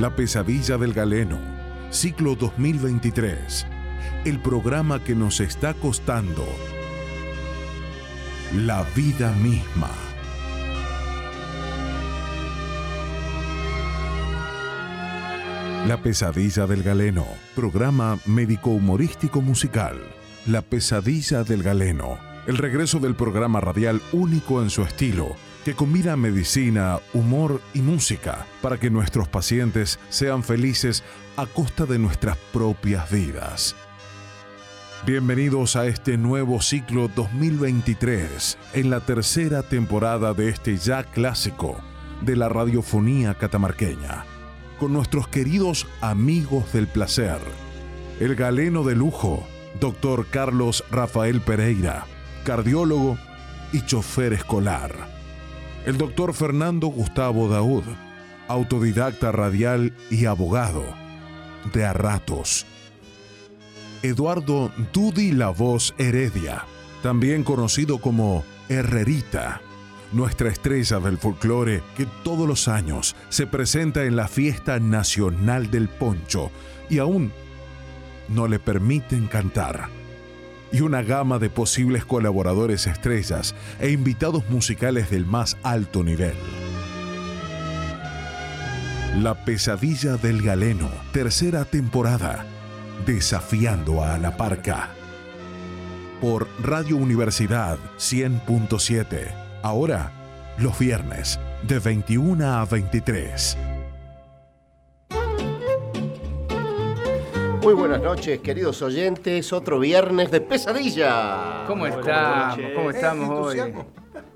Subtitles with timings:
[0.00, 1.40] La pesadilla del galeno,
[1.90, 3.66] ciclo 2023.
[4.24, 6.46] El programa que nos está costando
[8.54, 9.90] la vida misma.
[15.88, 17.26] La pesadilla del galeno,
[17.56, 19.98] programa médico-humorístico musical.
[20.46, 25.34] La pesadilla del galeno, el regreso del programa radial único en su estilo,
[25.68, 31.04] que combina medicina, humor y música para que nuestros pacientes sean felices
[31.36, 33.76] a costa de nuestras propias vidas.
[35.04, 41.78] Bienvenidos a este nuevo ciclo 2023, en la tercera temporada de este ya clásico
[42.22, 44.24] de la radiofonía catamarqueña,
[44.78, 47.40] con nuestros queridos amigos del placer,
[48.20, 49.46] el galeno de lujo,
[49.78, 52.06] doctor Carlos Rafael Pereira,
[52.46, 53.18] cardiólogo
[53.74, 55.17] y chofer escolar,
[55.88, 57.82] el doctor Fernando Gustavo Daud,
[58.46, 60.84] autodidacta radial y abogado,
[61.72, 62.66] de a ratos,
[64.02, 66.66] Eduardo Dudi La Voz Heredia,
[67.02, 69.62] también conocido como Herrerita,
[70.12, 75.88] nuestra estrella del folclore que todos los años se presenta en la fiesta nacional del
[75.88, 76.50] poncho
[76.90, 77.32] y aún
[78.28, 79.97] no le permiten cantar.
[80.70, 86.34] Y una gama de posibles colaboradores estrellas e invitados musicales del más alto nivel.
[89.16, 92.44] La pesadilla del galeno, tercera temporada
[93.06, 94.90] Desafiando a la Parca.
[96.20, 99.32] Por Radio Universidad 100.7.
[99.62, 100.12] Ahora,
[100.58, 103.77] los viernes, de 21 a 23.
[107.62, 109.52] Muy buenas noches, queridos oyentes.
[109.52, 111.64] Otro viernes de pesadilla.
[111.66, 112.58] ¿Cómo estamos?
[112.74, 113.58] ¿Cómo estamos hoy?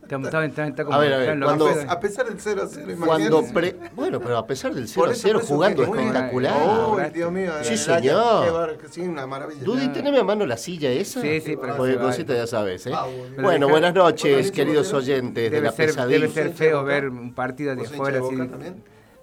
[0.03, 1.71] Estamos, está, está, está como A ver, a ver, cuando-.
[1.89, 5.09] A pesar del 0 a 0, Cuando pre- bueno, pero a pesar del 0 Por
[5.09, 6.55] a eso, 0 por eso jugando espectacular.
[6.67, 7.53] Oh, Dios mío.
[7.63, 8.77] Sí, señor.
[8.91, 9.63] Sí, una maravilla.
[9.63, 11.23] Dudy, teneme a mano la silla esa.
[11.23, 12.93] Sí, sí, pero Porque cosita ya sabes, ¿eh?
[12.95, 13.23] Ah, bueno.
[13.31, 16.19] Pero Bueno, deja- buenas noches, queridos oyentes de la ser, pesadilla.
[16.19, 18.73] debe ser ¿Vos hincha de feo ver un partido de ¿Vos hincha afuera así.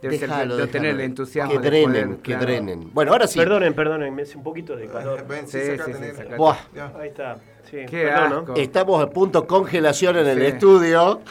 [0.02, 1.52] Debe ser de tener el entusiasmo.
[1.52, 2.46] Que de drenen, poder- que claro.
[2.46, 2.94] drenen.
[2.94, 3.38] Bueno, ahora sí.
[3.38, 5.28] Perdonen, perdonen, me hace un poquito de calor.
[5.28, 6.36] Ven, Sí, sí, sí.
[6.38, 6.56] Buah.
[7.00, 7.38] Ahí está.
[7.70, 8.38] Sí, Qué perdón, ¿no?
[8.40, 8.54] asco.
[8.56, 11.22] estamos a punto congelación en el estudio.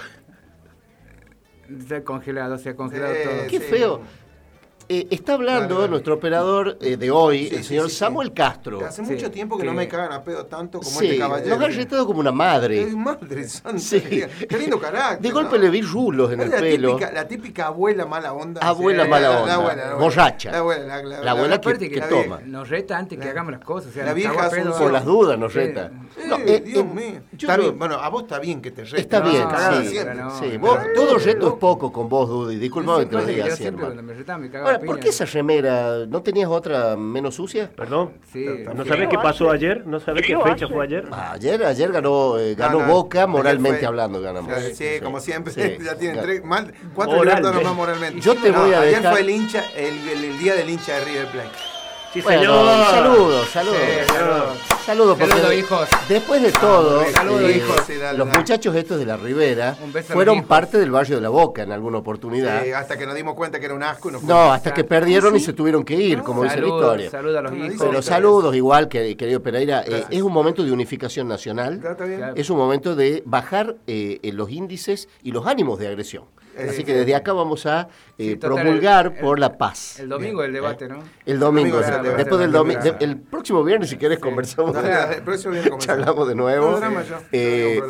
[1.87, 3.21] Se ha congelado, se ha congelado Sí.
[3.25, 3.35] todo.
[3.49, 3.65] Qué Sí.
[3.71, 4.01] feo.
[4.91, 5.91] Eh, está hablando Dale, dale.
[5.91, 7.97] nuestro operador eh, de hoy, Sí, el señor sí, sí.
[7.99, 8.83] Samuel Castro.
[8.87, 11.19] Hace Sí, mucho tiempo que, que- no me cagan a pedo tanto como Sí, este
[11.19, 11.57] caballero.
[11.57, 12.85] nos ha retado como una madre.
[12.89, 13.79] Ay, madre santa.
[13.79, 14.01] Sí.
[14.01, 15.21] Qué lindo carácter.
[15.21, 15.65] De golpe ¿no?
[15.65, 16.89] le vi rulos en Es el la pelo.
[16.97, 18.63] Típica, la típica abuela mala onda.
[18.63, 20.05] Abuela Sí, mala la- la onda, abuela, la abuela.
[20.05, 20.51] borracha.
[20.53, 22.23] La abuela, la, la- La abuela la- que- que la toma.
[22.39, 22.41] vieja.
[22.47, 23.91] Nos reta antes que hagamos las cosas.
[23.91, 24.75] O sea, la vieja pedo.
[24.79, 25.91] Por las dudas nos reta.
[26.17, 27.75] Dios eh, mío.
[27.77, 29.01] bueno, a vos está bien que te reten.
[29.01, 29.47] Está bien,
[29.83, 30.59] sí.
[30.95, 32.57] todo reto es poco con vos, Dudy.
[32.57, 34.03] Disculpame que te lo diga así, hermano.
[34.79, 36.07] Ahora, ¿por qué esa remera?
[36.07, 37.71] ¿No tenías otra menos sucia?
[37.75, 38.13] Perdón.
[38.33, 38.47] Sí.
[38.75, 39.87] ¿No sabés qué pasó ayer?
[39.87, 41.05] ¿No sabés qué fecha fue ayer?
[41.13, 44.53] Ah, Ayer, ayer ganó, eh, ganó Boca, moralmente hablando ganamos.
[44.63, 45.79] Sí, sí, como siempre, Sí.
[45.85, 48.21] ya tienen tres, mal, cuatro Moral, nomás moralmente.
[48.21, 50.71] Yo te No, voy a ayer dejar- fue el hincha, el, el- el día del
[50.71, 51.49] hincha de River Plate.
[52.19, 52.87] Sí, Bueno, señor.
[52.91, 53.79] saludos, saludos.
[53.79, 54.59] Sí, saludos.
[54.85, 55.89] Saludos, porque hijos.
[56.09, 57.77] después de todo, Saludos, eh, hijos.
[57.87, 58.39] Sí, dale, los dale.
[58.39, 59.77] muchachos estos de la Ribera
[60.09, 62.65] fueron parte del barrio de la Boca en alguna oportunidad.
[62.65, 64.85] Sí, hasta que nos dimos cuenta que era un asco y nos No, hasta que
[64.85, 67.11] perdieron y se tuvieron que ir, como dice la Saludos, historia.
[67.11, 67.87] saludos a los no hijos.
[67.87, 69.85] Pero saludos igual, que, querido Pereira.
[69.87, 71.79] Eh, es un momento de unificación nacional.
[71.79, 72.19] Claro, está bien.
[72.19, 72.33] Claro.
[72.37, 76.25] Es un momento de bajar eh, eh, los índices y los ánimos de agresión.
[76.59, 76.85] Eh, Así sí.
[76.85, 77.89] que desde acá vamos a
[78.19, 80.01] eh, Sí, total, promulgar el- por la paz.
[80.01, 80.99] El domingo el debate, ¿no?
[81.25, 82.11] El domingo, debate.
[82.17, 84.77] después del domingo, el próximo viernes si querés conversamos.
[84.77, 85.85] El próximo comenzamos.
[85.87, 86.71] Charlamos de nuevo.
[86.73, 87.81] No drama yo, Eh,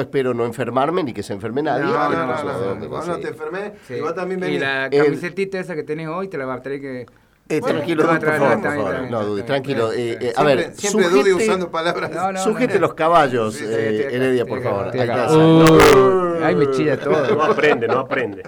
[0.00, 1.84] espero no enfermarme ni que se enferme nadie.
[1.84, 3.94] No, no, te enfermé Sí.
[3.94, 6.80] y vos también Y la camiseta esa que tenés hoy te la va a tener
[6.80, 7.06] que...
[7.46, 9.10] Eh, Bueno, tranquilo, no, Dudy, por favor, por favor.
[9.10, 9.92] No, Dudy, tranquilo.
[9.92, 12.10] Eh, eh, a ver, siempre Dudy sujete, usando palabras.
[12.14, 12.80] No, no, sujete no.
[12.80, 14.90] los caballos, Sí, eh, Heredia, por favor.
[14.94, 15.08] Ahí.
[15.36, 17.42] Uy, Ay, me chilla No todo.
[17.42, 18.42] aprende, no aprende.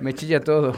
[0.00, 0.72] Me chilla todo.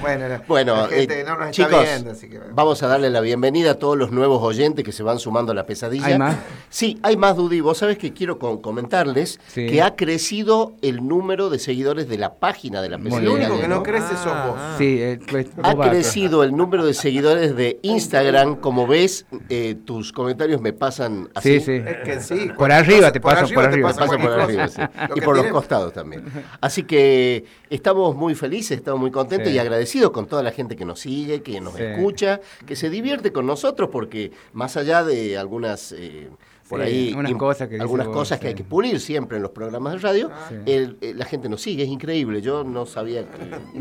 [0.00, 2.40] Bueno, la- Bueno, la gente eh, no nos está chicos, viendo, así que...
[2.52, 5.54] vamos a darle la bienvenida a todos los nuevos oyentes que se van sumando a
[5.54, 6.06] la pesadilla.
[6.06, 6.36] ¿Hay más?
[6.68, 7.60] Sí, hay más, Dudy.
[7.60, 9.66] Vos sabés que quiero con- comentarles Sí.
[9.66, 13.20] que ha crecido el número de seguidores de la página de la pesadilla.
[13.36, 13.42] Bien.
[13.50, 13.82] único que no ¿no?
[13.82, 14.56] crece sos vos.
[14.76, 18.56] Sí, eh, pues, Ha crecido el número de seguidores de Instagram.
[18.56, 21.60] Como ves, eh, tus comentarios me pasan así.
[21.60, 21.82] Sí, sí.
[21.86, 22.50] Es que sí.
[22.56, 23.88] Por arriba te pasan, por te arriba.
[23.92, 24.80] pasan por sí.
[25.16, 26.24] Y por los costados también.
[26.60, 29.54] Así que estamos muy felices, estamos muy contentos Sí.
[29.54, 31.82] y agradecidos con toda la gente que nos sigue, que nos Sí.
[31.82, 36.28] escucha, que se divierte con nosotros, porque más allá de algunas eh,
[36.68, 39.52] por Sí, ahí cosas que algunas vos, cosas que hay que pulir siempre en los
[39.52, 40.54] programas de radio, Sí.
[40.66, 42.40] el- eh, la gente nos sigue, es increíble.
[42.42, 43.24] Yo no sabía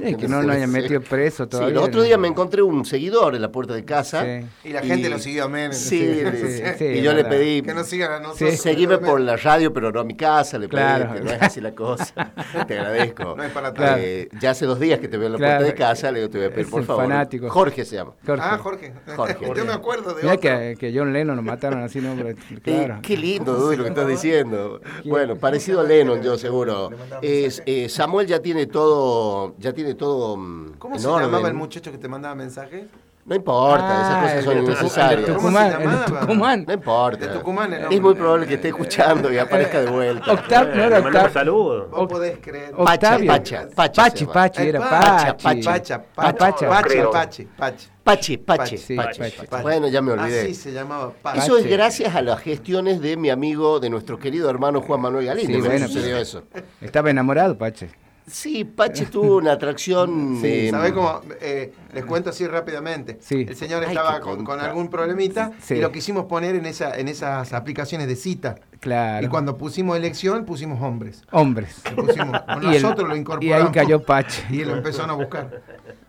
[0.04, 1.72] Es que no lo hayan metido preso Sí, todavía.
[1.72, 2.04] el otro ¿no?
[2.06, 4.24] día me encontré un seguidor en la puerta de casa.
[4.24, 4.70] Sí.
[4.70, 5.74] Y la gente lo siguió a Menem.
[5.74, 8.52] Sí, Sí, le- sí, y yo le pedí, Que nos sigan a nosotros.
[8.52, 8.58] Sí.
[8.58, 11.14] seguime por la radio, pero no a mi casa, le pedí, Claro.
[11.14, 12.14] que no es así la cosa.
[12.68, 13.36] Te agradezco.
[13.36, 14.02] No es para Claro.
[14.02, 15.58] Eh, ya hace dos días que te veo en la Claro.
[15.66, 17.04] puerta de casa, le digo, te voy a pedir, Es por favor.
[17.04, 17.50] fanático.
[17.50, 18.14] Jorge se llama.
[18.26, 18.44] Jorge.
[18.46, 18.94] Ah, Jorge.
[19.16, 19.38] Jorge.
[19.58, 20.40] Yo me acuerdo de otro.
[20.40, 22.16] que, que John Lennon lo mataron así, ¿no?
[22.86, 23.02] Claro.
[23.02, 24.82] qué lindo, Dudy, lo que estás diciendo.
[25.06, 26.90] Bueno, parecido a Lennon, yo seguro.
[27.22, 30.36] Es, eh, Samuel ya tiene todo, ya tiene todo
[30.78, 31.28] ¿Cómo en se orden.
[31.28, 32.86] llamaba el muchacho que te mandaba mensajes?
[33.28, 35.20] No importa, Ah, esas cosas son innecesarias.
[35.20, 36.66] el de ¿Cómo se Tucumán.
[36.66, 37.34] No importa.
[37.34, 40.32] Tucumán, el es muy probable que esté escuchando y aparezca de vuelta.
[40.32, 41.30] Octavio, no era Octavio.
[41.34, 41.92] saludos.
[41.92, 42.74] Vos podés creer.
[42.78, 43.28] Octavio.
[43.28, 44.26] Pacha, Pacha, Pachi.
[44.26, 45.62] Pachi, Eh, era Pacha, Pachi.
[45.62, 46.70] Pacha, Pacha, Pacha, Pacha.
[46.70, 47.10] Pacha.
[47.12, 47.88] Pachi, Pachi.
[48.02, 48.78] Pache, Pache.
[48.78, 49.20] Sí, Pachi.
[49.20, 49.46] Pachi.
[49.46, 49.62] Pachi.
[49.62, 50.42] Bueno, ya me olvidé.
[50.44, 51.40] Así se llamaba Pachi.
[51.40, 51.76] Eso es Pache.
[51.76, 55.54] gracias a las gestiones de mi amigo, de nuestro querido hermano Juan Manuel Galíndez.
[55.58, 56.44] Sí, ¿no bueno, sucedió eso?
[56.80, 57.90] Estaba enamorado, Pache.
[58.28, 60.38] Sí, Pache tuvo una atracción.
[60.42, 61.22] Sí, eh, ¿sabés cómo?
[61.42, 63.18] Eh, les cuento así rápidamente.
[63.22, 63.46] Sí.
[63.48, 65.76] El señor estaba con, algún problemita Sí.
[65.76, 68.56] y lo quisimos poner en, esa, en esas aplicaciones de cita.
[68.82, 69.26] Claro.
[69.26, 71.24] Y cuando pusimos elección, pusimos hombres.
[71.32, 71.82] Hombres.
[71.96, 73.68] Le pusimos, Y el- nosotros lo y incorporamos.
[73.68, 74.44] ahí cayó Pache.
[74.50, 75.62] Y él lo empezó a buscar.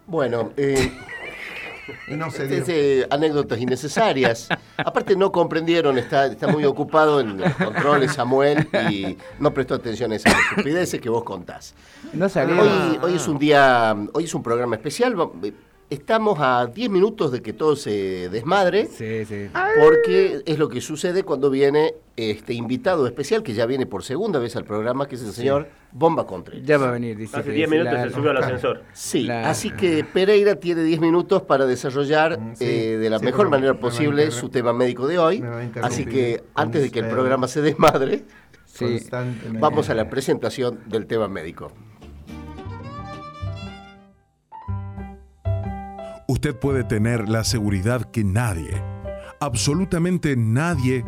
[0.06, 0.90] Bueno, eh,
[2.06, 2.58] Y no se dio.
[2.58, 4.48] es, eh, anécdotas innecesarias.
[4.76, 10.12] Aparte no comprendieron, está, está muy ocupado en los controles Samuel y no prestó atención
[10.12, 11.74] a esas estupideces que vos contás.
[12.12, 12.60] No salió.
[12.60, 15.14] Hoy, hoy es un día, hoy es un programa especial.
[15.90, 18.86] Estamos a 10 minutos de que todo se desmadre.
[18.86, 19.48] Sí, sí.
[19.82, 24.38] Porque es lo que sucede cuando viene este invitado especial, que ya viene por segunda
[24.38, 26.62] vez al programa, que es el señor Bomba Contreras.
[26.66, 27.38] Ya va a venir, dice.
[27.38, 28.82] Hace que 10 dice, minutos la- se subió al ascensor.
[28.92, 33.24] Sí, así que Pereira tiene 10 minutos para desarrollar Mm, sí, eh, de la sí,
[33.24, 35.40] mejor manera posible su tema médico de hoy.
[35.40, 37.14] Me va a interrumpir Así que antes de que el usted.
[37.16, 38.24] programa se desmadre,
[39.58, 41.72] vamos a la presentación del tema médico.
[46.30, 48.82] Usted puede tener la seguridad que nadie,
[49.40, 51.02] absolutamente nadie,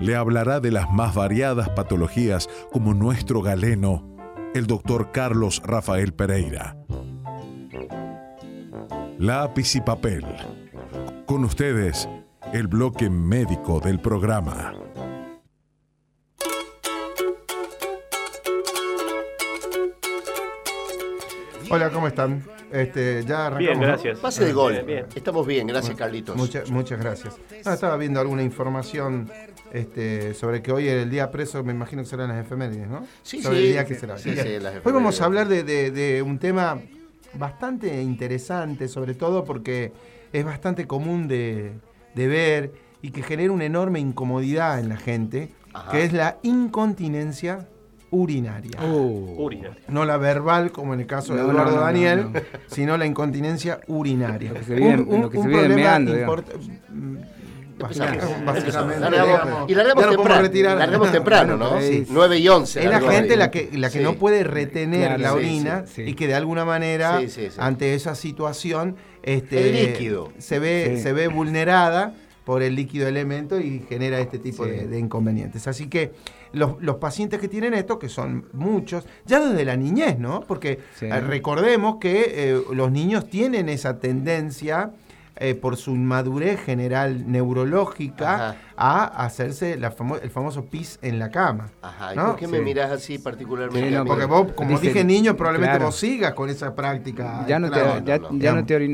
[0.00, 4.16] le hablará de las más variadas patologías como nuestro galeno,
[4.54, 6.74] el doctor Carlos Rafael Pereira.
[9.18, 10.24] Lápiz y papel.
[11.26, 12.08] Con ustedes,
[12.54, 14.72] el bloque médico del programa.
[21.68, 22.42] Hola, ¿cómo están?
[22.72, 23.58] Este, ya arrancamos.
[23.58, 23.86] Bien, ¿no?
[23.86, 24.18] gracias.
[24.20, 24.72] Pase de gol.
[24.72, 25.06] Bien, bien.
[25.14, 26.36] Estamos bien, gracias Carlitos.
[26.36, 27.36] Mucha- muchas gracias.
[27.64, 29.28] Ah, estaba viendo alguna información
[29.72, 33.06] este, sobre que hoy era el día preso, me imagino que serán las efemérides, ¿no?
[33.22, 33.66] Sí, sobre sí.
[33.66, 34.18] el día que será.
[34.18, 34.46] Sí, Bien.
[34.46, 36.80] sí, las hoy vamos a hablar de, de- de un tema
[37.34, 39.92] bastante interesante, sobre todo porque
[40.32, 41.72] es bastante común de,
[42.14, 42.72] de ver
[43.02, 45.90] y que genera una enorme incomodidad en la gente, Ajá.
[45.92, 47.68] que es la incontinencia
[48.10, 48.72] urinaria.
[48.82, 49.78] Uh, Urinaria.
[49.88, 52.40] No la verbal, como en el caso de No, Eduardo no, no, Daniel, no, no.
[52.66, 54.52] sino la incontinencia urinaria.
[54.66, 56.44] Meando, digamos.
[57.80, 58.44] Empezamos.
[58.44, 60.76] Básicamente, Largamos- y largamos ya lo podemos temprano, retirar.
[60.76, 61.70] largamos temprano, ¿no?
[61.70, 62.06] Bueno, Sí.
[62.10, 62.80] 9 y 11.
[62.84, 64.04] Es la gente la que, la que Sí.
[64.04, 66.02] no puede retener Claro, la sí, orina sí, sí.
[66.10, 67.56] y que de alguna manera, Sí, sí, sí.
[67.58, 70.30] ante esa situación, este, El líquido.
[70.36, 71.02] Se, ve, Sí.
[71.04, 72.12] se ve vulnerada
[72.44, 74.72] por el líquido elemento y genera este tipo Sí.
[74.72, 75.66] de, de inconvenientes.
[75.66, 76.12] Así que
[76.52, 80.40] los, los pacientes que tienen esto, que son muchos, ya desde la niñez, ¿no?
[80.40, 81.06] Porque Sí.
[81.06, 84.92] eh, recordemos que eh, los niños tienen esa tendencia
[85.42, 88.56] eh, por su madurez general neurológica Ajá.
[88.76, 91.70] a hacerse la famo- el famoso pis en la cama.
[91.80, 92.26] Ajá, ¿y ¿no?
[92.26, 93.88] por qué me mirás así particularmente?
[93.88, 94.04] Sí, no?
[94.04, 95.86] Porque vos, como dije niño, probablemente claro.
[95.86, 97.46] vos sigas con esa práctica.
[97.48, 98.38] ya no te, ya, no, no.
[98.38, 98.88] ya no te.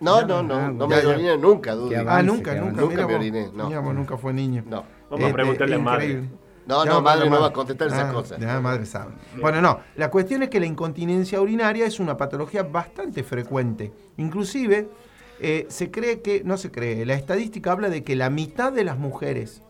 [0.00, 1.90] No, no, no, Ah, no me oriné nunca, Dudy.
[1.94, 2.80] Qué Ah, nunca, nunca.
[2.80, 3.68] Nunca me oriné, no.
[3.68, 4.64] Mira, vos nunca fue niño.
[4.66, 4.82] No.
[5.08, 6.28] Vamos a preguntarle a madre.
[6.66, 8.38] No, no, madre no va a contestar esas Ah, cosas.
[8.40, 9.12] Ya, madre sabe.
[9.40, 9.80] Bueno, no.
[9.96, 13.92] La cuestión es que la incontinencia urinaria es una patología bastante frecuente.
[14.16, 14.88] Inclusive,
[15.40, 18.84] eh, se cree que, no se cree, la estadística habla de que la mitad de
[18.84, 19.62] las mujeres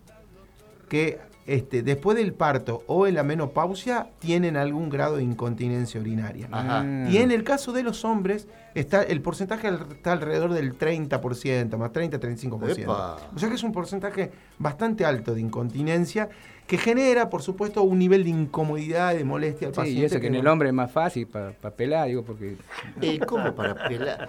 [0.89, 6.49] que este, después del parto o en la menopausia tienen algún grado de incontinencia urinaria.
[6.53, 6.83] Ajá.
[6.83, 7.11] Mm.
[7.11, 11.93] Y en el caso de los hombres, está, el porcentaje está alrededor del 30%, más
[11.93, 12.79] 30-35%.
[12.83, 13.17] Epa.
[13.35, 16.29] O sea que es un porcentaje bastante alto de incontinencia
[16.73, 20.01] que genera, por supuesto, un nivel de incomodidad, de molestia al Sí, paciente.
[20.01, 22.57] y eso que en no- el hombre es más fácil para pelar, digo, porque.
[23.03, 24.27] Eh, ¿Cómo para pelar?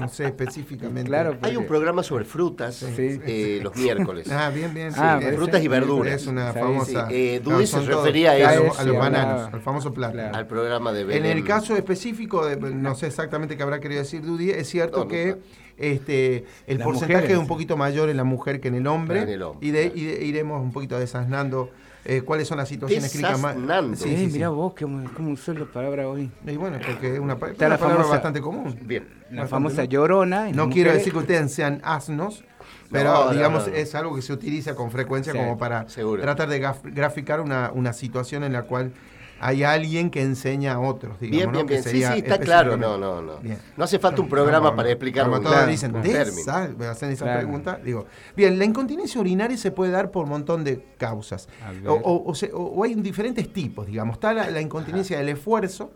[0.00, 1.06] No sé específicamente.
[1.10, 3.20] Claro, Hay un programa sobre frutas Sí.
[3.26, 4.26] eh, los miércoles.
[4.32, 4.90] Ah, bien, bien.
[4.90, 4.98] sí.
[5.02, 6.14] Ah, Eh, frutas y verduras.
[6.14, 7.08] Es una famosa.
[7.08, 7.14] sí.
[7.14, 8.64] Eh, Dudy se refería a eso.
[8.64, 10.34] los- a los bananos, al famoso plátano.
[10.34, 11.36] Al programa de En Belén.
[11.36, 15.08] el caso específico, de, no sé exactamente qué habrá querido decir Dudy, es cierto No,
[15.08, 15.36] que.
[15.78, 17.48] Este, el Las porcentaje mujeres, es un sí.
[17.48, 19.22] poquito mayor en la mujer que en el hombre.
[19.22, 19.96] En el hombre, y, de, claro.
[19.98, 21.70] y de- iremos un poquito desasnando
[22.04, 23.54] eh, cuáles son las situaciones clínicas más.
[23.56, 23.96] Desasnando.
[23.96, 24.32] Sí, eh, sí, sí.
[24.34, 26.30] mirá vos, cómo, cómo usó la palabra hoy.
[26.46, 28.78] Y bueno, porque es una, una la palabra famosa- bastante común.
[28.82, 29.04] Bien.
[29.30, 29.88] La Bastante, famosa ¿no?
[29.88, 30.48] llorona.
[30.52, 32.44] No quiero decir que ustedes sean asnos,
[32.92, 33.76] pero No, digamos no, no.
[33.76, 36.22] es algo que se utiliza con frecuencia Sí, como para seguro.
[36.22, 38.92] tratar de graficar una, una situación en la cual
[39.40, 41.18] hay alguien que enseña a otros.
[41.20, 41.52] Digamos, Bien, ¿no?
[41.52, 41.84] bien, Que bien.
[42.08, 42.76] Sí, sí, está claro.
[42.76, 43.38] No, no, no.
[43.38, 43.58] Bien.
[43.76, 44.92] No hace falta un programa No, para no.
[44.92, 47.40] explicar Como un todos Claro, dicen, me hacen esa Claro.
[47.40, 47.80] pregunta.
[47.84, 51.48] Digo, bien, la incontinencia urinaria se puede dar por un montón de causas.
[51.86, 54.14] O, o- o se- o- o hay diferentes tipos, digamos.
[54.14, 55.90] Está la, la incontinencia del esfuerzo,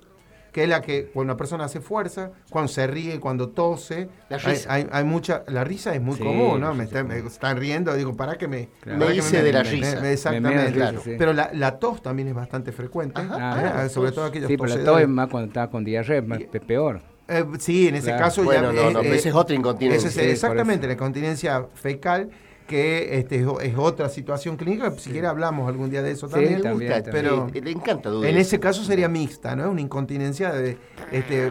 [0.53, 4.09] que es la que cuando una persona hace fuerza, cuando se ríe, cuando tose.
[4.29, 4.73] La hay, risa.
[4.73, 6.75] hay- hay mucha, la risa es muy Sí, común, ¿no?
[6.75, 8.69] Me, están, me están riendo, digo, para que me...
[8.81, 8.99] Claro.
[8.99, 10.01] Me hice de la risa.
[10.01, 10.73] me- exactamente.
[10.73, 10.99] Claro.
[10.99, 11.17] risa, sí.
[11.19, 13.87] Pero la, la tos también es bastante frecuente, Ajá.
[13.87, 13.89] ¿eh?
[13.89, 16.39] sobre todo aquellos Sí, pero la tos es más cuando estaba con diarrea, es más,
[16.67, 17.01] peor.
[17.29, 18.25] Eh, sí, en ese Claro.
[18.25, 20.09] caso Bueno, ya no, no, pero esa es otra incontinencia.
[20.09, 22.31] es Sí, exactamente la incontinencia fecal,
[22.71, 24.93] que este, es, otra situación clínica.
[24.97, 26.63] Si quiere hablamos algún día de eso Sí, también.
[26.73, 28.11] Gusta, pero- le encanta.
[28.11, 29.71] En ese caso sería mixta, ¿no?
[29.71, 30.79] Una incontinencia de...
[31.11, 31.51] Este,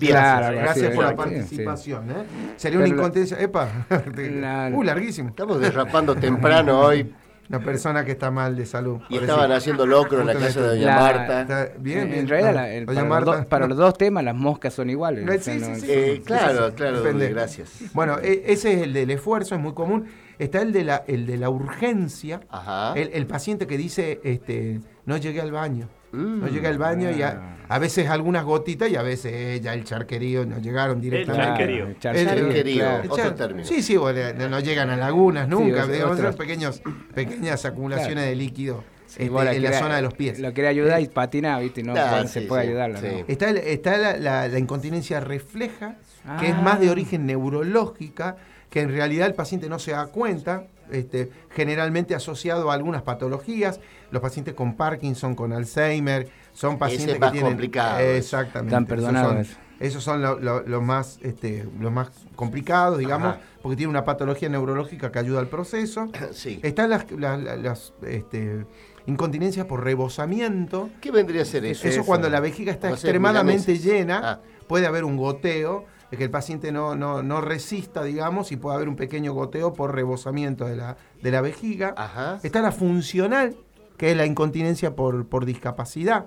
[0.00, 0.62] Claro, gracias.
[0.64, 2.10] gracias sí, por la sí, participación.
[2.10, 2.14] ¿eh?
[2.56, 3.38] Sería una la- incontinencia...
[3.40, 3.86] Epa,
[4.16, 5.28] La- uh, larguísimo.
[5.28, 7.14] Estamos derrapando temprano hoy
[7.48, 8.98] Una persona que está mal de salud.
[9.08, 11.40] y estaban haciendo locro en la casa de doña La- Marta.
[11.42, 12.18] Está bien, en, bien.
[12.20, 13.68] en realidad, No, la- el- doña para, Marta, los dos, para no.
[13.68, 15.24] los dos temas las moscas son iguales.
[15.24, 16.76] Sí, o sea, sí, no- sí, Eh, sí, claro, sí, sí.
[16.76, 17.24] claro, Depende.
[17.26, 17.70] Dudy, gracias.
[17.94, 20.06] Bueno, e- ese es el del esfuerzo, es muy común.
[20.38, 22.40] Está el de la, el de la urgencia.
[22.50, 22.92] Ajá.
[22.94, 25.88] El, el paciente que dice, este, no llegué al baño.
[26.12, 26.40] Mm.
[26.40, 27.74] No llegué al baño y a, Ah.
[27.74, 31.46] a veces algunas gotitas y a veces eh, ya el charquerío no llegaron directamente.
[31.46, 31.84] charquerío.
[31.84, 33.02] el El- charquerío, claro.
[33.02, 33.66] El Otro char- término.
[33.66, 36.80] Sí, sí, bueno, no, llegan a lagunas nunca, Sí, digamos, son pequeños,
[37.14, 38.28] pequeñas acumulaciones Claro.
[38.30, 40.38] de líquido Sí, este, en la zona de los pies.
[40.38, 41.82] Lo quería ayudar y patina, ¿viste?
[41.82, 42.72] No, Ah, no se puede sí.
[42.72, 43.24] ¿no?
[43.26, 45.96] Está, el- está la, la- la incontinencia refleja,
[46.40, 46.62] que es Ah.
[46.62, 48.36] más de origen neurológica,
[48.76, 53.80] que en realidad el paciente no se da cuenta, este, generalmente asociado a algunas patologías.
[54.10, 57.52] Los pacientes con Parkinson, con Alzheimer, son pacientes es más que tienen...
[57.52, 58.00] complicado.
[58.00, 58.68] Exactamente.
[58.74, 59.56] Están Esos perdonados son- eso.
[59.80, 63.40] Esos son lo- lo- los más, este, los más complicados, digamos, Ajá.
[63.62, 66.10] porque tiene una patología neurológica que ayuda al proceso.
[66.32, 66.60] Sí.
[66.62, 68.66] Están las, las- las, este,
[69.06, 71.88] incontinencias por rebosamiento, ¿Qué vendría a ser eso?
[71.88, 74.40] eso, cuando la vejiga está extremadamente llena, Ah.
[74.68, 78.76] puede haber un goteo, de que el paciente no, no, no resista, digamos, y puede
[78.76, 81.94] haber un pequeño goteo por rebosamiento de la, de la vejiga.
[81.96, 82.38] Ajá.
[82.42, 83.56] Está la funcional,
[83.96, 86.26] que es la incontinencia por, por discapacidad.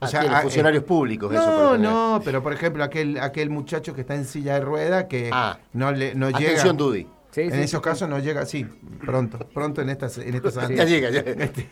[0.00, 1.44] O sea, Ah, ah, funcionarios eh, públicos, eso.
[1.44, 1.82] No, general.
[1.82, 5.58] no, pero por ejemplo, aquel, aquel muchacho que está en silla de rueda que Ah.
[5.72, 6.50] no, le, no llega.
[6.50, 7.08] Atención, Dudy.
[7.30, 8.66] Sí, En sí, esos casos no llega, sí,
[9.04, 11.68] pronto, pronto en estas en estas Ya llega, ya, Este,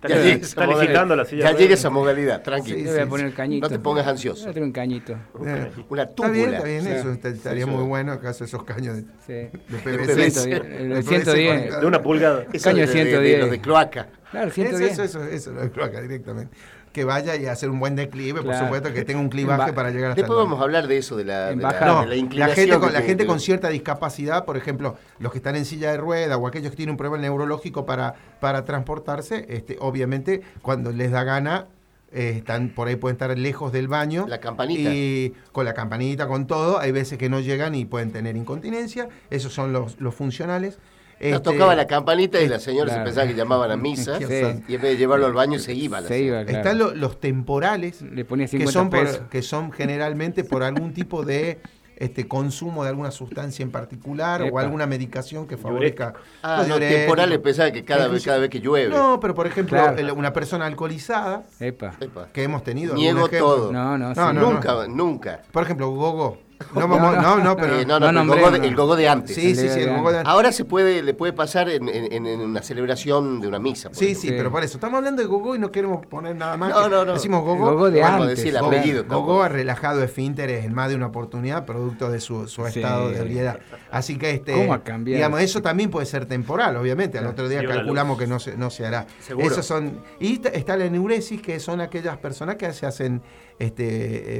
[0.00, 1.50] Está, ya llega está licitando la silla.
[1.50, 2.76] Ya llega esa modalidad, tranquilo.
[2.78, 3.66] Sí, Yo voy a poner el cañito.
[3.66, 4.42] No te pongas ansioso.
[4.42, 5.12] Voy a tener un cañito.
[5.44, 6.32] eh, Una Está túbula.
[6.32, 6.88] bien, está bien, Sí.
[6.90, 7.88] eso está- estaría Sí, muy sí.
[7.88, 9.32] bueno acaso esos caños de, Sí.
[9.32, 10.14] de PVC.
[10.14, 10.30] PVC.
[10.30, 11.70] 110, el De PVC 110.
[11.72, 12.46] con- De una pulgada.
[12.52, 13.40] Eso Caño de, de- de 110.
[13.40, 14.06] los de cloaca.
[14.30, 14.92] Claro, Eso, 110.
[14.92, 16.56] eso, eso, eso, lo de cloaca directamente.
[16.98, 19.90] Que vaya y hacer un buen declive, por supuesto, que tenga un clivaje Va- para
[19.92, 21.86] llegar hasta Después el vamos a hablar de eso, de la, de la, bajada.
[21.86, 22.56] No, de la la inclinación.
[22.56, 25.54] gente, con, que la tiene gente que- con cierta discapacidad, por ejemplo, los que están
[25.54, 29.76] en silla de rueda o aquellos que tienen un problema neurológico para, para transportarse, este,
[29.78, 31.66] obviamente cuando les da gana,
[32.10, 34.26] eh, están por ahí pueden estar lejos del baño.
[34.26, 34.90] La campanita.
[34.92, 39.08] Y con la campanita, con todo, hay veces que no llegan y pueden tener incontinencia.
[39.30, 40.80] Esos son los, los funcionales.
[41.20, 43.04] Nos Este, tocaba la campanita y la señora se claro.
[43.06, 44.24] pensaba que llamaban a misa Sí.
[44.68, 46.00] y en vez de llevarlo al baño se iba.
[46.00, 46.40] la Se señora.
[46.42, 46.58] iba, claro.
[46.58, 49.16] Están lo- los temporales, Le ponía que 50 son, pesos.
[49.18, 51.58] por- que son generalmente por algún tipo de
[51.96, 56.14] este consumo de alguna sustancia en particular o alguna medicación que favorezca.
[56.44, 58.94] Ah, los no, temporales pensaba que cada vez, Incluso- cada vez que llueve.
[58.94, 60.14] No, pero por ejemplo, Claro.
[60.14, 61.96] una persona alcoholizada Epa.
[62.32, 62.94] Que hemos tenido.
[62.94, 63.72] Niego todo.
[63.72, 64.20] No, no, No, sí.
[64.20, 65.42] no, nunca, nunca.
[65.50, 66.38] Por ejemplo, Gogo.
[66.74, 67.78] No, no, no, pero.
[67.80, 69.34] Eh, no, no, el, gogo de, el gogo de antes.
[69.36, 72.40] sí, sí, sí, el Gogo de- Ahora se puede, le puede pasar en, en- en
[72.40, 73.90] una celebración de una misa.
[73.92, 74.20] Sí, ejemplo.
[74.22, 74.34] sí, Sí.
[74.36, 74.76] pero por eso.
[74.76, 76.70] Estamos hablando de Gogo y no queremos poner nada más.
[76.70, 77.12] No, no, no.
[77.14, 77.68] Decimos Gogo.
[77.68, 78.38] El Gogo de Vamos a antes.
[78.38, 78.72] decir el Gogo.
[78.72, 79.04] apellido.
[79.04, 82.80] Gogo ha relajado esfínteres en más de una oportunidad, producto de su, su Sí.
[82.80, 83.60] estado de ebriedad.
[83.90, 85.16] Así que, este, ¿Cómo ha cambiado?
[85.16, 87.18] digamos, eso también puede ser temporal, obviamente.
[87.18, 89.06] Al otro día calculamos que no se, no se hará.
[89.20, 89.46] Seguro.
[89.46, 93.22] Esos son, y está- está la enuresis, que son aquellas personas que se hacen,
[93.58, 93.84] este,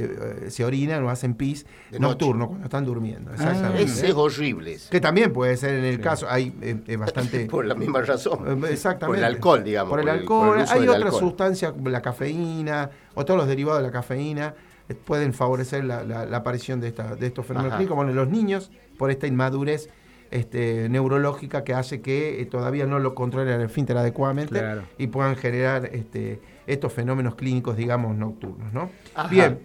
[0.05, 0.09] eh,
[0.45, 3.31] eh, se orinan o hacen pis De nocturno cuando están durmiendo.
[3.31, 3.33] Ah.
[3.35, 3.83] Exactamente.
[3.83, 4.73] Ese es horrible.
[4.73, 4.89] ese.
[4.89, 7.45] Que también puede ser en el caso, hay eh, eh, bastante...
[7.49, 8.63] Por la misma razón.
[8.69, 9.05] Exactamente.
[9.07, 9.89] Por el alcohol, digamos.
[9.89, 10.47] Por el por el- alcohol.
[10.47, 11.19] por el uso Hay otras alcohol.
[11.19, 14.53] sustancias, como la cafeína o todos los derivados de la cafeína,
[14.87, 17.95] eh, pueden favorecer la, la- la aparición de, esta, de estos fenómenos clínicos.
[17.97, 19.89] Bueno, en los niños, por esta inmadurez
[20.31, 24.83] este, neurológica que hace que eh, todavía no lo controlen el esfínter adecuadamente Claro.
[24.97, 26.39] y puedan generar este,
[26.71, 28.71] estos fenómenos clínicos, digamos, nocturnos.
[28.73, 28.89] ¿no?
[29.15, 29.27] Ajá.
[29.29, 29.59] Bien.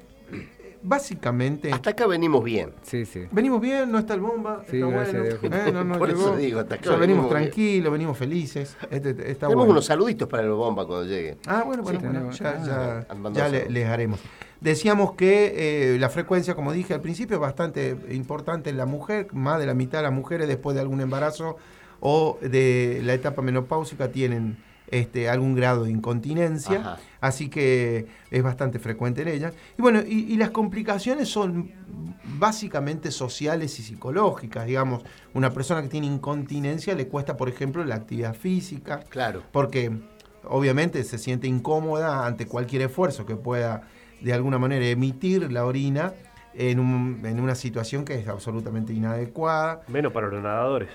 [0.83, 2.73] básicamente, Hasta acá venimos bien.
[2.83, 3.25] Sí, sí.
[3.33, 5.25] venimos bien, no está el bomba, Sí, está bueno.
[5.25, 8.77] Eh, no, no Por eso digo, hasta acá O sea, venimos tranquilos, venimos felices.
[8.91, 9.73] Este, está Tenemos bueno.
[9.73, 11.39] unos saluditos para el bomba cuando llegue.
[11.47, 14.21] Ah, bueno, bueno, Sí, bueno, ya, ya- ya le- les haremos.
[14.61, 19.29] Decíamos que eh, la frecuencia, como dije al principio, es bastante importante en la mujer,
[19.33, 21.57] más de la mitad de las mujeres después de algún embarazo
[22.01, 24.59] o de la etapa menopáusica tienen
[24.95, 26.97] este, algún grado de incontinencia, Ajá.
[27.21, 29.55] así que es bastante frecuente en ellas.
[29.79, 31.71] Y bueno, y, y las complicaciones son
[32.39, 35.03] básicamente sociales y psicológicas, digamos,
[35.35, 39.43] una persona que tiene incontinencia le cuesta, por ejemplo, la actividad física, Claro.
[39.53, 39.91] porque
[40.45, 43.83] obviamente se siente incómoda ante cualquier esfuerzo que pueda
[44.21, 46.13] de alguna manera emitir la orina
[46.55, 49.83] en, un- en una situación que es absolutamente inadecuada.
[49.89, 50.89] Menos para los nadadores.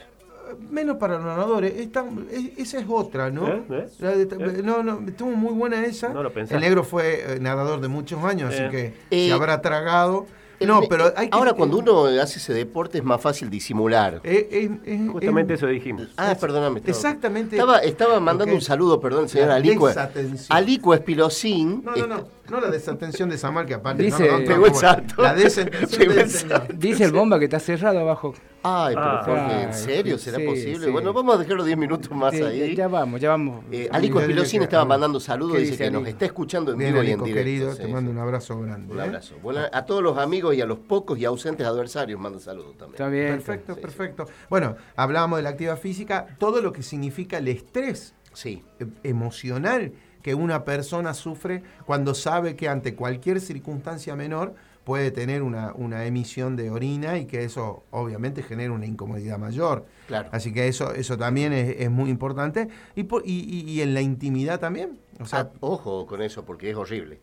[0.69, 3.47] Menos para los nadadores, esta- es- esa es otra, ¿no?
[3.47, 3.63] ¿Eh?
[3.69, 4.25] ¿Eh?
[4.25, 4.61] De- ¿Eh?
[4.63, 6.09] No, no, estuvo muy buena esa.
[6.09, 6.31] No lo.
[6.35, 10.25] El negro fue eh, nadador de muchos años, así que Eh, se habrá tragado.
[10.61, 11.37] No, pero hay que...
[11.37, 14.19] Ahora, cuando uno hace ese deporte es más fácil disimular.
[14.25, 16.09] eh, eh, eh, Justamente eh, eso dijimos.
[16.17, 16.79] Ah, perdóname.
[16.79, 17.55] estaba- Exactamente.
[17.55, 19.87] Estaba, estaba mandando un saludo, perdón, señora La Alicua.
[19.91, 20.47] desatención.
[20.57, 21.81] Alicua Espilosín.
[21.85, 24.65] No, no, no, no la desatención de Samuel, que aparte Dice- no, no, no, Pegó
[24.65, 25.21] el como- salto.
[25.23, 26.67] La desatención señor.
[26.77, 28.33] Dice el bomba que está cerrado abajo.
[28.61, 29.21] Ay, pero Ah.
[29.23, 30.17] Jorge, ¿en serio?
[30.17, 30.85] ¿Será sí, posible?
[30.87, 30.91] sí.
[30.91, 32.75] Bueno, vamos a dejarlo 10 minutos más Sí, ahí.
[32.75, 33.63] Ya vamos, ya vamos.
[33.71, 36.09] Eh, Espilosín que- estaba mandando saludos, ¿Qué dice dice que nos Alico?
[36.09, 37.43] está escuchando en Bien, vivo y en Alico, directo.
[37.45, 38.93] querido, sí, te mando un abrazo grande.
[38.93, 39.03] Un ¿eh?
[39.03, 39.35] abrazo.
[39.41, 42.93] Bueno, a todos los amigos y a los pocos y ausentes adversarios mando saludos también.
[42.95, 43.27] Está bien.
[43.27, 44.25] Perfecto, perfecto.
[44.49, 48.63] Bueno, hablábamos de la actividad física, todo lo que significa el estrés Sí.
[48.79, 55.43] eh, emocional que una persona sufre cuando sabe que ante cualquier circunstancia menor puede tener
[55.43, 59.85] una, una emisión de orina y que eso obviamente genera una incomodidad mayor.
[60.07, 60.29] Claro.
[60.31, 62.67] Así que eso, eso también es, es muy importante.
[62.95, 64.97] Y, por- y, y- y en la intimidad también.
[65.19, 67.19] O sea, Ah, ojo con eso porque es horrible.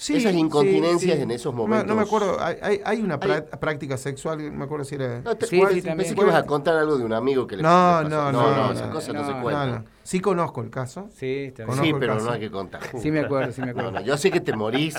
[0.00, 1.22] Sí, Esas incontinencias sí.
[1.22, 4.42] en esos No me- No, me momentos- acuerdo, hay, hay- una Hay- prá- práctica sexual,
[4.50, 5.20] no me acuerdo si era...
[5.20, 6.14] No, te- Sí, pensé sí, también.
[6.14, 8.72] que ibas a contar algo de un amigo que le No, no, no, no, no,
[8.72, 9.70] esas no, cosas no, no, se no, cuentan.
[9.72, 9.84] No, no.
[10.02, 11.08] Sí conozco el caso.
[11.14, 11.52] Sí.
[11.54, 12.24] Conozco Sí, pero caso.
[12.26, 12.80] no hay que contar.
[12.98, 13.90] Sí me acuerdo, sí me No, acuerdo.
[13.92, 14.94] no, yo sé que te morís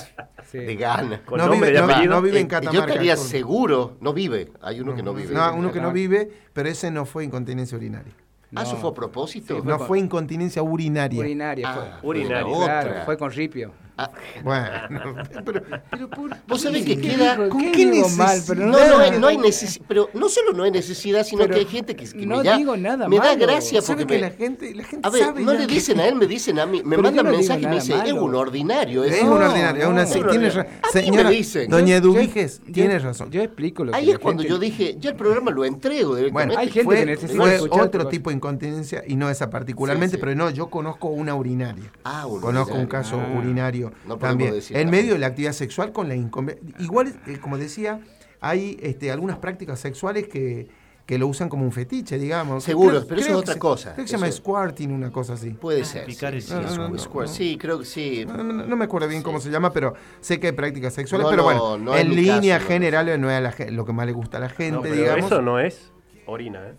[0.52, 0.58] Sí.
[0.58, 1.20] de ganas.
[1.22, 2.78] Con No nombre vive- no- no vive en Eh, Catamarca.
[2.78, 5.34] yo estaría por- seguro, no vive, hay uno que no vive.
[5.34, 8.12] No, uno que no vive, pero ese no fue incontinencia urinaria.
[8.54, 8.80] Ah, ¿eso No.
[8.82, 9.56] fue a propósito?
[9.56, 11.18] Sí, No con- fue incontinencia urinaria.
[11.18, 11.84] Urinaria Ah, fue.
[12.02, 12.46] fue Urinaria.
[12.58, 13.04] la Claro, otra.
[13.04, 13.72] fue con ripio.
[14.02, 14.10] Ah,
[14.42, 17.36] Bueno, pero, pero por- Vos sabés que queda...
[17.36, 18.28] ¿Con ¿Con qué qué digo mal?
[18.36, 18.44] necesidad?
[18.56, 21.42] Pero No, no, hay, no, no hay necesidad, pero no solo no hay necesidad, sino
[21.42, 23.38] Pero que hay gente que, que no me da, digo nada me da malo.
[23.38, 26.00] gracia ¿Sabe porque que me- la gente, la gente A ver, sabe no le dicen
[26.00, 28.00] a él, me dicen a mí, me Pero yo mandan no mensaje y me dicen,
[28.06, 29.04] es un ordinario.
[29.04, 29.26] Es eso".
[29.32, 30.54] un ordinario, es una, no, sí, no, tiene no.
[30.54, 31.70] ra- A mí me señora, dicen.
[31.70, 33.30] doña Yo- Eduviges, yo- tiene yo- razón.
[33.30, 36.54] Yo explico lo que Ahí es cuando yo dije, ya el programa lo entrego directamente.
[36.54, 40.34] Bueno, Hay gente que necesita fue otro tipo de incontinencia y no esa particularmente, pero
[40.34, 41.90] no, yo conozco una urinaria.
[42.04, 43.38] Ah, un Conozco un caso Ah.
[44.06, 44.52] No también.
[44.52, 46.76] decir En medio de la actividad sexual con la inconveniencia.
[46.80, 48.00] Igual, eh, como decía,
[48.40, 50.68] hay este, algunas prácticas sexuales que,
[51.06, 52.64] que lo usan como un fetiche, digamos.
[52.64, 53.92] Seguro, pero eso es otra se- cosa.
[53.94, 55.50] Creo que se llama squirting, una cosa así.
[55.50, 56.06] Puede ser.
[56.06, 57.26] Picar sí, el sí, No, no, squirt.
[57.26, 57.32] no.
[57.32, 58.24] Sí, creo que sí.
[58.26, 61.24] No, no- no me acuerdo bien cómo se llama, pero sé que hay prácticas sexuales.
[61.24, 64.12] No, pero no, bueno, en línea caso, general no es la lo que más le
[64.12, 65.26] gusta a la gente, No, pero digamos.
[65.26, 65.92] eso no es
[66.26, 66.74] orina, ¿eh?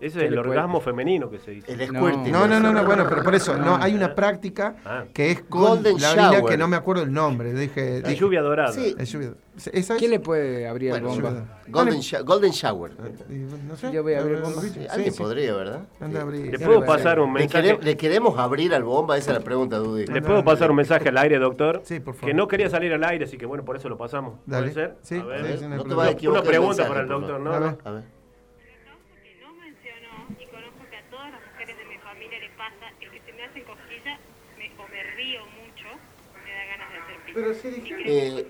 [0.00, 1.70] Ese ¿Qué es el orgasmo femenino que se dice.
[1.72, 2.00] El No.
[2.00, 2.32] squirting.
[2.32, 5.04] No, no, no, no, bueno, pero por eso, no, hay una práctica Ah.
[5.12, 7.52] que es con Golden la orina que no me acuerdo el nombre.
[7.52, 8.72] Dije, La dije- lluvia dorada.
[8.72, 8.94] Sí.
[8.98, 9.98] es lluvia- ¿Esa es?
[9.98, 11.60] ¿Quién le puede abrir el Bueno, bomba?
[11.68, 12.92] Golden, Shower.
[13.28, 13.92] Eh, No sé.
[13.92, 14.62] Yo voy a abrir Eh, bomba.
[14.62, 15.18] sí, Alguien sí.
[15.22, 15.82] podría, ¿verdad?
[16.00, 16.50] Anda abrir.
[16.50, 17.74] ¿Le puedo pasar un ¿Le, mensaje?
[17.76, 19.18] quere- le queremos abrir al bomba?
[19.18, 20.06] Esa es la pregunta, Dudy.
[20.06, 21.82] ¿Le puedo pasar un mensaje al aire, doctor?
[21.84, 22.30] Sí, por favor.
[22.30, 24.38] Que no quería salir al aire, así que bueno, por eso lo pasamos.
[24.46, 24.70] Dale.
[24.70, 24.96] ¿Puede ser?
[25.02, 25.46] Sí, A ver.
[25.46, 25.96] sí, sí, no hay No te problema.
[25.96, 26.40] vas a equivocar.
[26.42, 27.40] Una pregunta mensaje, para el doctor.
[27.40, 27.52] ¿no?
[27.52, 27.70] A ver.
[27.70, 27.76] Lo
[29.20, 32.86] que no mencionó, y conozco que a todas las mujeres de mi familia le pasa,
[33.00, 34.18] es que se me hacen cosquillas
[34.56, 35.88] me, o me río mucho,
[36.44, 37.19] me da ganas de hacer pipí.
[37.34, 37.94] Pero sí que
[38.38, 38.46] Eh.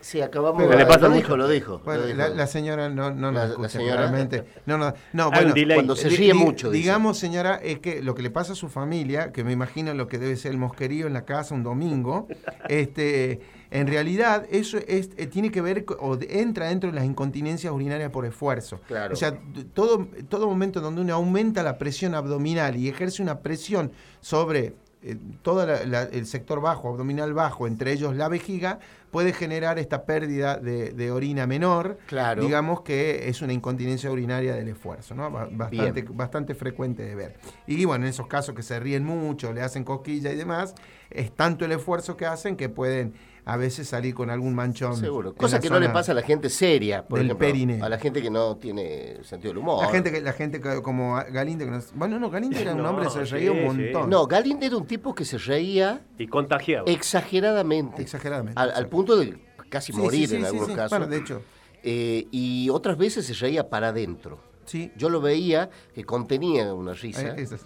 [0.00, 1.80] Sí, acabamos Pero de- le pasa lo dijo, lo dijo.
[1.84, 2.18] Bueno, lo dijo.
[2.18, 4.44] la, la señora no, no La- nos la escucha señora- claramente.
[4.64, 5.52] No, no, no, bueno.
[5.74, 6.80] Cuando se ríe di- mucho, dice.
[6.82, 10.06] Digamos, señora, es que lo que le pasa a su familia, que me imagino lo
[10.06, 12.28] que debe ser el mosquerío en la casa un domingo,
[12.68, 13.40] este,
[13.72, 18.10] en realidad eso es, eh, tiene que ver, o entra dentro de las incontinencias urinarias
[18.12, 18.80] por esfuerzo.
[18.86, 19.12] Claro.
[19.12, 19.36] O sea,
[19.74, 25.16] todo, todo momento donde uno aumenta la presión abdominal y ejerce una presión sobre eh,
[25.42, 28.78] todo la- la- el sector bajo, abdominal bajo, entre ellos la vejiga,
[29.10, 32.42] puede generar esta pérdida de, de orina menor, Claro.
[32.42, 35.30] digamos que es una incontinencia urinaria del esfuerzo, ¿no?
[35.30, 37.36] Ba- Bastante, bastante frecuente de ver.
[37.66, 40.74] Y bueno, en esos casos que se ríen mucho, le hacen cosquilla y demás,
[41.10, 43.14] es tanto el esfuerzo que hacen que pueden
[43.48, 44.94] a veces salir con algún manchón.
[44.96, 45.34] Seguro.
[45.34, 47.46] Cosa que no le pasa a la gente seria, por del ejemplo.
[47.46, 47.84] perineo.
[47.84, 49.82] A la gente que no tiene sentido del humor.
[49.82, 52.78] La gente, que, la gente que- como Galindo, que nos- bueno, no, Galindo era un
[52.82, 53.64] No, hombre, se sí, reía un sí.
[53.92, 54.10] montón.
[54.10, 56.84] No, Galín era un tipo que se reía Y contagiado.
[56.86, 58.02] exageradamente.
[58.02, 58.60] Exageradamente.
[58.60, 59.38] Al, punto de
[59.70, 60.74] casi Sí, morir sí, sí, en sí, algunos sí.
[60.74, 60.90] casos.
[60.98, 61.42] Bueno, de hecho,
[61.82, 64.40] Eh, y otras veces se reía para adentro.
[64.66, 64.90] sí.
[64.96, 67.64] Yo lo veía que contenía una risa Eh, es así.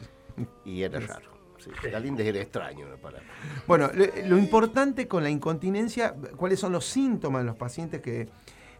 [0.64, 1.32] y era raro.
[1.62, 2.88] Sí, Galíndez era extraño.
[2.88, 2.96] ¿no?
[2.96, 3.20] Para...
[3.66, 3.90] Bueno,
[4.27, 8.29] lo, importante con la incontinencia, ¿cuáles son los síntomas de los pacientes que,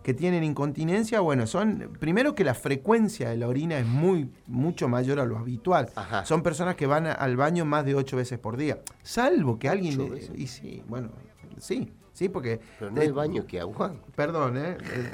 [0.02, 1.20] que tienen incontinencia?
[1.20, 5.38] Bueno, son primero que la frecuencia de la orina es muy mucho mayor a lo
[5.38, 5.90] habitual.
[5.94, 6.24] Ajá.
[6.24, 9.68] Son personas que van a- al baño más de ocho veces por día, salvo que
[9.68, 11.10] alguien y sí, bueno,
[11.58, 14.10] sí, sí, porque Pero no hay baño que aguante.
[14.16, 15.12] Perdón, eh, eh,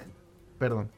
[0.59, 0.89] perdón.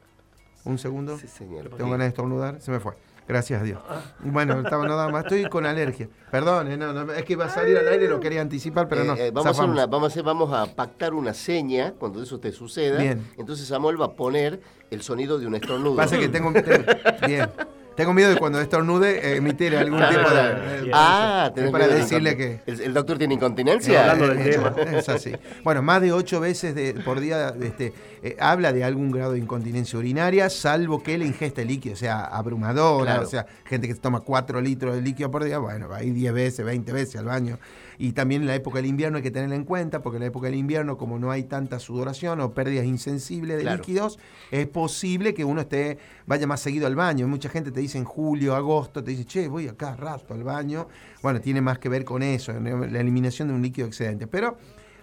[0.63, 1.17] Un segundo.
[1.17, 1.69] Sí, señor.
[1.69, 2.93] Tengo ganas de estornudar, se me fue.
[3.31, 3.79] Gracias a Dios.
[4.19, 5.23] Bueno, estaba nada más.
[5.23, 6.09] Estoy con alergia.
[6.29, 9.05] Perdón, eh, no, no, es que iba a salir al aire, lo quería anticipar, pero
[9.05, 9.13] no.
[9.13, 12.21] Eh, eh, vamos, a hacer una- vamos, a hacer- vamos a pactar una seña cuando
[12.21, 12.99] eso te suceda.
[12.99, 13.25] Bien.
[13.37, 15.95] Entonces Samuel va a poner el sonido de un estornudo.
[15.95, 16.83] Pasa que tengo, tengo-
[17.25, 17.49] bien.
[17.95, 20.87] Tengo miedo de cuando estornude eh, emitir algún tipo de.
[20.87, 22.59] eh, Ah, tenés para decirle que.
[22.65, 24.01] ¿El, el doctor tiene incontinencia?
[24.11, 24.75] hablando del Eh, tema.
[24.97, 25.33] Es así.
[25.63, 29.39] Bueno, más de ocho veces de- por día este, eh, habla de algún grado de
[29.39, 33.27] incontinencia urinaria, salvo que la ingesta de líquido sea abrumadora, Claro.
[33.27, 36.13] o sea, gente que toma cuatro litros de líquido por día, bueno, va a ir
[36.13, 37.59] 10 veces, 20 veces al baño.
[37.97, 40.27] Y también en la época del invierno hay que tenerla en cuenta, porque en la
[40.27, 43.77] época del invierno, como no hay tanta sudoración o pérdidas insensibles de Claro.
[43.77, 44.19] líquidos,
[44.51, 47.27] es posible que uno esté vaya más seguido al baño.
[47.27, 50.87] Mucha gente te dice en julio, agosto, te dice, che, voy acá rato al baño.
[51.21, 54.27] Bueno, tiene más que ver con eso, la eliminación de un líquido excedente.
[54.27, 54.57] Pero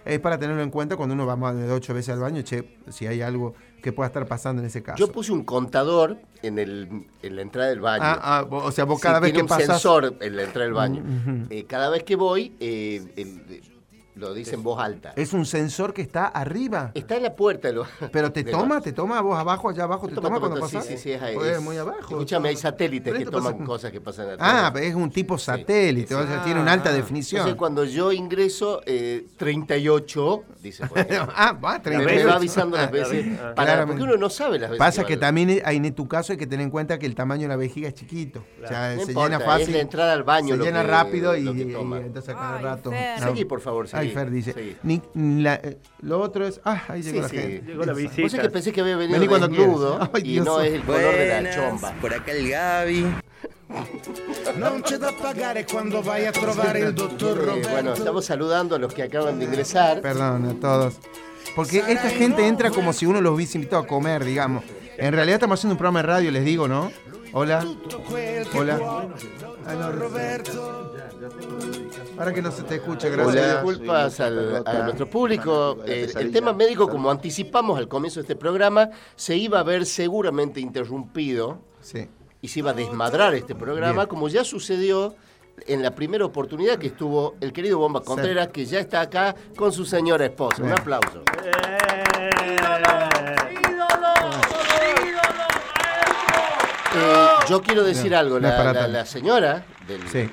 [0.05, 2.77] es para tenerlo en cuenta cuando uno va más de ocho veces al baño, che,
[2.89, 4.97] si hay algo que pueda estar pasando en ese caso.
[4.97, 8.03] Yo puse un contador en, el, en la entrada del baño.
[8.05, 9.65] Ah, ah, o sea, vos Sí, cada vez tiene que un pasas...
[9.67, 11.01] sensor en la entrada del baño.
[11.01, 11.45] Ujú.
[11.49, 13.61] Eh, cada vez que voy, eh, el-
[14.19, 15.13] lo dice en voz alta.
[15.15, 16.91] Es un sensor que está arriba.
[16.93, 17.71] Está en la puerta.
[17.71, 20.67] lo- Pero te toma, te toma vos abajo, allá abajo, te Toma, toma, toma, cuando
[20.67, 20.85] toma, pasas.
[20.85, 21.35] Sí, sí, sí, es ahí.
[21.35, 21.99] Pues, es- muy abajo.
[22.01, 24.83] Escúchame, hay satélites que toman pasa- cosas que pasan Ah, atrás.
[24.83, 27.39] es un tipo satélite, o sea, tiene una alta definición.
[27.39, 30.85] Entonces, cuando yo ingreso, eh, 38, dice.
[30.87, 30.97] por
[31.35, 32.27] ah, va, Me 38.
[32.27, 33.25] va avisando las veces.
[33.33, 33.99] Ah, para- claramente.
[33.99, 34.79] porque uno no sabe las veces.
[34.79, 37.43] Pasa que también hay- en tu caso hay que tener en cuenta que el tamaño
[37.43, 38.43] de la vejiga es chiquito.
[38.63, 39.67] O sea, No se importa, llena fácil.
[39.69, 42.91] es la entrada al baño Se lo llena que- rápido y, entonces cada rato.
[43.19, 44.08] Seguí, por favor, seguí.
[44.29, 44.53] Dice.
[44.53, 44.75] Seguí.
[44.83, 45.01] Ni-
[45.41, 46.59] la- eh, lo otro es.
[46.63, 47.37] Ah, ahí llegó Sí, la sí.
[47.37, 47.63] gente.
[47.71, 48.21] Llegó la visita.
[48.21, 49.99] Vos sabés que pensé que había venido Vení cuando desnudo.
[50.13, 51.91] Ay, y Dios no es el color de la Buenas, chomba.
[52.01, 53.05] por acá el Gaby.
[54.57, 57.69] Non c'è da pagare quando vai a trovare dottor Eh, Roberto.
[57.69, 60.01] bueno, estamos saludando a los que acaban de ingresar.
[60.01, 60.95] Perdón a todos.
[61.55, 64.63] Porque esta gente entra como si uno los hubiese invitado a comer, digamos.
[64.97, 66.91] En realidad estamos haciendo un programa de radio, les digo, ¿no?
[67.31, 67.63] Hola.
[67.87, 68.79] Che Hola.
[72.19, 72.23] No.
[72.23, 73.35] Ahora que no se te escucha, Hola, gracias.
[73.45, 73.63] a Dios.
[73.79, 75.77] disculpas al- a nuestro público.
[75.85, 79.85] Eh, el tema médico, como anticipamos al comienzo de este programa, se iba a ver
[79.85, 82.07] seguramente interrumpido Sí.
[82.41, 84.07] y se iba a desmadrar este programa, Bien.
[84.07, 85.15] como ya sucedió
[85.67, 89.71] en la primera oportunidad que estuvo el querido Bomba Contreras, que ya está acá con
[89.73, 90.61] su señora esposa.
[90.61, 90.79] Un Bien.
[90.79, 91.21] aplauso.
[96.95, 100.29] Eh, yo quiero decir No, algo, no la, para la- la señora del, Sí.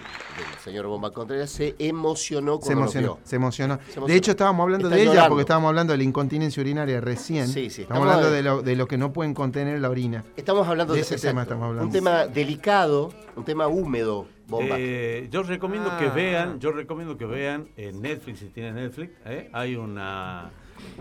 [0.66, 3.20] Señor Bomba Contreras se emocionó Se cuando nos emocionó, vio.
[3.26, 3.74] se emocionó.
[3.74, 4.06] emocionó.
[4.06, 7.46] De hecho, estábamos hablando Está de ella porque estábamos hablando de la incontinencia urinaria recién.
[7.48, 10.24] Sí, sí, Estamos estamos- hablando de lo, de lo que no pueden contener la orina.
[10.36, 11.86] Estamos hablando De de, ese exacto, tema estamos hablando.
[11.86, 14.76] Un tema delicado, un tema húmedo, Bomba.
[14.78, 15.98] Eh, yo recomiendo Ah.
[15.98, 19.48] que vean, yo recomiendo que vean en Netflix si tienen Netflix, ¿eh?
[19.52, 20.50] hay una,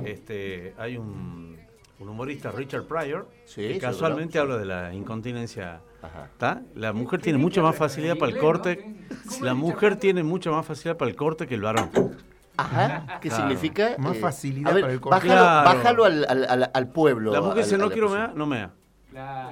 [0.03, 1.57] este, hay un,
[1.99, 3.79] un humorista Richard Pryor Sí, que seguro.
[3.87, 5.81] casualmente habla de la incontinencia.
[6.01, 6.29] Ajá.
[6.37, 6.61] ¿tá?
[6.75, 8.95] La mujer tiene mucha más facilidad para el corte,
[9.41, 11.89] la mujer tiene mucha más facilidad para el corte que el varón.
[12.57, 13.43] Ajá, ¿qué Claro.
[13.43, 13.93] significa?
[13.93, 15.15] Eh, Más facilidad a ver, para el corte.
[15.27, 15.77] Bájalo, Claro.
[15.77, 17.31] bájalo al, al- al- al pueblo.
[17.33, 18.71] La mujer dice no quiero mear, no mea.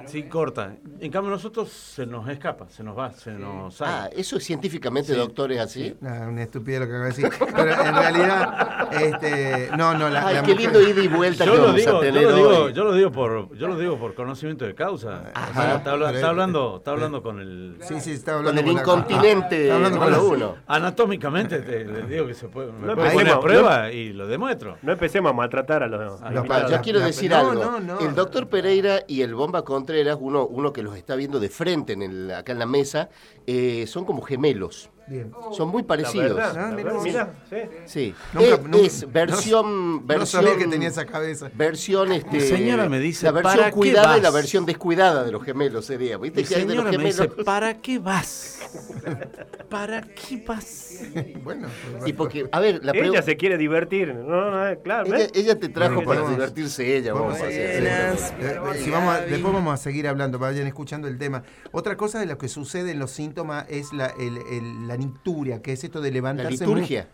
[0.06, 0.74] Sí, corta.
[1.00, 3.90] En cambio nosotros se nos escapa, se nos va, se nos sale.
[3.92, 5.96] Ah, eso es científicamente, doctor, es así.
[6.00, 7.30] Nah, una estupidez lo que acabo de decir.
[7.54, 11.44] Pero en realidad, este, no, no, la, Ay, la qué mujer- lindo ida y vuelta
[11.44, 13.68] yo que lo vamos digo, a yo tener lo digo, yo lo digo por, yo
[13.68, 15.30] lo digo por conocimiento de causa.
[15.34, 15.50] Ajá.
[15.50, 18.66] O sea, está, habla- está hablando, está hablando con el Sí, sí, está hablando el
[18.66, 20.54] con la- incontinente Está hablando con número uno.
[20.66, 24.12] anatómicamente te, les digo que se puede, me No puede poner a no- prueba y
[24.12, 24.76] lo demuestro.
[24.82, 26.70] No empecemos a maltratar a los, a los.
[26.70, 27.54] Yo quiero decir no, algo.
[27.54, 28.00] no, no.
[28.00, 31.92] El doctor Pereira y el Bomba Contreras, uno, uno que los está viendo de frente
[31.92, 33.10] en el- acá en la mesa,
[33.46, 34.90] eh, son como gemelos.
[35.06, 35.30] Bien.
[35.52, 36.34] Son muy La parecidos.
[36.36, 37.56] verdad, Ah, la verdad, mirá, sí.
[37.84, 38.14] Sí.
[38.32, 40.42] Nunca- es, nunca- es versión, No versión.
[40.44, 41.50] sabía que tenía esa cabeza.
[41.54, 45.32] Versión, este, señora me dice, la versión ¿para qué cuidada y la versión descuidada de
[45.32, 46.16] los gemelos sería.
[46.16, 47.36] ¿Viste Mi que hay de los señora me gemelos?
[47.36, 48.60] dice, ¿para qué vas?
[49.68, 50.98] ¿Para qué vas?
[51.42, 51.68] Bueno,
[52.06, 54.14] Y porque, a ver, la Ella se quiere divertir.
[54.14, 55.06] No, no, eh, claro.
[55.06, 55.30] Ella, ¿ves?
[55.34, 57.80] ella te trajo Bueno, para vamos- divertirse ella, vamos a hacer.
[57.82, 61.42] Buenas, Eh, el vamos a- después vamos a seguir hablando, vayan escuchando el tema.
[61.72, 65.60] Otra cosa de lo que sucede en los síntomas es la, el- el- la nicturia,
[65.62, 66.50] que es esto de La levantarse.
[66.66, 67.08] liturgia.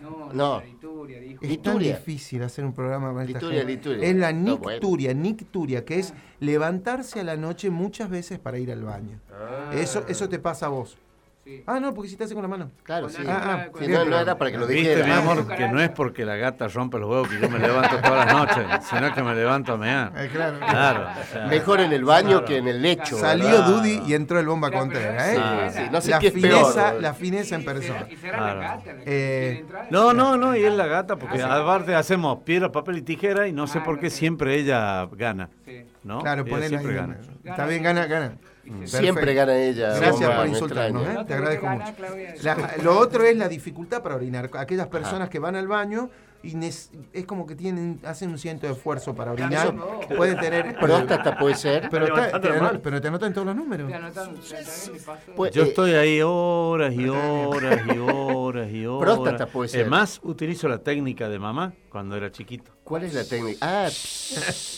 [0.00, 0.58] No, No.
[0.60, 1.18] la liturgia.
[1.18, 1.44] Lituria, dijo.
[1.44, 3.72] Es tan difícil hacer un programa con esta Lituria, gente.
[3.72, 4.04] Lituria.
[4.08, 8.70] Es la No, nicturia, nicturia, que es levantarse a la noche muchas veces para ir
[8.70, 9.20] al baño.
[9.72, 10.98] Eso, eso te pasa a vos.
[11.48, 11.62] Sí.
[11.66, 12.70] Ah, no, porque si te hace con la mano.
[12.82, 13.22] Claro, sí.
[13.26, 15.06] Ah, ah, Sí, bien, no, no era para que lo Viste, dijera.
[15.06, 17.58] mi amor, Azúcar que no es porque la gata rompe los huevos que yo me
[17.58, 20.12] levanto todas las noches, sino que me levanto a mear.
[20.14, 20.58] Eh, claro.
[20.58, 21.06] Claro.
[21.18, 23.16] o sea, Mejor en el baño que en el lecho.
[23.16, 23.66] Salió ¿verdad?
[23.66, 25.70] Dudy y entró el bomba Claro, Contreras, ¿eh?
[25.72, 27.02] Sí, sí, no sé la, qué es fineza, peor.
[27.02, 28.06] la fineza en persona.
[28.10, 28.60] Y será Claro.
[28.60, 29.64] la gata Eh.
[29.90, 31.60] No, no, no, y es la gata, porque Ah, sí.
[31.62, 35.48] aparte hacemos piedra, papel y tijera y no sé Ah, por qué siempre ella gana.
[35.64, 35.82] Sí.
[36.04, 36.20] ¿no?
[36.20, 36.68] Claro, ponela ahí.
[36.68, 37.16] siempre gana.
[37.42, 38.32] Está bien, gana, gana.
[38.84, 39.34] Siempre Perfecto.
[39.34, 39.96] gana ella.
[39.98, 41.06] Gracias por no insultarnos.
[41.08, 41.16] ¿eh?
[41.26, 41.84] Te agradezco mucho.
[42.42, 44.50] La- lo otro es la dificultad para orinar.
[44.54, 46.10] Aquellas personas que van al baño
[46.42, 46.90] y es
[47.26, 49.74] como que tienen hacen un ciento de esfuerzo para orinar.
[50.16, 50.76] Pueden tener.
[50.80, 51.88] Próstata puede ser.
[51.90, 53.88] Pero, está- te, pero te anotan todos los números.
[53.88, 54.34] Te anotan.
[55.36, 59.14] Pues, Yo eh, estoy ahí horas y horas y horas y horas.
[59.18, 59.80] Próstata puede ser.
[59.82, 62.70] Es más, utilizo la técnica de mamá cuando era chiquito.
[62.84, 63.58] ¿Cuál es la técnica?
[63.60, 63.88] Ah,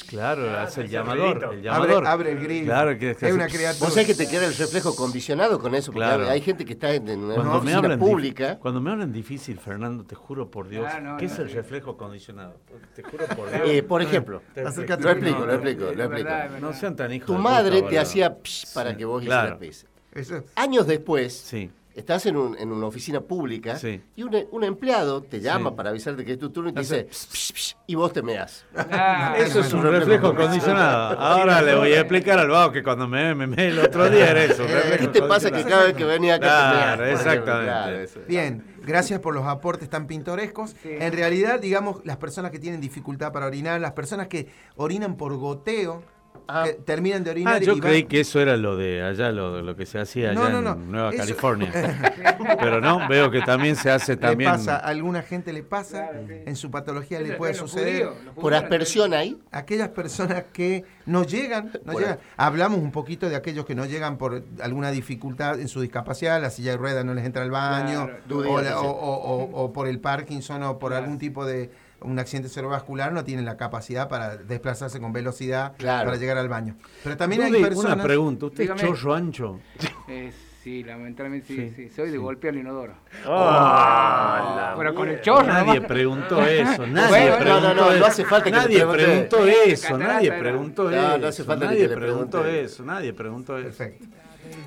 [0.08, 1.40] Claro, hace el ese llamador.
[1.40, 1.52] ruidito.
[1.52, 2.06] El Abre, llamador.
[2.06, 2.64] abre el grill.
[2.64, 3.84] Claro, que- que es hace- una criatura.
[3.86, 6.28] vos sabés que te queda el reflejo condicionado con eso, porque Claro.
[6.28, 8.58] hay gente que está en una Cuando me, oficina hablan pública.
[8.58, 11.49] cuando me hablan difícil, Fernando, te juro por Dios, Ah, no, ¿qué no, es el
[11.50, 12.56] reflejo condicionado?
[12.94, 13.62] Te juro por Dios.
[13.68, 14.96] Eh, por ejemplo, lo explico.
[15.00, 15.86] lo explico, lo explico.
[15.86, 16.50] verdad, es verdad.
[16.60, 19.56] No sean tan hijos Tu de madre puta, te hacía psh para que vos claro.
[19.56, 19.86] hicieras pis.
[20.12, 21.70] Eso- Años después, Sí.
[21.94, 24.00] estás en, un- en una oficina pública Sí.
[24.16, 25.76] y un, un empleado te llama Sí.
[25.76, 28.12] para avisarte que es tu turno y te Hace dice "Psh, psh, psh", y vos
[28.12, 28.64] te meas.
[28.90, 31.18] Ah, Eso es un reflejo reflejo condicionado.
[31.20, 34.30] Ahora le voy a explicar al vago que cuando me me, me el otro día
[34.30, 34.64] era eso.
[34.64, 37.20] un ¿Qué te pasa que cada vez que venía acá Claro, te meas?
[37.20, 37.66] exactamente.
[37.70, 38.26] Claro, eso es.
[38.26, 40.76] Bien, gracias por los aportes tan pintorescos.
[40.82, 40.90] Sí.
[40.90, 45.36] En realidad, digamos, las personas que tienen dificultad para orinar, las personas que orinan por
[45.36, 46.02] goteo,
[46.52, 46.64] Ah.
[46.64, 49.30] que terminan de orinar Ah, yo y van- creí que eso era lo de allá,
[49.32, 50.90] lo, lo que se hacía allá No, no, en.
[50.90, 51.70] Nueva Eso- California.
[52.60, 54.50] Pero no, veo que también se hace le también.
[54.50, 56.34] pasa, a alguna gente le pasa, Claro, sí.
[56.46, 58.06] en su patología le puede suceder.
[58.08, 59.38] judíos, Por aspersión ahí.
[59.52, 62.18] Aquellas personas que no llegan, no Por- llegan.
[62.36, 66.50] Hablamos un poquito de aquellos que no llegan por alguna dificultad en su discapacidad, la
[66.50, 68.50] silla de ruedas no les entra al baño, Claro.
[68.52, 71.70] o, la- o- o- o- o por el Parkinson o por algún tipo de
[72.02, 76.06] un accidente cerebrovascular, no tienen la capacidad para desplazarse con velocidad Claro.
[76.06, 76.76] para llegar al baño.
[77.04, 77.94] Pero también hay personas...
[77.94, 78.80] Una pregunta, ¿usted Dígame.
[78.82, 79.60] es chorro ancho?
[80.08, 80.32] Eh,
[80.62, 81.88] sí, lamentablemente sí, Sí, sí.
[81.94, 82.94] Soy de golpear el inodoro.
[83.26, 87.90] Ah, la Pero con el chorro Nadie preguntó eso, nadie Bueno, preguntó no, no, no,
[87.90, 87.98] eso.
[88.00, 91.18] no hace falta que le nadie preguntó eso, nadie preguntó eso.
[91.18, 93.66] no hace falta ni nadie que le preguntó eso, nadie preguntó eso.
[93.78, 94.06] Perfecto.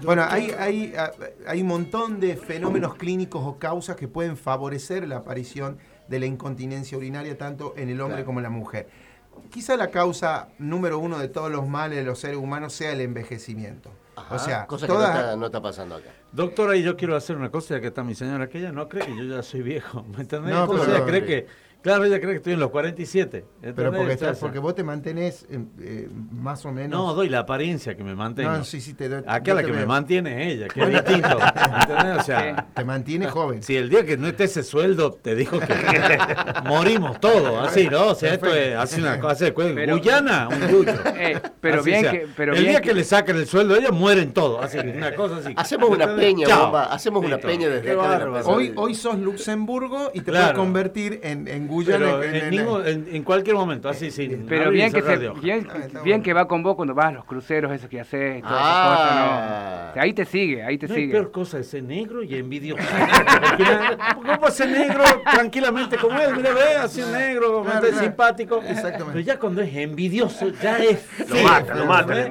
[0.03, 1.11] Bueno, hay, hay, ah,
[1.47, 6.25] hay un montón de fenómenos clínicos o causas que pueden favorecer la aparición de la
[6.25, 8.25] incontinencia urinaria tanto en el hombre Claro.
[8.25, 8.87] como en la mujer.
[9.49, 13.01] Quizá la causa número uno de todos los males de los seres humanos sea el
[13.01, 13.89] envejecimiento.
[14.15, 16.09] Ajá, o sea, cosa todas- que no está, no está pasando acá.
[16.31, 18.87] Doctora, y yo quiero hacer una cosa, ya que está mi señora, que ella no
[18.87, 20.53] cree que yo ya soy viejo, ¿me entendés?
[20.53, 21.47] No, Entonces pero- ella cree que,
[21.83, 23.45] claro, ella cree que estoy en los 47.
[23.75, 26.89] pero porque, estás- porque vos te mantenés eh, eh, más o menos...
[26.99, 28.49] No, doy la apariencia que me mantengo.
[28.51, 30.81] No, sí, sí, te doy- Acá yo la te que me mantiene es ella, que
[30.81, 31.37] es distinto.
[32.19, 33.61] O sea, Te mantiene joven.
[33.61, 35.67] si el día que no esté ese sueldo, te dijo que
[36.65, 38.07] morimos todos, así, ¿no?
[38.07, 39.51] O sea, esto es así una cosa, de.
[39.51, 40.93] Pero- Guyana, un yuyo.
[41.15, 42.11] Eh, pero Así bien sea.
[42.11, 42.27] que...
[42.35, 42.93] Pero el bien día que...
[42.93, 45.53] le sacan el sueldo, ellos mueren todos, así, una cosa así.
[45.55, 46.25] Hacemos una ¿Entendés?
[46.33, 46.63] peña, Chao.
[46.63, 48.25] bomba, hacemos una peña desde acá de.
[48.45, 50.45] Hoy, hoy sos Luxemburgo y te Claro.
[50.47, 52.05] puedes convertir en, en Guyana.
[52.05, 54.93] Pero en- en, en- ningún- en- en cualquier momento, así, sin Pero abrir y bien
[54.93, 56.23] que, se, bien, Ah, bien bueno.
[56.23, 58.71] que va con vos cuando vas a los cruceros, esos que haces, todas Ah.
[58.73, 60.01] esas cosas, ¿no?
[60.01, 61.11] Ahí te sigue, ahí te No sigue.
[61.11, 62.81] peor cosa de ser negro y envidioso.
[64.15, 66.35] ¿Cómo puede ser negro tranquilamente como él?
[66.35, 68.57] Mira, ve, así un negro, Claro, claro, simpático.
[68.61, 69.11] Exactamente.
[69.13, 72.27] Pero ya cuando es envidioso, ya es Lo mata, lo mata.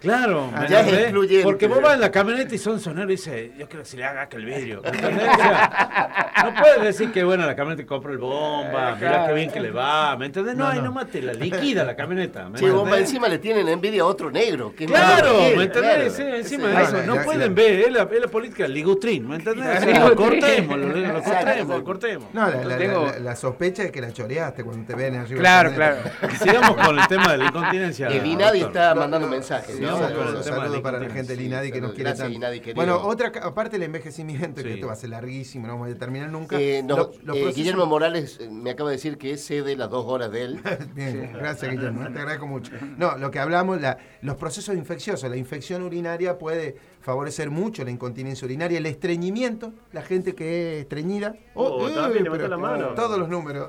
[0.00, 1.42] Claro, Ah, ¿me es.
[1.42, 3.96] Porque vos vas en la camioneta y son soneros y dice, yo quiero que se
[3.96, 4.80] le haga aquel vidrio.
[6.44, 9.60] no puedes decir que bueno la camioneta que compra el bomba, mira qué bien que
[9.60, 10.54] le va, ¿me entendés?
[10.56, 10.84] No, No, ahí no.
[10.86, 12.48] no mate, la liquida la camioneta.
[12.48, 14.72] ¿me Che, bomba, encima le tienen envidia a otro negro.
[14.76, 15.72] que Claro, ¿me entendés?
[15.72, 16.10] claro.
[16.10, 17.62] Sí, encima de eso, no ya, pueden ya.
[17.62, 19.80] ver, es la, es la política del ligutrín, ¿me entendés?
[19.82, 22.28] Sí, Lo cortemos, lo, lo cortemos, lo cortemos.
[22.32, 25.40] No, la, la- Tengo- la- la sospecha es que la choreaste cuando te ven arriba.
[25.40, 25.96] Claro, claro.
[26.40, 28.08] Sigamos con el tema de la incontinencia.
[28.08, 28.76] El Inadi doctor.
[28.82, 29.78] está mandando mensajes.
[29.88, 30.00] ¿No?
[30.00, 31.92] vamos con el Saludos tema de saludos la para la gente del INADI que nos
[31.92, 32.74] quiere tanto.
[32.74, 36.30] Bueno, otra, aparte del envejecimiento, que esto va a ser larguísimo, no vamos a terminar
[36.30, 36.60] nunca.
[36.60, 39.76] Eh, no, Lo- los eh, procesos- Guillermo Morales eh, me acaba de decir que cede
[39.76, 40.60] las dos horas de él.
[40.94, 42.72] Bien, gracias Guillermo, te agradezco mucho.
[42.96, 47.90] No, lo que hablamos, la- los procesos infecciosos, la infección urinaria puede favorecer mucho la
[47.90, 51.34] incontinencia urinaria, el estreñimiento, la gente que es estreñida.
[51.54, 52.88] Oh, también levantó pero la mano.
[52.94, 53.68] Todos los números.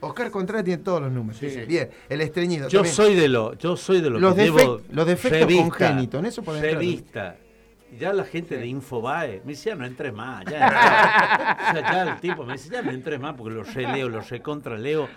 [0.00, 1.40] Oscar Contreras tiene todos los números.
[1.66, 2.68] Bien, el estreñido.
[2.68, 2.94] Yo también.
[2.94, 6.26] soy de lo, yo soy de lo los, que llevo los defectos revista, congénitos, en
[6.26, 6.82] eso podemos entrar.
[6.82, 7.36] Revista,
[7.98, 10.78] ya la gente de Infobae me decía, no entres más, ya entré".
[11.70, 14.20] O sea, ya el tipo me dice, ya no entres más porque lo releo, lo
[14.20, 15.08] recontraleo.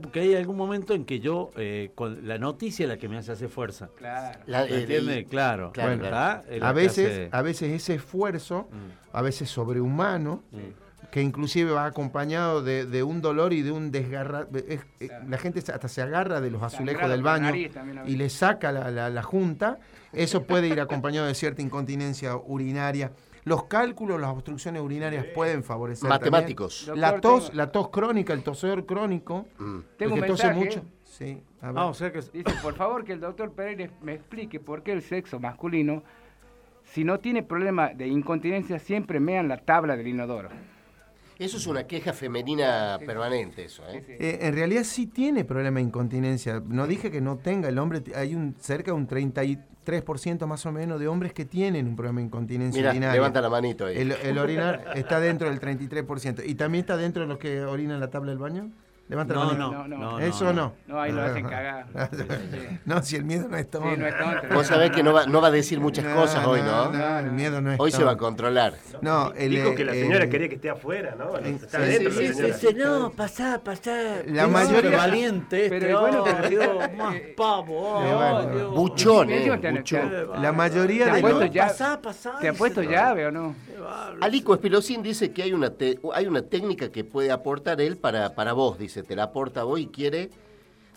[0.00, 3.16] Porque hay algún momento en que yo, eh, con la noticia es la que me
[3.16, 3.88] hace hacer fuerza.
[3.96, 4.38] Claro.
[4.46, 10.42] La- y- Claro, la A veces, hace- a veces ese esfuerzo, Mm, a veces sobrehumano,
[10.52, 10.56] mm.
[11.12, 14.46] Que inclusive va acompañado de, de un dolor y de un desgarra.
[14.66, 18.72] es- eh, La gente hasta se agarra de los azulejos del baño y le saca
[18.72, 19.78] la, la- la junta.
[20.14, 23.12] Eso puede ir acompañado de cierta incontinencia urinaria.
[23.44, 26.08] Los cálculos, las obstrucciones urinarias pueden favorecer.
[26.08, 26.30] también.
[26.32, 26.86] Matemáticos.
[26.86, 29.46] Doctor, La tos, tengo- la tos crónica, el tosedor crónico.
[29.58, 29.78] Mm.
[29.98, 30.64] Tengo el un que tose mensaje.
[30.64, 30.82] mucho.
[31.04, 31.78] Sí, a ver.
[31.78, 32.20] Ah, o sea que...
[32.22, 36.02] Dice, por favor, que el doctor Pereira me explique por qué el sexo masculino,
[36.84, 40.48] si no tiene problema de incontinencia, siempre mean la tabla del inodoro.
[41.38, 44.02] Eso es una queja femenina permanente, eso, ¿eh?
[44.06, 44.24] Sí, sí.
[44.24, 46.62] Eh, en realidad sí tiene problema de incontinencia.
[46.66, 47.68] No dije que no tenga.
[47.68, 51.86] El hombre, hay un cerca de un 33% más o menos de hombres que tienen
[51.88, 53.14] un problema de incontinencia Mira, urinaria.
[53.14, 53.98] levanta la manito ahí.
[53.98, 56.42] El, el orinar está dentro del 33%.
[56.46, 58.70] ¿Y también está dentro de los que orinan la tabla del baño?
[59.08, 59.72] Levanta No, la mano.
[59.72, 60.20] no, No, no.
[60.20, 60.72] Eso no.
[60.86, 61.86] No, ahí lo hacen cagar.
[62.86, 63.84] no, si el miedo no es Sí, todo.
[63.96, 64.54] no es tonto.
[64.54, 66.90] Vos sabés que no va, no va a decir muchas cosas hoy, ¿no?
[66.90, 68.74] No, el miedo no es Hoy se va a controlar.
[69.02, 71.36] No, el, Dijo que la señora eh, quería que esté afuera, ¿no?
[71.36, 72.90] Está sí, adentro sí, la sí, señora.
[73.00, 74.22] no, pasá, pasá.
[74.26, 76.24] La mayoría- valiente este, Pero bueno,
[76.96, 78.74] más eh, pavo, oh, eh, bueno, Dios.
[78.74, 79.70] Buchón, Sí, ¿eh?
[79.72, 80.42] Buchón.
[80.42, 83.54] La mayoría ¿Te de los- ya- Pasá, pasá, ¿Te ha puesto llave o no?
[84.20, 88.34] Alico Espilosín dice que hay una, te- hay una técnica que puede aportar él para,
[88.34, 90.30] para vos, dice, te la aporta vos y quiere.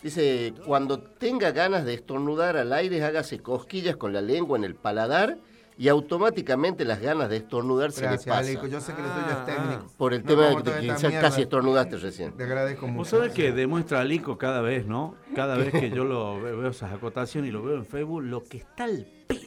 [0.02, 4.74] Dice, cuando tenga ganas de estornudar al aire, hágase cosquillas con la lengua en el
[4.74, 5.38] paladar
[5.78, 8.44] y automáticamente las ganas de estornudar se le Gracias, pasan.
[8.50, 8.66] Alico.
[8.66, 9.86] Yo sé que lo tuyo es técnico.
[9.98, 11.20] Por el No tema de que mierda.
[11.20, 12.32] casi estornudaste recién.
[12.32, 12.98] Te agradezco mucho.
[12.98, 15.14] Vos sabés que demuestra Alico cada vez, ¿no?
[15.34, 18.42] Cada vez que yo lo veo, veo esas acotaciones y lo veo en Facebook, lo
[18.44, 19.38] que está al pedo.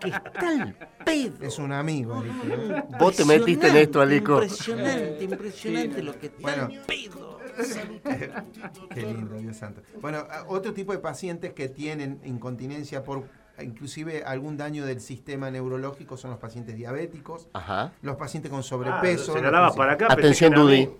[0.00, 1.34] que está al pedo.
[1.42, 2.86] Es un amigo, Alico.
[2.98, 4.34] Vos te metiste en esto, Alico.
[4.42, 6.64] Impresionante, impresionante lo que está Bueno.
[6.64, 7.38] al pedo.
[8.94, 9.82] Qué lindo, Dios santo.
[10.00, 13.24] Bueno, a- otro tipo de pacientes que tienen incontinencia por
[13.62, 17.92] inclusive algún daño del sistema neurológico son los pacientes diabéticos, Ajá.
[18.02, 19.32] los pacientes con Ah, sobrepeso.
[19.32, 20.06] se los la daba paci- para acá.
[20.10, 20.86] Atención, Dudy.
[20.86, 20.90] mí.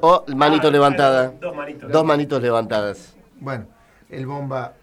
[0.00, 1.32] O manito Ah, levantada.
[1.40, 1.92] Dos manitos.
[1.92, 3.14] Dos manitos levantadas.
[3.38, 3.66] Bueno,
[4.08, 4.74] el bomba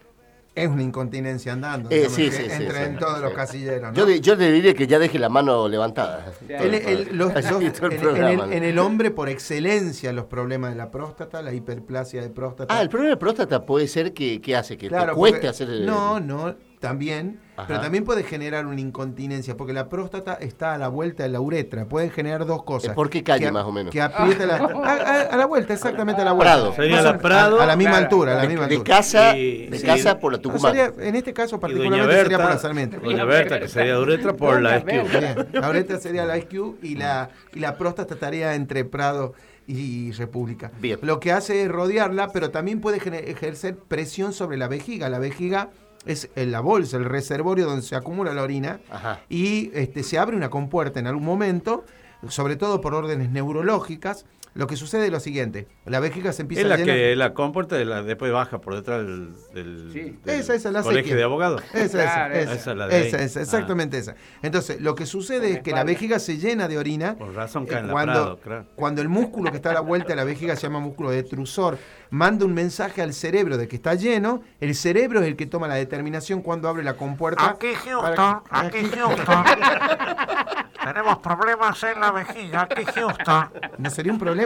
[0.54, 1.88] es una incontinencia andando.
[1.90, 3.22] Eh, sí, sí, sí, entra sí, en todos sí.
[3.24, 3.92] los casilleros.
[3.92, 3.94] ¿no?
[3.94, 6.30] Yo, yo le diría que ya deje la mano levantada.
[6.48, 12.28] En, el, en el hombre, por excelencia, los problemas de la próstata, la hiperplasia de
[12.30, 12.72] próstata.
[12.72, 15.48] Ah, el problema de próstata puede ser que, que hace que Claro, te cueste porque-
[15.48, 15.86] hacer el...
[15.86, 17.40] No, no, también.
[17.56, 17.66] Ajá.
[17.68, 21.40] Pero también puede generar una incontinencia, porque la próstata está a la vuelta de la
[21.40, 21.86] uretra.
[21.86, 22.94] Pueden generar dos cosas.
[22.94, 23.92] ¿Por qué calle, Que más o menos?
[23.92, 24.56] Que aprieta la.
[24.84, 26.54] A, a- a la vuelta, exactamente a la vuelta.
[26.54, 26.72] Prado.
[26.74, 27.60] Sería la Prado.
[27.60, 28.04] A, a la misma Claro.
[28.04, 28.96] altura, a la de, misma de altura.
[28.96, 29.86] casa, Y- de sí.
[29.86, 30.72] casa por la No, Tucumán.
[30.74, 32.98] sería- en este caso particularmente sería por la Sarmiento.
[33.00, 34.86] doña Berta, que sería de uretra por la SQ.
[34.86, 39.34] Bien, la uretra sería la IQ y la, y la próstata estaría entre Prado
[39.66, 40.72] y República.
[40.80, 40.98] Bien.
[41.02, 45.08] Lo que hace es rodearla, pero también puede ejercer presión sobre la vejiga.
[45.08, 45.70] La vejiga
[46.06, 49.20] es eh, la bolsa, el reservorio donde se acumula la orina Ajá.
[49.28, 51.84] y este, se abre una compuerta en algún momento,
[52.28, 54.24] sobre todo por órdenes neurológicas.
[54.54, 56.94] Lo que sucede es lo siguiente, la vejiga se empieza Es a la llenar...
[56.96, 60.18] que la compuerta y la, después baja por detrás del, del, Sí.
[60.24, 61.16] del Esa, esa, la colegio sequía.
[61.16, 61.62] de abogados.
[61.72, 64.14] Esa, Claro, esa, esa, esa es la de esa, esa, exactamente esa.
[64.42, 67.14] Entonces, lo que sucede es que la vejiga se llena de orina.
[67.16, 68.66] Por razón eh, cae en la cuando, Prado, claro.
[68.76, 71.78] cuando el músculo que está a la vuelta de la vejiga se llama músculo detrusor,
[72.10, 75.66] manda un mensaje al cerebro de que está lleno, el cerebro es el que toma
[75.66, 77.48] la determinación cuando abre la compuerta.
[77.48, 79.44] Aquí Houston, para- aquí Houston.
[80.84, 83.50] Tenemos problemas en la vejiga, aquí Houston.
[83.78, 84.41] No sería un problema,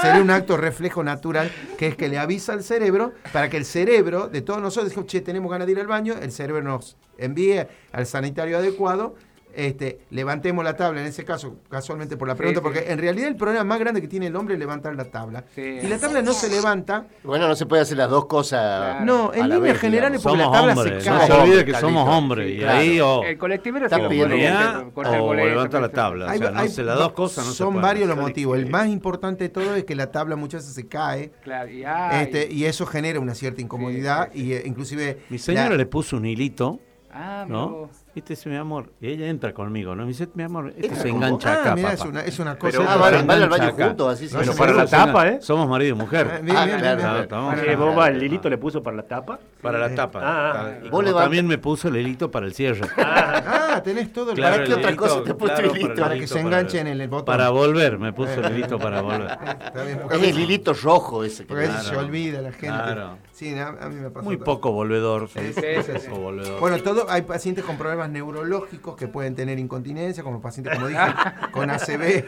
[0.00, 3.64] sería un acto reflejo natural que es que le avisa al cerebro para que el
[3.64, 6.96] cerebro de todos nosotros digamos, che, tenemos ganas de ir al baño, el cerebro nos
[7.18, 9.14] envíe al sanitario adecuado.
[9.56, 12.62] Este, levantemos la tabla, en ese caso, casualmente por la pregunta, sí.
[12.62, 15.44] porque en realidad el problema más grande que tiene el hombre es levantar la tabla.
[15.54, 15.62] Sí.
[15.82, 18.96] Y la tabla no se levanta, Bueno, no se puede hacer las dos cosas.
[18.98, 19.04] Claro.
[19.06, 20.22] no, en líneas vez, generales digamos.
[20.22, 21.26] porque Somos la tabla hombres, se no cae.
[21.26, 22.46] se olvide que somos hombres.
[22.48, 22.78] Sí, y claro.
[22.78, 26.26] ahí o, El colectivero Está se pidiendo se o boleto, levanta la tabla.
[26.26, 28.18] O Hay- sea, no hay- se, las dos cosas no se son pueden varios los
[28.18, 28.58] motivos.
[28.58, 31.30] El más importante de todo es que la tabla muchas veces se cae.
[31.42, 31.82] Claro, y,
[32.20, 35.76] Este, y eso genera una cierta incomodidad Sí, sí, y eh, inclusive Mi señora la-
[35.76, 36.78] le puso un hilito,
[37.12, 37.88] ah, ¿no?
[38.16, 40.04] Viste, dice mi amor, y ella entra conmigo, ¿no?
[40.04, 42.00] Me dice, mi amor, esto Entra se engancha Ah, acá, mira, papá.
[42.02, 42.78] es una, es una cosa.
[42.78, 45.38] Pero- Ah, van, van al baño juntos, así se Pero para la tapa, ¿eh?
[45.42, 46.26] Somos marido y mujer.
[46.32, 47.22] Ah, bien, Ah, bien, claro, bien, bien.
[47.24, 49.38] Estamos- Para- ¿Qué boba el Lilito le puso para la tapa?
[49.60, 50.20] Para la tapa.
[50.22, 50.70] Ah.
[50.82, 52.88] Y Vos también me puso el hilito para el cierre.
[52.96, 55.92] Ah, tenés todo el Claro, ¿Para qué el otra hilito, cosa te puso claro, hilito?
[55.92, 57.26] el Para que hilito se enganchen en el botón.
[57.26, 59.28] Para volver, me puso el hilito para volver.
[60.12, 62.00] Es el hilito rojo ese que porque a veces Claro.
[62.00, 62.66] se olvida la gente.
[62.68, 63.18] Claro.
[63.32, 64.24] Sí, a, mí me pasa.
[64.24, 64.44] Muy todo.
[64.46, 65.28] poco volvedor.
[65.28, 66.08] Sí, soy sí, sí.
[66.08, 66.58] poco volvedor.
[66.58, 71.00] Bueno, todo, hay pacientes con problemas neurológicos que pueden tener incontinencia, como pacientes, como dije,
[71.52, 72.24] con ACV.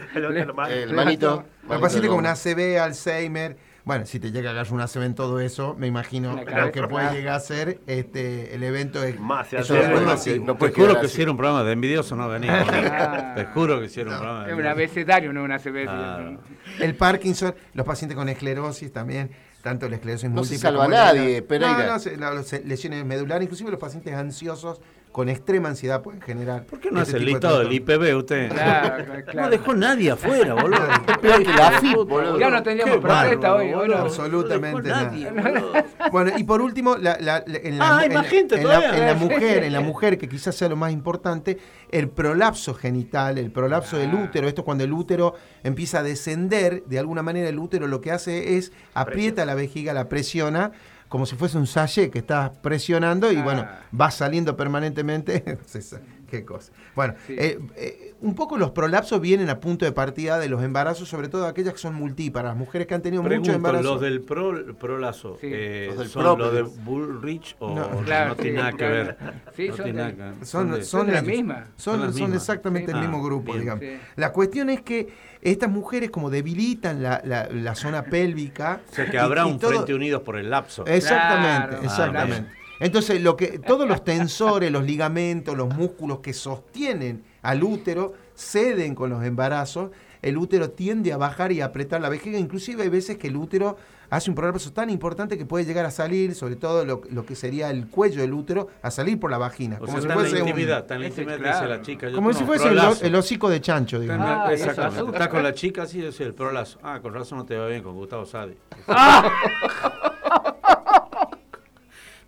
[0.69, 1.43] El manito.
[1.67, 3.69] Los pacientes con ACV, Alzheimer.
[3.85, 6.83] Bueno, si te llega a caer un ACV en todo eso, me imagino lo que
[6.87, 10.39] puede llegar a ser este, el evento es Más se hace.
[10.39, 12.65] No Te juro que si era un programa de envidioso no venía.
[12.69, 13.33] Ah.
[13.35, 15.83] Te juro que si era un programa de Es un abecedario, no una CB.
[15.85, 16.39] Claro.
[16.79, 19.31] El Parkinson, los pacientes con esclerosis también,
[19.63, 21.85] tanto la esclerosis No se múltiple salva como nadie, Pereira.
[21.87, 26.63] No, no, se- la- lesiones medulares, inclusive los pacientes ansiosos con extrema ansiedad pueden generar.
[26.65, 27.71] ¿Por qué no este hace el listado del.
[27.73, 28.49] IPB usted?
[28.51, 29.41] Claro, claro.
[29.41, 30.79] No dejó nadie afuera, boludo.
[31.21, 32.39] Peor que la boludo.
[32.39, 33.73] Ya no tendríamos Qué protesta hoy.
[33.73, 33.97] boludo.
[33.97, 35.49] Absolutamente No dejó nadie, nada.
[35.51, 35.73] boludo.
[36.11, 38.75] Bueno, y por último, la, la- la- en, la, Ah, hay más gente en la-
[38.79, 38.97] todavía.
[38.99, 41.57] en la mujer, en la mujer, que quizás sea lo más importante,
[41.91, 44.23] el prolapso genital, el prolapso del Ah.
[44.25, 45.33] útero, esto es cuando el útero
[45.63, 49.93] empieza a descender, de alguna manera el útero lo que hace es aprieta la vejiga,
[49.93, 50.71] la presiona,
[51.09, 53.43] como si fuese un sachet que está presionando y Ah.
[53.43, 53.67] bueno,
[53.99, 55.57] va saliendo permanentemente.
[56.29, 56.71] Qué cosa.
[56.95, 57.33] Bueno, Sí.
[57.39, 61.27] eh, eh, un poco los prolapsos vienen a punto de partida de los embarazos, sobre
[61.27, 63.85] todo aquellas que son multíparas, mujeres que han tenido muchos Pregunto, embarazos.
[63.85, 65.47] los del pro, prolazo, Sí.
[65.51, 67.89] eh, Los del ¿son pro, los de Bullrich o No.
[67.89, 69.17] no, Claro, tiene sí, nada que ver?
[69.55, 70.33] Sí, no son de- nada que ver.
[70.45, 71.67] Son, de- son de la misma.
[71.77, 72.97] Son, exactamente Sí.
[72.97, 73.59] el mismo Ah, grupo, bien.
[73.61, 73.83] digamos.
[73.83, 73.97] Sí.
[74.15, 75.07] La cuestión es que
[75.41, 78.81] estas mujeres como debilitan la, la- la zona pélvica.
[78.91, 80.85] O sea que y- habrá y un todo- Frente Unidos por el lapso.
[80.85, 81.83] Exactamente, Claro.
[81.83, 82.51] exactamente.
[82.81, 88.95] Entonces, lo que, todos los tensores, los ligamentos, los músculos que sostienen al útero ceden
[88.95, 89.91] con los embarazos.
[90.21, 92.37] El útero tiende a bajar y a apretar la vejiga.
[92.39, 93.77] Inclusive hay veces que el útero
[94.09, 97.35] hace un prolapso tan importante que puede llegar a salir, sobre todo lo, lo que
[97.35, 99.77] sería el cuello del útero, a salir por la vagina.
[99.77, 101.57] O como sea, si la fuese un- intimidad, la Ese, intimidad, claro.
[101.59, 102.09] dice la chica.
[102.09, 102.69] yo como si fuese
[103.01, 104.27] el, hocico de chancho, digamos.
[104.27, 105.11] Ah, Exactamente.
[105.11, 106.79] Estás con la chica, sí, yo soy el prolazo.
[106.81, 108.55] Ah, con razón no te va bien con Gustavo Sadi.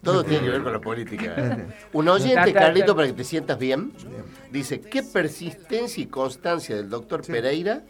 [0.04, 1.36] Todo tiene que ver con la política.
[1.94, 3.92] Un oyente, Carlito, para que te sientas bien,
[4.52, 7.84] dice, ¿qué persistencia y constancia del doctor Pereira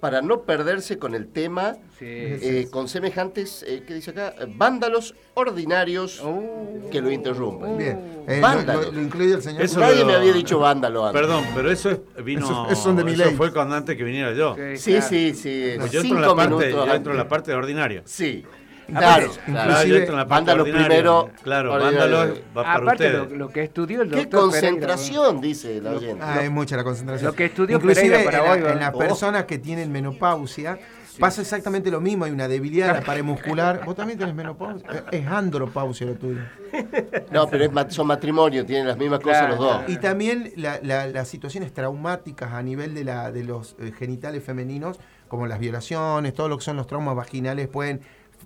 [0.00, 2.04] para no perderse con el tema Sí.
[2.06, 4.34] eh, con semejantes, eh, ¿qué dice acá?
[4.56, 6.88] Vándalos ordinarios Uh.
[6.90, 7.76] que lo interrumpen.
[7.76, 7.98] Bien.
[8.28, 8.82] Eh, lo, Vándalo.
[8.82, 9.62] lo- lo incluye el señor.
[9.62, 11.20] Eso Nadie lo- me había dicho vándalo antes.
[11.20, 12.44] Perdón, pero eso es, vino.
[12.44, 13.34] Eso- eso son de mi eso ley.
[13.34, 14.54] fue cuando antes que viniera yo.
[14.76, 15.06] Sí, claro.
[15.08, 15.72] sí, sí.
[15.78, 17.16] Pues yo entro, en Cinco la parte, minutos yo entro en antes.
[17.16, 18.02] la parte de ordinario.
[18.04, 18.44] Sí.
[18.88, 20.86] Claro, la Vándalo ordinaria.
[20.88, 21.30] primero.
[21.42, 23.38] Claro, vándalo va para Aparte, lo, ustedes.
[23.38, 26.24] lo que estudió el Qué doctor concentración, dice el oyente.
[26.24, 27.30] Ah, es mucha la concentración.
[27.30, 28.72] Lo que estudió Inclusive Pereira para en, la- hoy, ¿verdad?
[28.72, 28.98] en las Oh.
[28.98, 30.78] personas que tienen menopausia
[31.18, 32.24] pasa exactamente lo mismo.
[32.24, 33.82] Hay una debilidad de la pared muscular.
[33.84, 35.04] ¿Vos también tenés menopausia?
[35.10, 36.40] Es- andropausia lo tuyo.
[37.30, 39.82] No, pero es ma- son matrimonios, tienen las mismas cosas los dos.
[39.88, 44.42] Y también la- la- las situaciones traumáticas a nivel de, la, de los eh, genitales
[44.42, 48.00] femeninos, como las violaciones, todo lo que son los traumas vaginales, pueden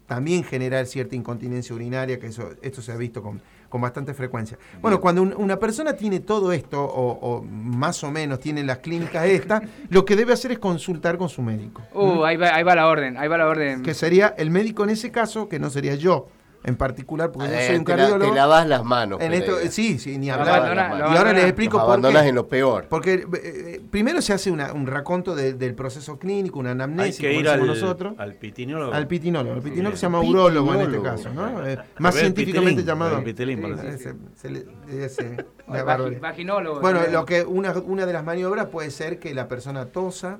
[0.06, 4.58] también generar cierta incontinencia urinaria, que eso esto se ha visto con, con bastante frecuencia.
[4.80, 8.78] Bueno, cuando un- una persona tiene todo esto, o, o más o menos tiene las
[8.78, 11.82] clínicas estas, lo que debe hacer es consultar con su médico.
[11.94, 13.82] Uh, ahí va, ahí va la orden, ahí va la orden.
[13.82, 16.28] Que sería el médico en ese caso, que no sería yo
[16.64, 18.30] en particular, porque yo Eh, soy un la- cardiólogo.
[18.30, 19.20] te lavas las manos.
[19.20, 19.54] En Pereira.
[19.58, 20.48] esto, sí, sí, ni hablar.
[20.48, 21.32] abandona- y ahora abandona.
[21.32, 22.28] les explico por abandonas qué.
[22.28, 22.86] en lo peor.
[22.88, 26.74] Porque eh, eh, primero se hace una- un raconto de- del proceso clínico, una Hay
[26.74, 28.92] anamnesis, que como ir al, decimos nosotros, al pitinólogo.
[28.94, 29.56] al pitinólogo.
[29.56, 31.16] El pitinólogo se llama urólogo en este Pitinólogo.
[31.16, 31.66] caso, ¿no?
[31.66, 33.24] Eh, más Ver científicamente pitilín, llamado.
[33.24, 33.98] pitilín, Sí, parece.
[33.98, 34.08] sí.
[34.08, 35.36] Ese- se le- ese-
[35.66, 36.20] O la vagi- barbaridad.
[36.20, 36.80] vaginólogo.
[36.80, 40.38] Bueno, lo que una, una de las maniobras puede ser que la persona tosa,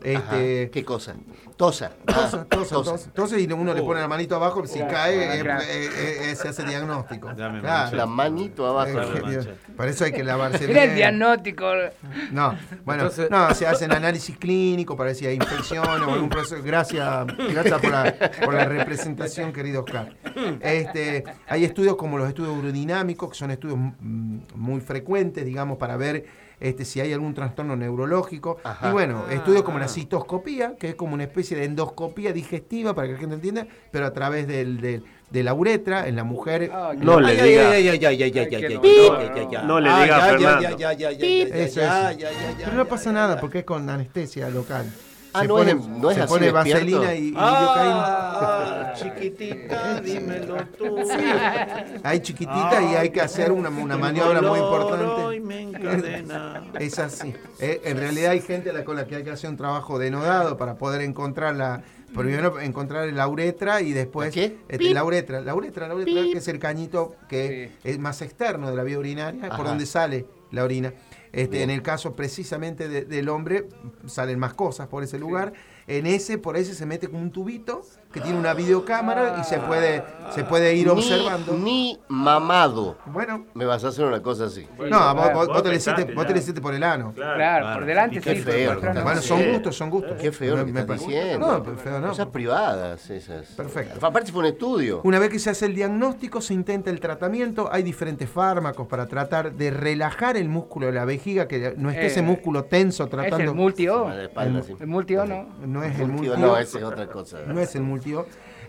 [0.00, 0.36] Ajá.
[0.40, 1.14] este, ¿Qué cosa?
[1.56, 1.90] Tosa.
[2.06, 5.38] tosa, Ah, tosa, tosa, tosa, y uno le pone la manito abajo, si Claro, cae,
[5.38, 5.60] eh, claro.
[5.62, 7.28] eh, eh, eh, se hace diagnóstico.
[7.34, 7.96] Claro.
[7.96, 9.00] La manito abajo.
[9.00, 9.54] Eh.
[9.76, 11.66] Para eso hay que lavarse Era el diagnóstico.
[12.30, 16.28] No, bueno, Entonces- no, se hacen análisis clínicos para ver si hay infecciones o algún
[16.28, 16.62] proceso.
[16.62, 20.14] Gracias, gracias por la, por la representación, querido Oscar.
[20.60, 25.96] Este, hay estudios como los estudios urodinámicos, que son estudios mm, muy frecuentes, digamos, para
[25.96, 26.24] ver
[26.60, 28.58] este, si hay algún trastorno neurológico.
[28.64, 28.88] Ajá.
[28.88, 33.08] Y bueno, estudios como la citoscopía, que es como una especie de endoscopía digestiva, para
[33.08, 36.70] que la gente entienda, pero a través del, del- de la uretra en la mujer.
[36.72, 37.68] Ah, No le Ay, diga.
[39.62, 40.68] no, le diga Fernando.
[41.52, 41.80] Eso,
[42.64, 44.90] Pero no pasa nada porque es con anestesia local.
[45.38, 46.74] Ah, se no pone, es- no es se así pone despierto.
[47.00, 48.94] vaselina y, y Ah, lidocaína.
[48.94, 50.96] chiquitita, dímelo tú.
[52.02, 55.38] Hay chiquitita y hay que hacer una, una maniobra muy importante.
[56.80, 57.34] Es así.
[57.60, 59.98] Eh, en realidad hay gente a la- con la que hay que hacer un trabajo
[59.98, 61.82] denodado para poder encontrar la.
[62.14, 64.28] Primero encontrar la uretra y después.
[64.34, 64.56] ¿La qué?
[64.68, 65.40] este, la uretra.
[65.42, 66.32] La uretra, la uretra, Pip.
[66.32, 69.68] que es el cañito que es más externo de la vía urinaria, es por Ajá.
[69.70, 70.92] donde sale la orina.
[71.32, 73.68] Este, en el caso precisamente de- del hombre,
[74.06, 75.52] salen más cosas por ese lugar.
[75.86, 77.82] En ese, por ese se mete con un tubito
[78.12, 81.52] que tiene una videocámara y se puede, se puede ir Ni- observando.
[81.54, 82.96] Ni mamado.
[83.06, 84.66] Bueno, Me vas a hacer una cosa así.
[84.78, 85.14] no, vos, claro.
[85.14, 86.34] vos- vos Vos te le hiciste, pensaste vos te ya.
[86.34, 87.12] le hiciste por el ano.
[87.14, 87.34] Claro.
[87.36, 87.78] Claro, Claro.
[87.80, 90.12] por delante qué sí, feo por atrás Bueno, son gustos, son gustos.
[90.20, 91.46] Qué feo lo que Me- me estás diciendo.
[91.46, 92.08] No, pero feo no.
[92.08, 93.46] Cosas privadas esas.
[93.48, 94.06] Perfecto.
[94.06, 95.00] Aparte fue un estudio.
[95.04, 97.68] Una vez que se hace el diagnóstico, se intenta el tratamiento.
[97.70, 102.04] Hay diferentes fármacos para tratar de relajar el músculo de la vejiga, que no esté
[102.04, 103.50] Eh, ese músculo tenso Es tratando.
[103.50, 104.10] el multi-O.
[104.10, 104.76] Sí.
[104.80, 105.46] El multi-O no.
[105.66, 106.46] No es el Multio, multio.
[106.46, 107.38] no, esa es otra cosa.
[107.46, 107.97] No es el multio.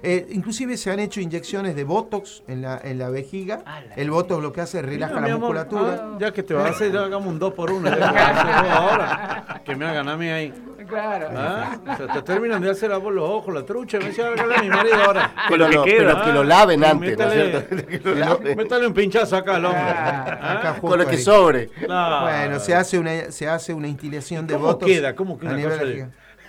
[0.01, 3.63] Eh, inclusive se han hecho inyecciones de Botox en la, en la vejiga.
[3.97, 6.01] El Botox lo que hace es relaja Mira, la amor, musculatura.
[6.13, 7.89] ah, ya que te vas a hacer, ya hagamos un 2 por 1
[8.69, 9.61] ahora.
[9.65, 10.53] Que me hagan a mí ahí.
[10.87, 11.27] Claro.
[11.35, 11.77] ¿Ah?
[11.83, 13.99] O sea, te terminan de hacer a vos los ojos, la trucha.
[13.99, 15.31] Me decía, hágale a mi marido ahora.
[15.49, 18.15] Pero, lo que no, queda, pero que lo laven Y antes, ¿no es métale- cierto?
[18.15, 18.57] Laven.
[18.57, 19.81] Métale un pinchazo acá al hombre.
[19.81, 20.77] Acá ¿Ah?
[20.79, 21.21] Con lo que ahí.
[21.21, 21.67] sobre.
[21.67, 22.25] Claro.
[22.25, 24.91] Bueno, se hace una, se hace una instilación de ¿Cómo Botox.
[24.91, 25.15] queda?
[25.15, 25.45] ¿Cómo que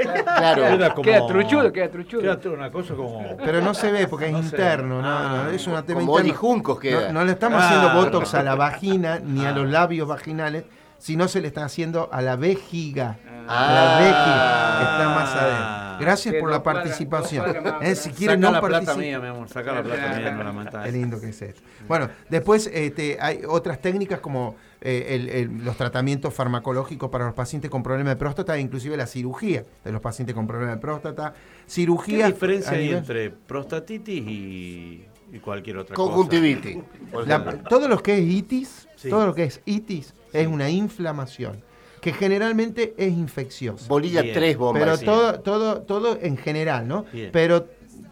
[0.03, 0.63] Claro.
[0.63, 1.03] Queda como...
[1.05, 2.21] Queda truchudo, queda truchudo.
[2.23, 3.37] Queda una cosa como...
[3.37, 6.19] Pero no se ve porque es No interno, no, Ah, no, es una tema Como
[6.19, 6.39] interno.
[6.39, 7.07] Juncos queda.
[7.13, 7.67] No, no le estamos Ah.
[7.69, 10.65] haciendo botox a la vagina ni a los labios vaginales,
[11.01, 13.19] sino se le está haciendo a la vejiga.
[13.27, 13.37] Ah.
[13.53, 15.91] A la vejiga, que está más adentro.
[16.01, 17.45] Gracias Que por la participación.
[17.83, 19.49] Eh, si quieren Saca no la plata mía, mi amor.
[19.49, 20.85] Saca la plata mía, no la matas.
[20.87, 21.61] Qué lindo que es esto.
[21.89, 27.35] Bueno, después este, hay otras técnicas como eh, el- el- los tratamientos farmacológicos para los
[27.35, 30.81] pacientes con problemas de próstata, e inclusive la cirugía de los pacientes con problemas de
[30.81, 31.33] próstata.
[31.35, 32.27] ¿Qué Cirugía.
[32.29, 36.79] diferencia a hay entre prostatitis y, y cualquier otra Conjuntivitis.
[37.27, 37.69] La- ejemplo.
[37.69, 39.09] todo lo que es itis, Sí.
[39.11, 41.63] todo lo que es itis es una inflamación
[42.01, 43.87] que generalmente es infecciosa.
[43.89, 44.35] Bolilla Bien.
[44.35, 44.83] 3 bombas.
[44.83, 47.05] Pero todo, todo, todo en general, ¿no?
[47.13, 47.31] Bien.
[47.33, 47.67] Pero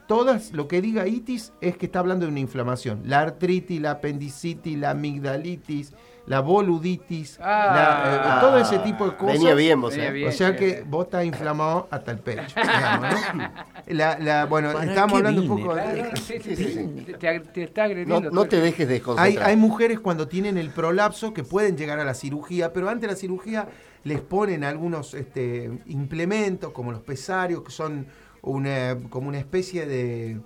[0.07, 3.03] todas lo que diga itis es que está hablando de una inflamación.
[3.05, 5.93] La artritis, la apendicitis, la amigdalitis,
[6.27, 7.73] la boluditis, Ah.
[7.75, 9.35] la- eh, todo ese tipo de cosas.
[9.39, 10.13] Venía bien, vos, Venía ¿eh?
[10.13, 10.29] bien.
[10.29, 12.55] O sea que vos estás inflamado hasta el pecho.
[12.61, 13.51] digamos, ¿no?
[13.89, 15.83] La- la- bueno, ¿Para estábamos hablando un poco de...
[15.83, 16.65] Claro, sí, sí, sí.
[16.73, 17.05] sí.
[17.07, 18.31] Te, te- te está No, agrediendo.
[18.31, 19.49] no te dejes Hay, desconcentrar.
[19.49, 23.07] hay mujeres cuando tienen el prolapso que pueden llegar a la cirugía, pero antes de
[23.09, 23.69] la cirugía
[24.05, 28.07] les ponen algunos este, implementos como los pesarios, que son
[28.43, 30.41] una, como una especie de...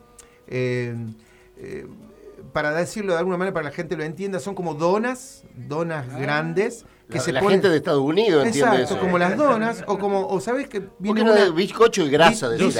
[0.47, 0.95] eh,
[1.59, 1.87] eh,
[2.53, 6.09] para decirlo de alguna manera, para que la gente lo entienda, son como donas, donas
[6.19, 7.55] grandes, que la, se la ponen...
[7.57, 9.01] gente de Estados Unidos entiende Exacto, eso.
[9.01, 11.45] como las donas, o como, o sabes que ¿Por viene qué no una...
[11.45, 12.51] de bizcocho y grasa?
[12.51, 12.71] Di- Yo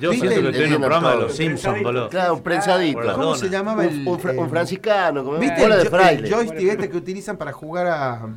[0.00, 2.08] yo ¿Viste siento que estoy en un programa de los Simpsons, boludo.
[2.08, 3.00] Claro, un prensadito.
[3.14, 4.06] ¿Cómo se llamaba el...
[4.08, 6.28] un fra- un franciscano, como ¿Viste bola el, de fraile.
[6.28, 8.28] el joystick este que utilizan para jugar a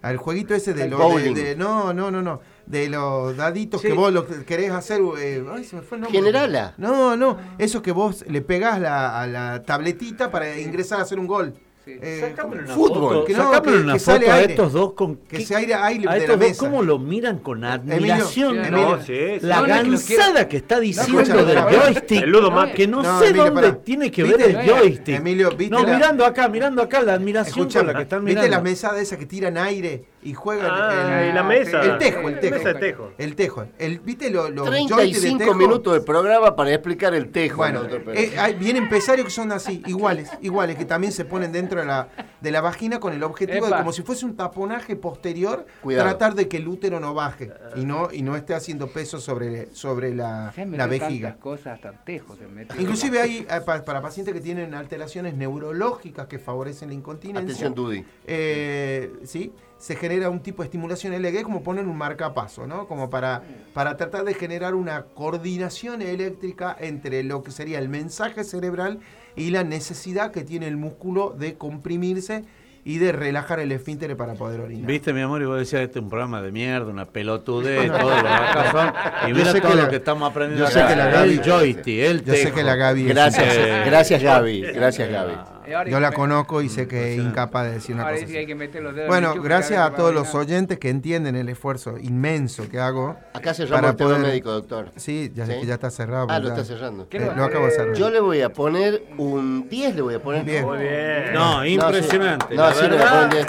[0.00, 3.88] al jueguito ese de los de, de- no no no no de los daditos Sí.
[3.88, 6.20] que vos lo que querés hacer eh, ay, se me fue el nombre.
[6.20, 6.74] Generala.
[6.76, 11.18] no no eso que vos le pegás la, a la tabletita para ingresar a hacer
[11.18, 11.54] un gol
[11.88, 11.98] Sí.
[12.02, 13.00] Eh, una Fútbol.
[13.00, 14.52] foto, Que no, que- una que foto sale a aire.
[14.52, 16.98] estos dos con que se aire aire a de la estos dos mesa cómo lo
[16.98, 18.96] miran con admiración, Emilio, ¿no?
[18.96, 19.46] No, sí, sí.
[19.46, 22.22] La que gansada quiero- que está diciendo escúchame, del joystick.
[22.22, 22.52] El Ludo.
[22.74, 23.74] Que no, No, sé Emilio, dónde pará.
[23.78, 24.38] tiene que ¿Viste?
[24.38, 25.16] ver el joystick.
[25.16, 28.24] Emilio, ¿viste no, la- mirando acá, mirando acá, la admiración Escuchame, con la que están
[28.24, 28.56] ¿viste mirando.
[28.56, 31.80] las mesadas esas que tiran aire y juegan Ah, el, y la mesa.
[31.82, 32.56] el tejo, el La tejo.
[32.56, 33.12] mesa de tejo.
[33.18, 33.66] El tejo.
[33.78, 35.54] El, ¿Viste lo- los de 35 tejo?
[35.54, 37.58] minutos de programa para explicar el tejo.
[37.58, 37.82] Bueno,
[38.14, 41.86] eh, hay, vienen pesarios que son así, iguales, iguales, que también se ponen dentro de
[41.86, 42.08] la,
[42.40, 46.08] de la vagina con el objetivo de como si fuese un taponaje posterior, Cuidado.
[46.08, 49.72] tratar de que el útero no baje y no, y no esté haciendo peso sobre,
[49.74, 51.36] sobre la, Se la vejiga.
[51.36, 52.34] cosas hasta el tejo.
[52.36, 52.44] se.
[52.80, 57.40] Inclusive hay eh, pa- para pacientes que tienen alteraciones neurológicas que favorecen la incontinencia.
[57.42, 58.04] Atención, Dudy.
[58.26, 59.52] eh, ¿sí?
[59.78, 62.86] Se genera un tipo de estimulación LG como poner un marcapaso, ¿no?
[62.88, 63.42] Como para,
[63.74, 68.98] para tratar de generar una coordinación eléctrica entre lo que sería el mensaje cerebral
[69.36, 72.44] y la necesidad que tiene el músculo de comprimirse
[72.84, 74.86] y de relajar el esfínter para poder orinar.
[74.86, 78.16] Viste, mi amor, y vos decías, este es un programa de mierda, una pelotudez, todo
[78.16, 79.30] lo que acá son.
[79.30, 80.88] Y mira todo que lo que estamos aprendiendo yo sé acá.
[80.88, 84.22] que la Gaby- el joystick, el Yo sé que la Gaby es Gracias, Eh, gracias
[84.22, 84.60] Gaby.
[84.72, 85.32] Gracias Gaby.
[85.74, 88.32] Ahora Yo la conozco y sé que es incapaz de decir una cosa así.
[88.46, 93.16] que Bueno, gracias a todos los oyentes que entienden el esfuerzo inmenso que hago.
[93.34, 94.90] Acá cerramos Para el poder- médico, doctor.
[94.96, 95.52] Sí, ya, ¿Sí?
[95.60, 96.26] que ya está cerrado.
[96.30, 97.08] Ah, lo está cerrando.
[97.08, 97.94] ¿Qué Eh, lo- acabo de cerrar.
[97.94, 100.44] Yo le voy a poner un 10, le voy a poner.
[100.44, 100.64] Bien.
[100.64, 101.32] Muy bien.
[101.34, 102.54] No, impresionante.
[102.54, 103.46] No, la sí, le voy a poner 10.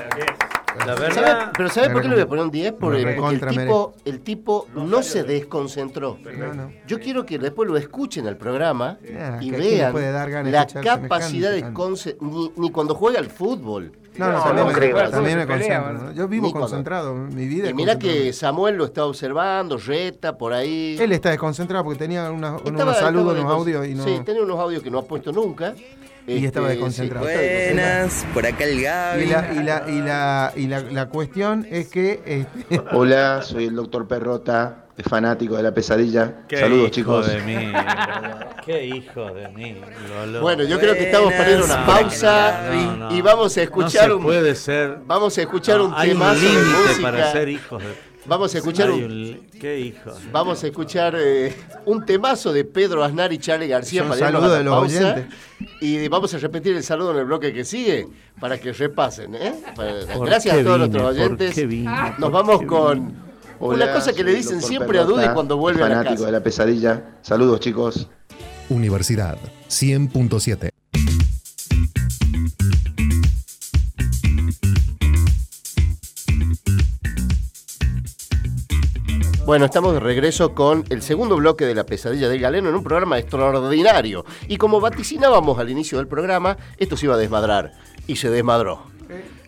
[0.77, 1.51] La ¿Sabe- verdad.
[1.57, 2.73] pero ¿sabe por qué le voy a poner un 10?
[2.79, 6.17] Porque, el, tipo, el tipo no se desconcentró.
[6.37, 6.71] No, no.
[6.87, 8.97] Yo quiero que después lo escuchen al programa
[9.41, 12.29] y vean puede dar ganas de la capacidad de concentración.
[12.31, 13.91] Ni, ni cuando juega al fútbol.
[14.17, 15.09] No, no, No, también, no me, creo.
[15.09, 16.11] también me concentro.
[16.13, 18.33] Yo vivo concentrado, mi vida Y mira que.
[18.33, 20.97] Samuel lo está observando, reta por ahí.
[20.99, 24.03] Él está desconcentrado porque tenía una- Estaba- unos saludos, unos audios y no...
[24.03, 25.73] Sí, tenía unos audios que no ha puesto nunca.
[26.29, 27.25] Y estaba Este, desconcentrado.
[27.25, 27.95] sí, está desconcentrado.
[28.01, 29.23] Buenas, por acá el Gaby.
[29.23, 33.65] Y la, y la, y la, y la, la cuestión es que este, Hola, soy
[33.65, 36.45] el doctor Perrota, fanático de la pesadilla.
[36.47, 37.27] Qué Saludos, hijo chicos.
[37.27, 37.73] de mí.
[38.65, 39.81] Qué hijo de mí.
[40.09, 40.41] Lolo.
[40.41, 43.15] Bueno, yo creo que estamos a una pausa No, no.
[43.15, 44.97] y vamos a escuchar no se un puede ser.
[45.05, 48.08] vamos a escuchar No, un hay un límite para ser hijos de.
[48.29, 50.11] Vamos a escuchar un, Qué hijo.
[50.31, 51.53] vamos a escuchar eh,
[51.85, 55.13] un temazo de Pedro Aznar y Charlie García para a la de los pausa.
[55.13, 55.25] oyentes.
[55.81, 58.07] Y vamos a repetir el saludo en el bloque que sigue
[58.39, 59.55] para que repasen, ¿eh?
[59.75, 60.77] Para- ¿Por gracias a todos vine?
[60.77, 61.67] nuestros ¿Por oyentes.
[61.67, 61.91] vine?
[61.91, 63.13] Nos ¿Por vamos con
[63.59, 66.15] Hola, una cosa que le dicen siempre a Dudy cuando vuelve el a la fanático
[66.15, 66.25] casa.
[66.27, 67.03] de la pesadilla.
[67.21, 68.07] Saludos, chicos.
[68.69, 69.37] Universidad
[69.69, 70.68] 100.7.
[79.49, 82.83] Bueno, estamos de regreso con el segundo bloque de La Pesadilla del Galeno en un
[82.83, 84.23] programa extraordinario.
[84.47, 87.71] Y como vaticinábamos al inicio del programa, esto se iba a desmadrar.
[88.05, 88.83] Y se desmadró.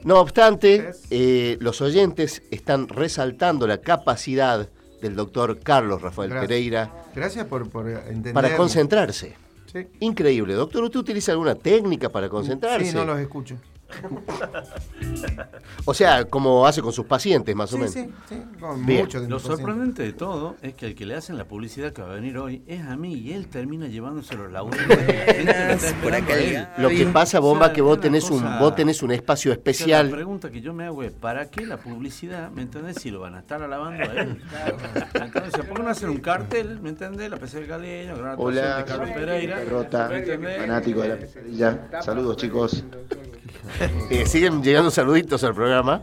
[0.04, 4.70] No obstante, eh, los oyentes están resaltando la capacidad
[5.04, 6.48] del doctor Carlos Rafael Gracias.
[6.48, 8.34] Pereira gracias por, por entender.
[8.34, 9.36] para concentrarse.
[9.72, 9.86] Sí.
[10.00, 10.56] Increíble.
[10.56, 12.90] Doctor, ¿usted utiliza alguna técnica para concentrarse?
[12.90, 13.56] Sí, no los escucho.
[15.86, 17.92] O sea, como hace con sus pacientes, más o menos.
[17.94, 19.02] sí, sí, con Bien.
[19.02, 22.02] muchos de Lo sorprendente de todo es que el que le hacen la publicidad que
[22.02, 24.96] va a venir hoy es a mí y él termina llevándoselo la última.
[26.04, 26.74] por acá.
[26.78, 29.54] Lo que pasa, Bomba, O sea, que vos tenés un, vos tenés un espacio O
[29.54, 30.10] sea, especial.
[30.10, 32.52] La pregunta que yo me hago es, ¿para qué la publicidad?
[32.52, 32.98] ¿Me entendés?
[33.02, 34.42] Si lo van a estar alabando a él.
[35.16, 36.80] Entonces, ¿por qué no hacer un cartel?
[36.82, 37.30] ¿Me entendés?
[37.30, 39.58] La PC del Galeño, gran Hola, de Carlos Pereira.
[39.58, 40.58] Perrota, ¿Me entendés?
[40.60, 41.90] fanático de la pesadilla.
[42.02, 42.84] Saludos, chicos.
[44.10, 46.02] Eh, siguen llegando saluditos al programa.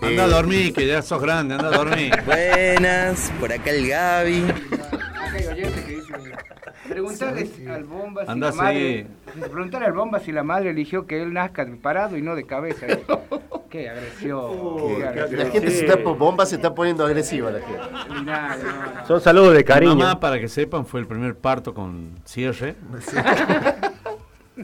[0.00, 2.12] Anda a Eh, dormir, que ya sos grande, anda a dormir.
[2.26, 4.44] Buenas, por acá el Gaby.
[4.44, 9.06] Acá hay oyentes que dicen, al bomba si la madre,
[9.50, 12.86] preguntarle al bomba si la madre eligió que él nazca parado y no de cabeza.
[13.70, 14.96] qué agresión.
[14.98, 15.38] qué agresión.
[15.38, 17.50] La gente se está, bomba se está poniendo agresiva.
[17.50, 18.24] La gente.
[18.24, 18.56] Nada,
[19.00, 19.06] no.
[19.06, 19.96] Son saludos de Mi cariño.
[19.96, 22.74] mamá, para que sepan, fue el primer parto con cierre.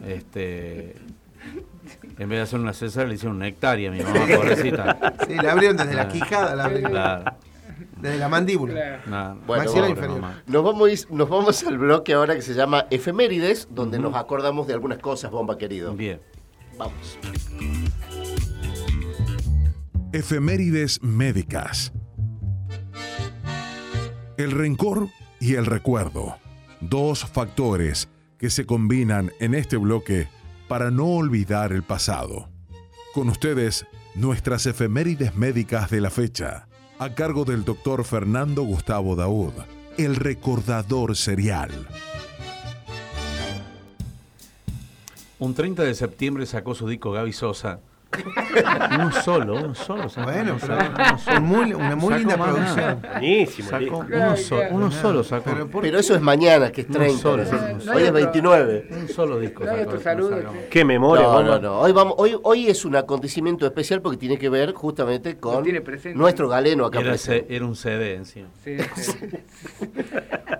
[0.06, 0.94] Este,
[2.18, 5.14] en vez de hacer una cesárea, le hicieron una hectárea a mi mamá, pobrecita.
[5.26, 6.08] Sí, la abrieron desde la Ah.
[6.08, 6.90] quijada, la abrieron.
[6.92, 7.32] Claro.
[8.00, 9.00] Desde la mandíbula.
[9.06, 9.64] No, Bueno.
[10.46, 14.74] Nos vamos, nos vamos al bloque ahora que se llama Efemérides, donde nos acordamos de
[14.74, 15.92] algunas cosas, bomba querido.
[15.94, 16.20] Bien.
[16.78, 17.18] Vamos.
[20.12, 21.92] Efemérides médicas.
[24.36, 25.08] El rencor
[25.40, 26.36] y el recuerdo.
[26.80, 28.08] Dos factores
[28.38, 30.28] que se combinan en este bloque
[30.68, 32.48] para no olvidar el pasado.
[33.14, 39.52] Con ustedes, nuestras efemérides médicas de la fecha, a cargo del doctor Fernando Gustavo Daud,
[39.98, 41.70] el recordador serial.
[45.38, 47.80] Un 30 de septiembre sacó su disco Gaby Sosa.
[48.94, 50.08] Uno solo, uno solo.
[50.08, 51.40] sacó, Bueno, uno pero solo, uno solo.
[51.40, 52.76] muy- una muy Sacó linda producción.
[52.76, 53.10] nada.
[53.12, 53.68] Buenísimo.
[53.68, 55.68] Sacó uno, solo, uno solo sacó.
[55.82, 57.20] Pero eso es mañana, que es Uno 30.
[57.20, 57.50] solo, ¿no?
[57.50, 57.96] uno solo.
[57.96, 58.88] Hoy es 29.
[58.90, 60.52] Un solo disco No sacó.
[60.70, 61.50] Qué memoria, No, bomba.
[61.56, 61.80] no, no.
[61.80, 65.64] Hoy, vamos, hoy, hoy es un acontecimiento especial porque tiene que ver justamente con
[66.14, 67.54] nuestro galeno acá Era, presente.
[67.54, 68.48] Era un CD encima.
[68.64, 69.12] Sí, sí.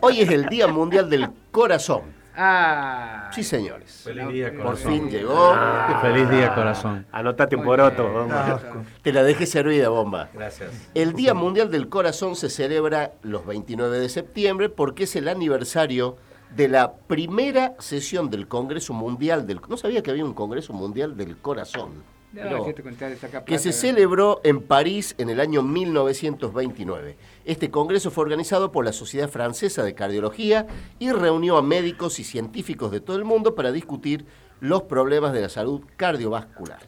[0.02, 2.15] Hoy es el Día Mundial del Corazón.
[2.36, 3.30] Ah.
[3.32, 4.02] Sí, señores.
[4.04, 4.92] Feliz día, Por corazón.
[4.92, 5.54] fin llegó.
[6.02, 7.06] Feliz día, corazón.
[7.12, 8.60] Anotate un poroto, bomba.
[9.02, 10.28] Te la dejé servida, bomba.
[10.34, 10.70] Gracias.
[10.94, 16.16] El Día Mundial del Corazón se celebra los 29 de septiembre porque es el aniversario
[16.54, 19.60] de la primera sesión del Congreso Mundial del...
[19.68, 22.02] No sabía que había un Congreso Mundial del Corazón.
[22.32, 23.44] No, No.
[23.46, 27.16] que se celebró en París en el año 1929.
[27.46, 30.66] Este congreso fue organizado por la Sociedad Francesa de Cardiología
[30.98, 34.26] y reunió a médicos y científicos de todo el mundo para discutir
[34.58, 36.80] los problemas de la salud cardiovascular.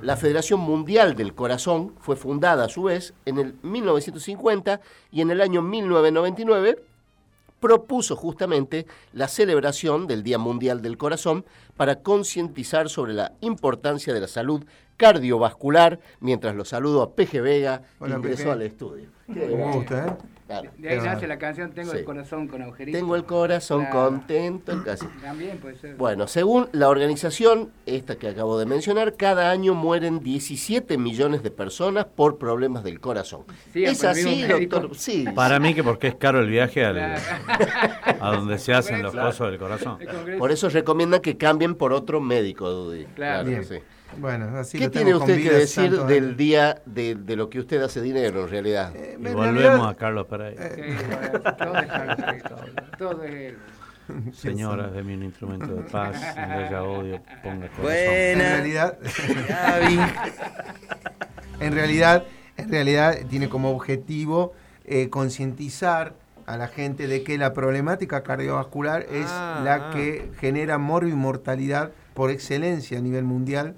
[0.00, 4.80] La Federación Mundial del Corazón fue fundada a su vez en el 1950
[5.12, 6.82] y en el año 1999
[7.60, 11.44] propuso justamente la celebración del Día Mundial del Corazón
[11.76, 14.64] para concientizar sobre la importancia de la salud
[14.96, 19.08] cardiovascular, mientras lo saludo a Peje Vega, Hola, ingresó al estudio.
[19.26, 19.72] Bueno.
[19.72, 20.39] gusta, ¿eh?
[20.50, 20.70] Claro.
[20.78, 21.98] De ahí nace la canción Tengo Sí.
[21.98, 23.00] el corazón con agujeritos.
[23.00, 24.08] Tengo el corazón Claro.
[24.08, 25.06] contento, casi.
[25.22, 25.94] También puede ser.
[25.96, 31.50] Bueno, según la organización, esta que acabo de mencionar, cada año mueren 17 millones de
[31.52, 33.42] personas por problemas del corazón.
[33.72, 34.96] Sí, ¿Es el mismo así, doctor?
[34.96, 35.24] Sí.
[35.34, 37.20] Para mí que porque es caro el viaje al- Claro.
[38.20, 39.28] a donde se hacen los Claro.
[39.28, 39.98] cosos del corazón.
[40.38, 43.04] Por eso recomiendan que cambien por otro médico, Dudy.
[43.14, 43.48] Claro.
[43.48, 43.64] Bien.
[43.64, 43.76] sí.
[44.18, 46.36] Bueno, así ¿Qué lo tiene usted que decir del años.
[46.36, 48.92] día de, de lo que usted hace dinero, en realidad?
[48.94, 50.70] Y en volvemos realidad- a Carlos Pereira.
[50.74, 52.50] Sí, bueno, todo es Carlos Pereira,
[52.98, 53.58] todo, es él.
[54.32, 57.92] Señora, deme un instrumento de paz, no haya odio, ponga corazón.
[57.92, 58.50] En Buena.
[58.56, 58.98] realidad,
[59.48, 59.98] Gaby.
[61.60, 62.24] en realidad,
[62.56, 64.52] en realidad tiene como objetivo
[64.84, 66.14] eh, concientizar
[66.46, 69.90] a la gente de que la problemática cardiovascular es Ah, la ah.
[69.94, 73.76] que genera morbimortalidad por excelencia a nivel mundial.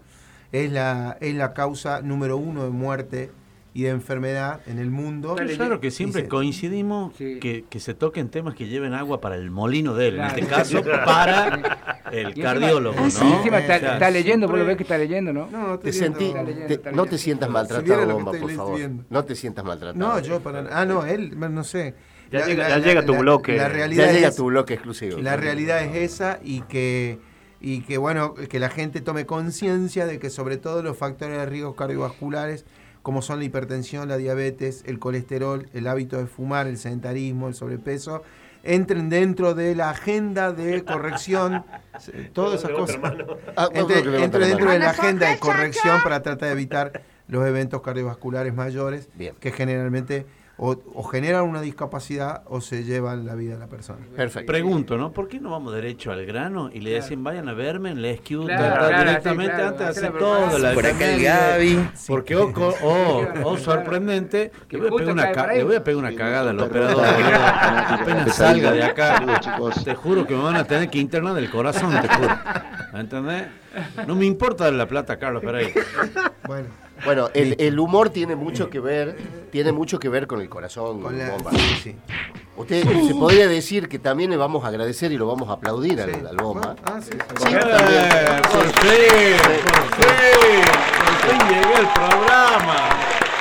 [0.53, 3.31] Es la, es la causa número uno de muerte
[3.75, 5.35] y de enfermedad en el mundo.
[5.35, 9.37] Pero es raro que siempre coincidimos que, que se toquen temas que lleven agua para
[9.37, 10.37] el molino de él, Claro.
[10.37, 13.11] en este caso para el Y encima- cardiólogo, Ah, ¿no?
[13.11, 15.49] sí, encima está, leyendo, vos lo ves que está leyendo, ¿no?
[15.51, 18.51] No, Te sentí, Está leyendo, te- está no te sientas Si maltratado, que Bomba, por
[18.53, 18.77] favor.
[18.77, 19.05] viendo.
[19.09, 19.99] No te sientas maltratado.
[20.07, 21.95] No, yo para Ah, no, él, no sé.
[22.31, 23.57] Ya llega- ya llega tu bloque.
[23.57, 25.19] La Ya llega es- tu bloque exclusivo.
[25.19, 27.19] La realidad es esa y que,
[27.63, 31.47] y que bueno, que la gente tome conciencia de que sobre todo los factores de
[31.47, 32.65] riesgo cardiovasculares,
[33.03, 37.55] como son la hipertensión, la diabetes, el colesterol, el hábito de fumar, el sedentarismo, el
[37.55, 38.25] sobrepeso,
[38.65, 41.65] entren dentro de la agenda de corrección,
[42.33, 43.01] todas esas cosas.
[43.01, 43.27] mano.
[43.57, 44.03] Ah, entre
[44.47, 49.37] dentro de la agenda de corrección para tratar de evitar los eventos cardiovasculares mayores Bien.
[49.39, 50.27] que generalmente
[50.65, 53.99] o, o generan una discapacidad o se llevan la vida de la persona.
[54.15, 54.47] Perfecto.
[54.47, 55.11] Pregunto, ¿no?
[55.11, 58.11] ¿Por qué no vamos derecho al grano y le decimos vayan a verme en la
[58.11, 60.59] esquiu Claro, claro, directamente sí, claro, antes de hacer todo?
[60.61, 61.21] La Por acá el?
[61.21, 61.89] Gaby.
[62.07, 65.99] Porque, oh, co- oh, oh, sorprendente, le voy, a pegar una le voy a pegar
[65.99, 67.07] una cagada al operador.
[67.07, 69.83] Apenas salga de acá, chicos.
[69.83, 72.39] te juro que me van a tener que internar del corazón, te juro.
[72.93, 73.49] ¿Me entendés?
[74.07, 75.73] No me importa la plata Carlos Pereira.
[76.47, 76.69] Bueno,
[77.05, 79.17] Bueno, el, el humor tiene mucho que ver,
[79.51, 81.51] tiene mucho que ver con el corazón, con la, Bomba.
[81.51, 81.97] sí, sí.
[82.57, 86.01] Usted se podría decir que también le vamos a agradecer y lo vamos a aplaudir
[86.01, 86.21] al, Sí.
[86.29, 86.77] al Bomba.
[86.85, 87.19] Ah, sí, sí.
[87.47, 89.37] Sí, Eh, por fin,
[89.67, 90.63] por fin,
[90.99, 92.89] por fin llegué al programa.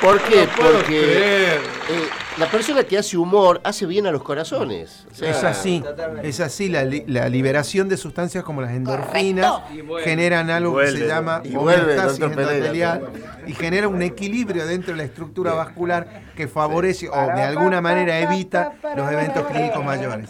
[0.00, 0.46] ¿Por qué?
[0.46, 1.60] No puedo Porque creer.
[1.90, 2.08] eh,
[2.38, 5.06] la persona que hace humor hace bien a los corazones.
[5.10, 5.82] O sea, Es así,
[6.22, 10.02] es así, la, li- la liberación de sustancias como las endorfinas vuelve.
[10.04, 11.08] generan algo que se vuelve.
[11.08, 13.02] llama Y vuelve, endotelial
[13.46, 18.18] y genera un equilibrio dentro de la estructura vascular que favorece o de alguna manera
[18.20, 20.28] evita los eventos clínicos mayores.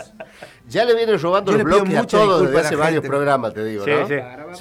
[0.69, 3.85] Ya le vienen robando los bloques a mucha todos desde hace varios programas, te digo,
[3.85, 4.07] Sí, ¿no?
[4.09, 4.15] sí.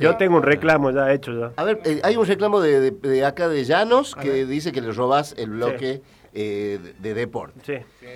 [0.04, 1.52] Yo tengo un reclamo ya hecho ya.
[1.56, 4.82] A ver, eh, hay un reclamo de, de- de acá de Llanos que dice que
[4.82, 6.02] le robás el bloque
[6.34, 7.86] eh, de, de deporte.
[8.00, 8.08] Sí.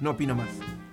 [0.00, 0.48] No opino más.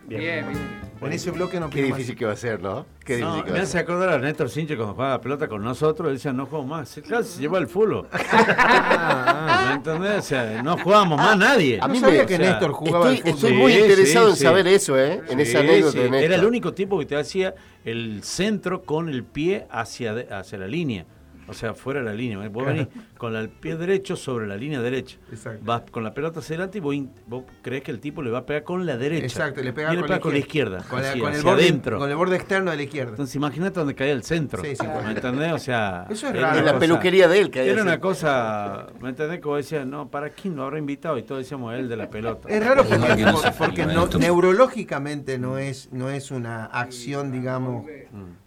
[0.07, 0.21] Bien.
[0.21, 0.81] Bien, bien.
[1.01, 1.97] En ese bloque no Qué opino más.
[1.97, 2.85] difícil que va a ser, ¿no?
[3.03, 5.21] Qué No, difícil que me va a hace acordar a Néstor Sinche cuando jugaba la
[5.21, 6.89] pelota con nosotros, él decía, no juego más.
[6.89, 8.07] Sí, Claro, se llevó el fútbol.
[8.11, 10.19] Ah, ¿Me entendés?
[10.19, 11.79] O sea, no jugamos más nadie.
[11.81, 13.45] A mí No sabía me- que o sea, Néstor jugaba al Estoy, fútbol.
[13.49, 14.43] estoy muy Sí, interesado sí, en sí.
[14.43, 15.21] saber eso, ¿eh?
[15.29, 16.23] En esa anécdota sí, de Néstor.
[16.31, 20.57] Era el único tipo que te hacía el centro con el pie hacia, de- hacia
[20.59, 21.05] la línea.
[21.51, 22.47] O sea, fuera de la línea.
[22.49, 22.87] Vos venís
[23.17, 25.17] con el pie derecho sobre la línea derecha.
[25.31, 25.59] Exacto.
[25.63, 26.95] Vas con la pelota hacia adelante y vos,
[27.27, 29.25] vos crees que el tipo le va a pegar con la derecha.
[29.25, 30.83] Exacto, le pega, y le pega con la izquierda.
[30.89, 31.99] Con, la- así, con el borde, adentro.
[31.99, 33.11] con el borde externo de la izquierda.
[33.11, 34.63] Entonces imagínate donde caía el centro.
[34.63, 35.51] Sí, sí, ¿Me entendés?
[35.53, 36.07] O sea.
[36.09, 36.57] Eso es raro.
[36.59, 39.39] En la cosa- peluquería de él que hay Era una cosa, ¿me entendés?
[39.41, 41.17] Como decía, no, ¿para quién lo habrá invitado?
[41.17, 42.47] Y todos decíamos él de la pelota.
[42.49, 43.25] Es raro porque,
[43.57, 47.85] porque no- neurológicamente no es, no es una acción, digamos,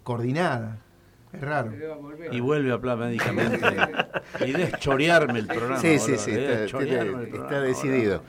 [0.03, 0.79] coordinada.
[1.35, 1.71] Es raro.
[2.31, 3.59] Y vuelve a hablar médicamente.
[4.45, 5.77] y deschorearme el programa.
[5.79, 8.21] Sí, sí, sí, de está, tiene- decidido.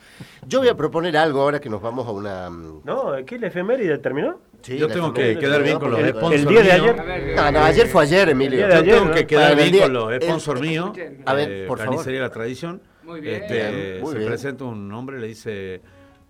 [0.46, 2.50] Yo voy a proponer algo ahora que nos vamos a una...
[2.50, 3.38] mm, No, ¿qué?
[3.38, 4.40] ¿La efeméride terminó?
[4.62, 7.60] sí, Yo tengo que quedar bien con los sponsors el día de ayer- No, no,
[7.64, 8.64] ayer fue ayer, Emilio.
[8.64, 10.90] El día de Yo ayer, tengo que quedar bien con los sponsors míos.
[11.24, 11.94] A ver, eh, por favor.
[11.94, 12.80] Carnicería La Tradición.
[13.04, 13.42] Muy bien.
[13.42, 14.28] Este, muy se bien.
[14.30, 15.80] presenta un hombre, le dice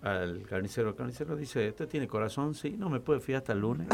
[0.01, 2.53] al carnicero, el carnicero dice, ¿usted tiene corazón?
[2.53, 3.87] Sí, no me puede fiar hasta el lunes.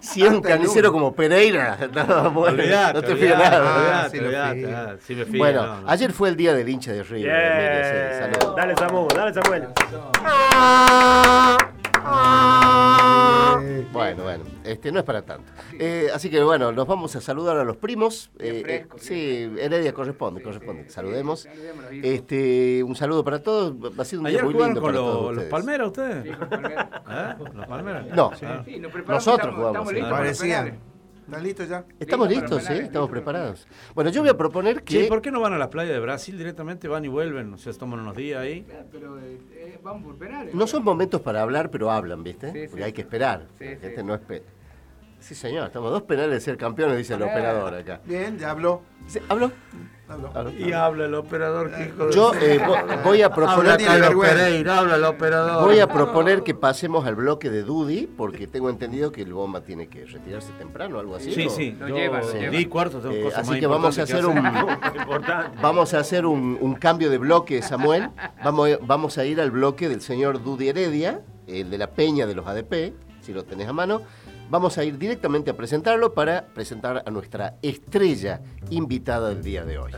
[0.00, 0.92] Si es un carnicero lunes.
[0.92, 3.76] como Pereira, no, bueno, Olvidate, no te fío nada.
[3.76, 4.76] olvidate, sí lo olvidate, fío.
[4.76, 5.88] ah, sí me fío, Bueno, no, no.
[5.90, 8.18] ayer fue el día del hincha de River.
[8.18, 8.56] Saludos.
[8.56, 9.68] Dale, Samuel, dale, Samuel.
[12.04, 15.52] Eh, Bueno, bueno, este no es para tanto.
[15.78, 18.30] Eh, así que bueno, nos vamos a saludar a los primos.
[18.38, 20.88] Eh, eh, sí, Heredia corresponde, corresponde.
[20.88, 21.46] Saludemos.
[22.02, 23.74] Este, un saludo para todos.
[23.98, 25.50] Ha sido un día ¿Ayer muy lindo con para los, todos los ustedes.
[25.50, 26.26] Palmeras ustedes?
[26.26, 27.34] ¿Eh?
[27.54, 28.06] ¿Los Palmeras?
[28.14, 28.64] No, Ah.
[29.06, 29.92] Nosotros estamos- jugamos.
[29.92, 30.91] estamos
[31.22, 31.24] ¿eh?
[31.26, 31.84] ¿Están listos ya?
[31.98, 33.12] Estamos Listo listos, sí, penales, estamos listo.
[33.24, 33.66] preparados.
[33.94, 35.02] Bueno, yo voy a proponer que...
[35.02, 36.88] Che, ¿por qué no van a las playas de Brasil directamente?
[36.88, 38.66] Van y vuelven, o sea, toman unos días ahí.
[38.90, 40.54] Pero eh, eh, vamos por penales.
[40.54, 42.52] No son momentos para hablar, pero hablan, ¿viste?
[42.52, 42.82] Sí, Porque sí.
[42.82, 43.46] hay que esperar.
[43.58, 43.80] Sí, La sí.
[43.80, 44.44] gente no espera.
[45.22, 47.24] Sí, señor, estamos dos penales de ser campeones, dice el Eh.
[47.24, 48.00] operador acá.
[48.04, 48.82] Bien, ya habló.
[49.06, 49.52] Sí, ¿Habló?
[50.08, 50.30] Habló.
[50.34, 50.50] Habló.
[50.50, 53.76] Y habla el operador, que Yo eh, vo- voy a proponer...
[53.78, 55.64] Pereira, habla el operador.
[55.64, 59.60] Voy a proponer que pasemos al bloque de Dudy, porque tengo entendido que el bomba
[59.62, 61.32] tiene que retirarse temprano, algo así.
[61.32, 61.50] Sí, ¿no?
[61.50, 62.22] sí, Lo llevan.
[62.50, 64.42] di cuarto, tengo Eh, cosas así más que vamos a hacer un
[65.62, 68.10] vamos a hacer un, un cambio de bloque, Samuel.
[68.44, 72.34] Vamos, vamos a ir al bloque del señor Dudy Heredia, el de la Peña de
[72.34, 72.92] los ADP,
[73.22, 74.02] si lo tenés a mano.
[74.52, 79.78] Vamos a ir directamente a presentarlo para presentar a nuestra estrella invitada del día de
[79.78, 79.92] hoy.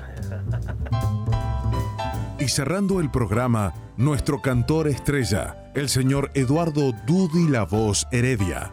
[2.38, 8.72] Y cerrando el programa, nuestro cantor estrella, el señor Eduardo Dudi La Voz Heredia,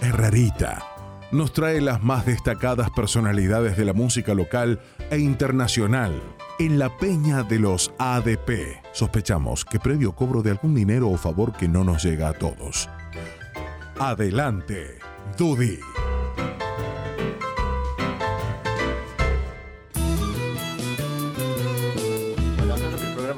[0.00, 0.84] Herrerita,
[1.32, 6.12] nos trae las más destacadas personalidades de la música local e internacional
[6.58, 8.82] en la peña de los ADP.
[8.92, 12.90] Sospechamos que previo cobro de algún dinero o favor que no nos llega a todos.
[13.98, 14.98] Adelante,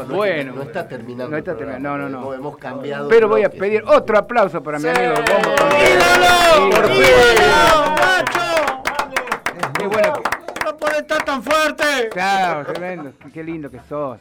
[0.08, 1.30] Bueno, no, está terminando.
[1.30, 2.34] No está terminando, no, no, no.
[2.34, 3.08] Hemos cambiado.
[3.08, 5.50] Pero voy a pedir otro aplauso para mi amigo el Bombo.
[6.76, 7.04] ¡Por Sí, fin!
[7.04, 7.42] sí.
[9.78, 10.22] Qué bueno
[10.64, 12.08] ¡No puede estar tan fuerte!
[12.10, 13.12] Claro, tremendo.
[13.32, 14.18] Qué lindo que sos.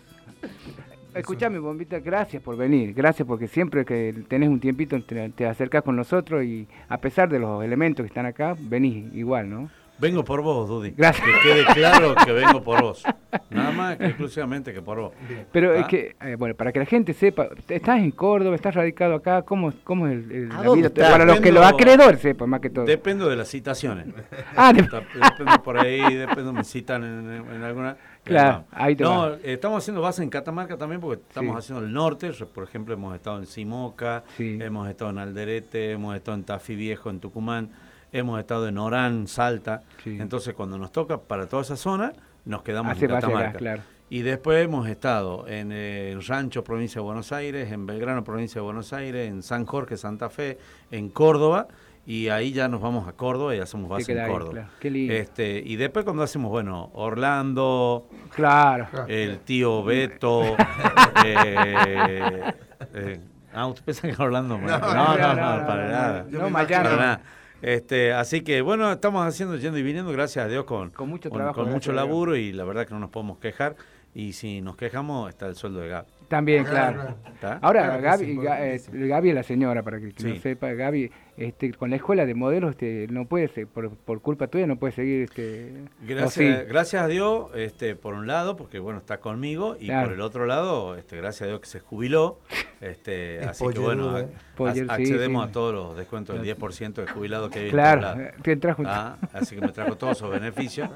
[1.15, 2.93] Escuchame, Bombita, gracias por venir.
[2.93, 7.29] Gracias porque siempre que tenés un tiempito te, te acercás con nosotros y a pesar
[7.29, 9.69] de los elementos que están acá, venís igual, ¿no?
[9.99, 10.89] Vengo por vos, Dudy.
[10.97, 11.25] Gracias.
[11.25, 13.03] Que quede claro que vengo por vos.
[13.51, 15.13] Nada más que exclusivamente que por vos.
[15.51, 19.13] Pero es que, eh, bueno, para que la gente sepa, estás en Córdoba, estás radicado
[19.13, 20.89] acá, ¿cómo, cómo es el, el- ¿A la vida?
[20.89, 22.85] Para los que los acreedores sepan más que todo.
[22.85, 24.07] Dependo de las citaciones.
[24.55, 27.95] Ah, de- Dependo por ahí, dependo, me citan en alguna.
[28.23, 31.59] Claro, ahí te No, estamos haciendo base en Catamarca también porque estamos Sí.
[31.59, 32.31] haciendo el norte.
[32.53, 34.57] Por ejemplo, hemos estado en Simoca, Sí.
[34.61, 37.69] hemos estado en Alderete, hemos estado en Tafí Viejo, en Tucumán,
[38.11, 39.81] hemos estado en Orán, Salta.
[40.03, 40.17] Sí.
[40.19, 42.13] Entonces, cuando nos toca para toda esa zona,
[42.45, 43.57] nos quedamos Hace en base Catamarca.
[43.57, 43.81] claro.
[44.09, 48.65] Y después hemos estado en eh, Rancho, provincia de Buenos Aires, en Belgrano, provincia de
[48.65, 50.59] Buenos Aires, en San Jorge, Santa Fe,
[50.91, 51.67] en Córdoba.
[52.05, 54.51] Y ahí ya nos vamos a Córdoba y hacemos base en ahí, Córdoba.
[54.51, 54.67] claro.
[54.79, 55.13] Qué lindo.
[55.13, 58.87] Este, y después cuando hacemos, bueno, Orlando, Claro.
[59.07, 60.43] el tío Beto,
[61.25, 62.51] eh,
[62.93, 63.19] eh,
[63.53, 64.57] ah, ¿usted piensa que Orlando?
[64.57, 66.25] No, no, no, no, no, no, para nada.
[66.29, 66.83] no, Miami.
[66.83, 67.21] Para nada.
[67.61, 71.29] Este, así que bueno, estamos haciendo, yendo y viniendo, gracias a Dios, con, Con mucho
[71.29, 73.75] trabajo, con mucho laburo y la verdad que no nos podemos quejar.
[74.15, 76.05] Y si nos quejamos, está el sueldo de Gab.
[76.27, 77.15] También, Claro.
[77.61, 78.81] Ahora, Claro Gaby, sí, Ga- eh.
[79.07, 82.35] Gaby es la señora, para que, que no sepa, Gaby, este, con la escuela de
[82.35, 85.71] modelos, este, no puede ser, por, por culpa tuya, no puede seguir, este,
[86.01, 86.65] ¿o Gracias, sí?
[86.67, 90.05] gracias a Dios, este, por un lado, porque bueno, está conmigo, y Claro.
[90.07, 92.39] por el otro lado, este, gracias a Dios que se jubiló,
[92.81, 94.27] este, Es así que bueno, a- ¿eh?
[94.55, 95.49] Poller, a- sí, accedemos sí.
[95.49, 98.19] a todos los descuentos del 10% de jubilado que hay en Claro, lados.
[98.19, 100.89] eh, te trajo- Ah, así que me trajo todos esos beneficios.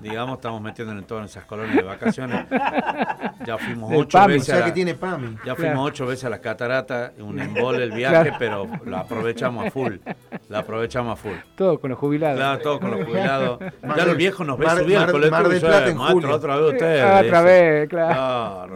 [0.00, 2.46] Digamos, estamos metiendo en todas esas colonias de vacaciones.
[3.44, 4.32] Ya fuimos Del ocho PAMI.
[4.34, 4.48] O veces.
[4.48, 5.26] a sea la- que tiene PAMI.
[5.34, 5.56] ya Claro.
[5.56, 8.36] fuimos ocho veces a las cataratas, un embole el viaje, Claro.
[8.38, 9.81] pero lo aprovechamos a full.
[10.48, 11.32] Lo aprovechamos a full.
[11.56, 12.38] todo con los jubilados.
[12.38, 13.60] Claro, todo con los jubilados.
[13.82, 15.88] Mar Ya los viejos nos ven Mar- subir al Mar- colectivo Mar y del Plata
[15.88, 16.36] en "Maestro, julio".
[16.36, 17.04] otra vez ustedes.
[17.04, 18.74] Ah, otra vez, claro.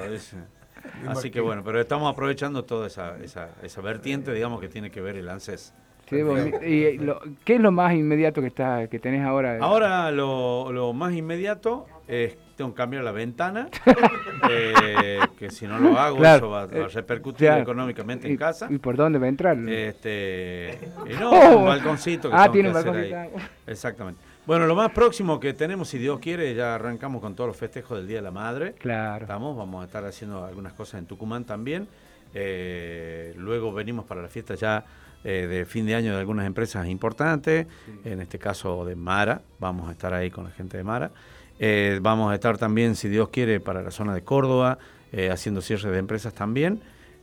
[1.09, 5.01] Así que bueno, pero estamos aprovechando toda esa, esa, esa vertiente, digamos, que tiene que
[5.01, 5.75] ver el ANSES.
[6.09, 9.59] Sí, vos- y, eh, lo- ¿Qué es lo más inmediato que está que tenés ahora?
[9.61, 13.69] Ahora lo, lo más inmediato es tengo que cambiar la ventana,
[14.51, 18.35] eh, que si no lo hago Claro, eso va, va a eh, repercutir económicamente en
[18.35, 18.67] ¿Y- casa.
[18.71, 19.57] ¿Y por dónde va a entrar?
[19.69, 20.79] Este,
[21.09, 21.59] y no, Oh.
[21.59, 23.13] un balconcito que Ah, tiene que un hacer ahí.
[23.13, 23.51] balconcito.
[23.67, 24.21] Exactamente.
[24.47, 27.99] Bueno, lo más próximo que tenemos, si Dios quiere, ya arrancamos con todos los festejos
[27.99, 28.75] del Día de la Madre.
[28.79, 29.25] Claro.
[29.25, 31.89] Estamos, vamos a estar haciendo algunas cosas en Tucumán también.
[32.33, 34.85] Eh, luego venimos para la fiesta ya
[35.25, 37.67] eh, de fin de año de algunas empresas importantes,
[38.05, 41.11] en este caso de Mara, vamos a estar ahí con la gente de Mara.
[41.59, 44.79] Eh, vamos a estar también, si Dios quiere, para la zona de Córdoba,
[45.13, 46.81] eh, haciendo cierre de empresas también.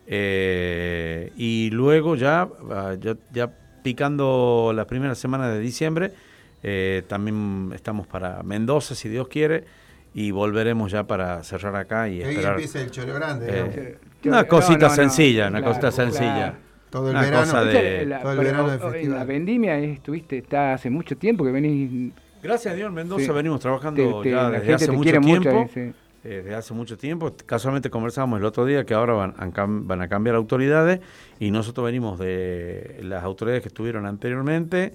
[0.08, 3.52] Eh, y luego ya, ah, ya, ya
[3.84, 6.12] picando la primera semana de diciembre,
[6.64, 9.66] eh, también estamos para Mendoza, si Dios quiere,
[10.14, 12.54] y volveremos ya para cerrar acá y Y ahí esperar.
[12.54, 13.46] empieza el cholo grande.
[13.50, 16.34] eh, una cosita no, no, sencilla, una claro, cosita sencilla.
[16.36, 16.56] claro.
[16.90, 17.42] Todo el Una verano.
[17.44, 19.18] cosa de- La- todo el pero, verano de o- en festival.
[19.20, 22.12] la vendimia estuviste, está hace mucho tiempo que venís.
[22.44, 23.32] Gracias a Dios en Mendoza Sí.
[23.32, 25.70] venimos trabajando Te- te- ya desde hace mucho tiempo.
[25.74, 25.80] sí.
[25.80, 25.94] eh,
[26.44, 27.34] desde hace mucho tiempo.
[27.46, 29.34] Casualmente conversamos el otro día que ahora van,
[29.88, 31.00] van a cambiar autoridades
[31.40, 34.94] y nosotros venimos de las autoridades que estuvieron anteriormente,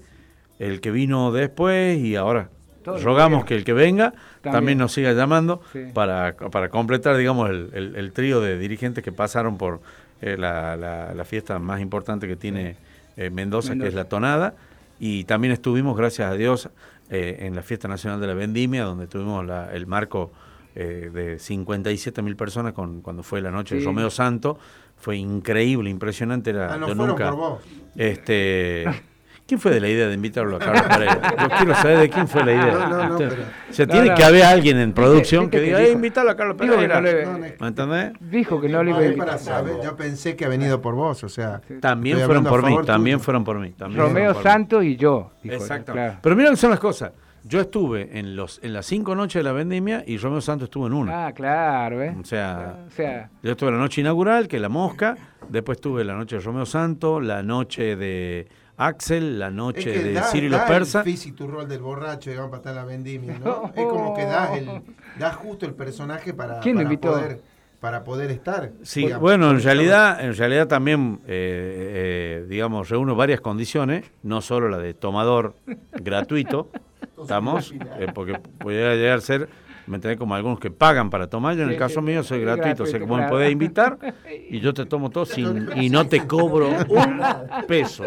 [0.57, 2.49] el que vino después y ahora
[2.83, 4.77] Todo rogamos que el que venga también, También.
[4.79, 5.83] nos siga llamando Sí.
[5.93, 9.81] para, para completar, digamos, el, el- el trío de dirigentes que pasaron por
[10.21, 12.75] eh, la, la- la fiesta más importante que tiene
[13.17, 14.55] eh, Mendoza, que es la tonada.
[14.99, 16.69] Y también estuvimos, gracias a Dios,
[17.09, 20.31] eh, en la Fiesta Nacional de la Vendimia, donde tuvimos la- el marco
[20.75, 23.83] eh, de 57 mil personas con, cuando fue la noche de.
[23.83, 24.57] Romeo Santo.
[24.95, 26.51] Fue increíble, impresionante.
[26.51, 27.59] Era, Ah, no yo fueron nunca, por vos.
[27.95, 28.85] Este,
[29.49, 31.21] ¿Quién fue de la idea de invitarlo a Carlos Pereira?
[31.41, 32.65] Yo quiero saber de quién fue la idea.
[32.71, 34.15] No, no, no, Usted- pero- o sea, No, tiene no.
[34.15, 36.87] que haber alguien en producción que que diga, dijo- eh, invítalo a Carlos dijo que
[36.87, 37.01] Pereira.
[37.01, 38.11] no le- No, no, ¿Me entendés?
[38.19, 39.39] Dijo que no le iba a invitar.
[39.83, 41.61] yo pensé que ha venido por vos, o sea.
[41.81, 43.71] También fueron por mí, también fueron por mí.
[43.71, 44.49] también Romeo fueron por mí.
[44.51, 45.31] Santos y yo.
[45.41, 45.93] dijo, Exacto.
[45.93, 46.17] claro.
[46.21, 47.11] Pero mira que son las cosas.
[47.43, 50.85] Yo estuve en los en las cinco noches de la vendimia y Romeo Santos estuvo
[50.87, 51.27] en una.
[51.27, 52.13] Ah, claro, ¿eh?
[52.21, 55.15] O sea, O sea, yo estuve la noche inaugural, que es la mosca,
[55.47, 58.47] después tuve la noche de Romeo Santos, la noche de
[58.79, 61.05] Axel, la Es noche que de da, Ciro y da los persas.
[61.05, 63.71] el físico rol del borracho, digamos, para estar en la vendimia, ¿no?
[63.75, 64.81] Es como que das, el,
[65.19, 67.11] das justo el personaje para, ¿Quién lo para invitó?
[67.11, 67.41] poder
[67.79, 68.71] para poder estar.
[68.83, 69.21] Sí, digamos.
[69.21, 74.77] bueno, en realidad, en realidad también, eh, eh, digamos, reúno varias condiciones, no solo la
[74.79, 75.55] de tomador
[75.93, 76.69] gratuito,
[77.21, 79.49] estamos, eh, porque puede llegar a ser,
[79.89, 82.41] me entendés, como algunos que pagan para tomar, yo en el caso sí, mío soy
[82.41, 83.97] gratuito, o sea que vos me podés invitar
[84.49, 87.21] y yo te tomo todo sin, y no te cobro un
[87.67, 88.05] peso.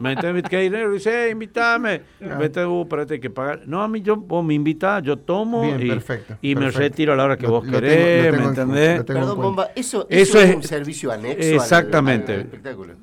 [0.00, 0.44] ¿Me entendés?
[0.44, 2.00] Que hay dinero y dice, eh, invítame,
[2.38, 3.60] vete, uh, pero te hay que pagar.
[3.66, 6.80] No, a mí yo, vos me invitás, yo tomo Bien, y, perfecto, y me perfecto.
[6.80, 8.98] retiro a la hora que Lo- vos lo tengo- querés, lo tengo ¿me en entendés?
[9.00, 9.40] en Perdón.
[9.40, 12.34] Bomba, eso, Eso eso es es- un servicio anexo al- Exactamente.
[12.34, 12.94] al espectáculo.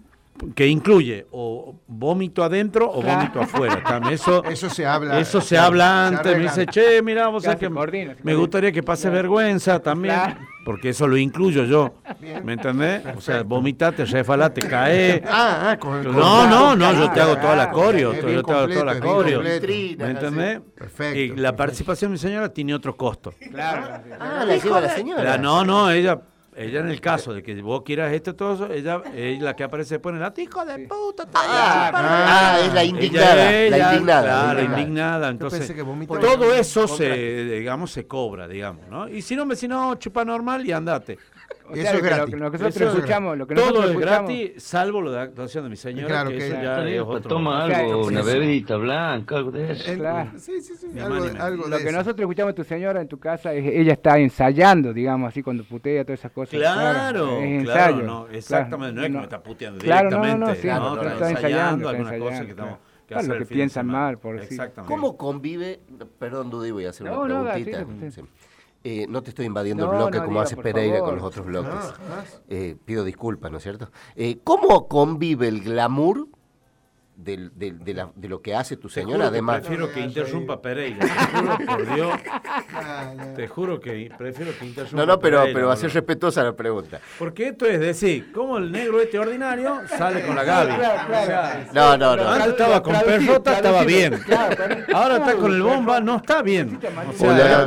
[0.55, 3.83] Que incluye o vómito adentro o vómito afuera.
[3.83, 5.19] También eso, Eso se habla.
[5.19, 6.25] eso se claro, habla se antes.
[6.25, 9.09] Me arregla dice, che, mira, vos sabés se que coordina, se me gustaría que pase
[9.09, 10.39] vergüenza también, Claro.
[10.65, 11.95] porque eso lo incluyo yo.
[12.43, 13.01] ¿Me entendés?
[13.15, 15.23] O sea, vomitate, refalate, cae.
[15.27, 18.13] Ah, ah, con, con- No, no, no, yo claro, te hago toda la claro, coreo,
[18.13, 19.38] yo bien te hago toda la completo, bien coreo.
[19.59, 20.03] completo.
[20.05, 20.61] ¿Me entendés?
[20.75, 21.55] Perfecto, Y la perfecto.
[21.57, 23.33] participación de mi señora tiene otro costo.
[23.51, 24.03] claro.
[24.19, 25.23] Ah, la lleva la señora.
[25.23, 26.19] La- no, no, ella,
[26.58, 29.55] ella en el caso de que vos quieras esto y todo eso, ella es la
[29.55, 31.28] que aparece después en el hijo de puta.
[31.34, 32.05] Ah, chupar".
[32.05, 35.30] ah, es la indignada, Ella, la indignada, claro, la la indignada.
[35.30, 35.74] Entonces,
[36.20, 39.08] todo eso se, digamos, se cobra, digamos, ¿no?
[39.08, 41.18] Y si no me decís, no, chupa normal y andate.
[41.70, 42.34] O Eso sea, es que lo, gratis.
[42.34, 45.20] que nosotros Eso es escuchamos, lo que Todo nosotros es escuchamos, gratis, salvo lo de
[45.20, 47.22] actuación de mi señora, Claro que que- eso ya es otro.
[47.30, 48.30] Toma algo, una eso.
[48.30, 49.91] bebidita blanca, algo de eso.
[49.91, 50.32] El- Claro.
[50.38, 50.99] Sí, sí, sí.
[50.99, 51.91] Algo, algo de Lo que eso.
[51.91, 55.63] nosotros escuchamos de tu señora en tu casa, es, ella está ensayando, digamos, así cuando
[55.65, 56.57] putea, todas esas cosas.
[56.59, 58.01] Claro, es claro, ensayo.
[58.03, 59.18] no, exactamente, no es que no.
[59.20, 60.95] me está puteando Claro, no, no, directamente, no, sí, ¿no?
[60.95, 64.47] no, Está ensayando está cosas que estamos que Claro, lo que piensan mal, por sí.
[64.51, 64.93] Exactamente.
[64.93, 65.80] ¿Cómo convive?
[66.20, 67.86] Perdón, Dudy, voy a hacer No, una no, preguntita.
[68.89, 71.09] Eh, no te estoy invadiendo No, el bloque no como diga, hace por Pereira favor.
[71.09, 71.73] con los otros bloques.
[71.73, 72.23] No.
[72.47, 73.91] Eh, pido disculpas, ¿no es cierto?
[74.15, 76.29] Eh, ¿Cómo convive el glamour
[77.18, 79.24] del- del- de, la- de lo que hace tu señora?
[79.24, 80.99] que Además, prefiero que interrumpa Pereira.
[80.99, 82.20] Te juro por Dios.
[83.36, 86.43] Te juro que prefiero que interrumpa no, no, pero, Pereira, pero va a ser respetuosa
[86.43, 86.99] la pregunta.
[87.18, 90.72] Porque esto es decir, como el negro este ordinario sale con la Gaby.
[90.72, 92.28] O sea, No, no, no.
[92.30, 94.13] antes estaba con perrota, estaba bien.
[94.93, 96.80] Ahora está con el bomba, no está bien.
[97.09, 97.65] O sea,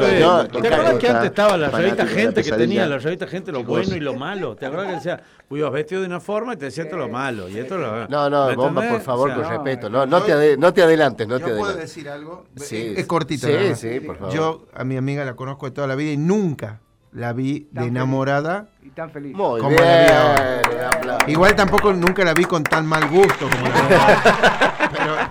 [0.49, 3.51] ¿Te acuerdas que antes estaba la revista de la Gente que tenía la revista Gente
[3.53, 4.55] lo bueno y lo malo?
[4.57, 5.21] ¿Te acuerdas que decía,
[5.57, 8.31] ibas vestido de una forma y te decía esto lo malo y esto lo No,
[8.31, 9.91] no, ¿Me bomba, por favor, O sea, con no, respeto.
[9.91, 11.89] No, no, te, ade- no te adelantes, no ¿Yo te puedo adelantes.
[11.95, 12.47] decir algo?
[12.57, 13.47] Sí, es, cortito.
[13.49, 14.35] Sí, sí, por favor.
[14.35, 16.81] Yo a mi amiga la conozco de toda la vida y nunca
[17.13, 18.69] la vi de enamorada.
[18.83, 19.35] Y tan feliz.
[19.35, 19.83] Muy Como bien.
[19.83, 21.19] la vi ahora.
[21.27, 24.59] Igual tampoco nunca la vi con tan mal gusto como la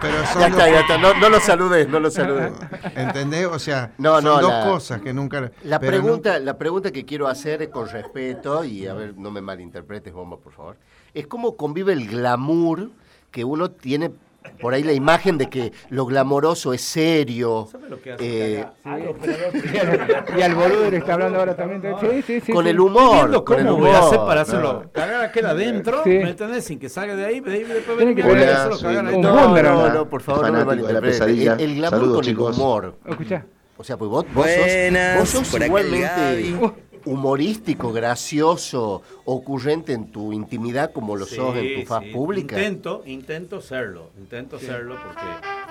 [0.01, 0.97] pero, pero son Ya está, ya está.
[0.97, 2.51] No, no lo saludes, no lo saludes.
[2.95, 3.45] ¿Entendés?
[3.47, 5.51] O sea, No, son no, dos la- cosas que nunca.
[5.63, 9.41] La pregunta, la pregunta que quiero hacer es con respeto, y a ver, no me
[9.41, 10.77] malinterpretes, Bomba, por favor,
[11.13, 12.89] es cómo convive el glamour
[13.31, 14.11] que uno tiene
[14.61, 17.67] por ahí la imagen de que lo glamoroso es serio.
[17.71, 18.65] ¿Sabes lo que hace eh,
[19.09, 19.53] operador
[20.37, 21.81] Y al, boludo le está hablando ahora también.
[21.99, 22.51] Sí, sí, sí.
[22.51, 23.43] con el humor.
[23.43, 23.89] Con el cómo humor.
[23.89, 26.09] voy a hacer para hacerlo cagar aquel adentro, Sí.
[26.09, 26.65] ¿me entendés?
[26.65, 28.79] Sin que salga de ahí, de ahí después venir que a ver ver- y hacerlo
[28.79, 29.17] cagar ahí.
[29.19, 31.53] No, no, no, por favor, no pesadilla.
[31.53, 32.55] El, el glamour Saludos, con chicos.
[32.57, 32.95] el humor.
[33.05, 33.45] Escuchá.
[33.77, 36.55] O sea, pues vos, vos sos, vos sos igualmente.
[37.05, 42.11] Humorístico, gracioso, ocurrente en tu intimidad como lo sos en tu Sí, faz sí.
[42.11, 42.55] pública.
[42.57, 45.25] Intento, intento serlo, intento serlo porque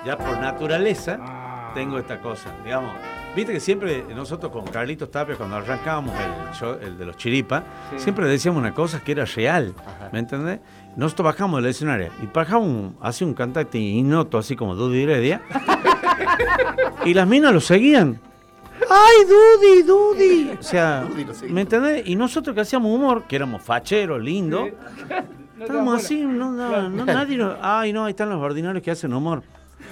[0.06, 1.72] ya por naturaleza Ah.
[1.74, 2.92] tengo esta cosa, digamos.
[3.36, 7.62] Viste que siempre nosotros con Carlitos Tapia, cuando arrancábamos el, show, el de los chiripas,
[7.92, 7.98] Sí.
[8.04, 9.74] siempre decíamos una cosa que era real.
[10.12, 10.60] ¿Me entendés?
[10.96, 15.42] Nosotros bajamos del escenario y bajamos así un cantante ignoto, así como Dudy Heredia.
[17.04, 18.20] y las minas lo seguían.
[18.90, 20.50] ¡Ay, Dudy, Dudy!
[20.58, 21.08] O sea.
[21.48, 22.06] ¿me entendés?
[22.06, 24.70] Y nosotros que hacíamos humor, que éramos facheros, lindos,
[25.56, 28.90] No estábamos así, no, no, no, nadie nos- Ay, no, ahí están los ordinarios que
[28.92, 29.42] hacen humor.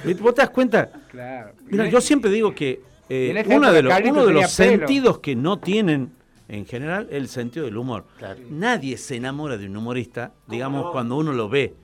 [0.05, 0.23] ¿Viste?
[0.23, 0.91] ¿Vos te das cuenta?
[1.11, 1.53] Claro.
[1.67, 4.21] Mira, yo siempre digo que eh, Y en esa uno época de los, Carlitos uno
[4.23, 4.71] de tenía los pelo.
[4.79, 6.13] sentidos que no tienen
[6.49, 8.05] en general el sentido del humor.
[8.19, 8.41] Claro.
[8.51, 11.75] Nadie se enamora de un humorista, digamos, cuando uno lo ve.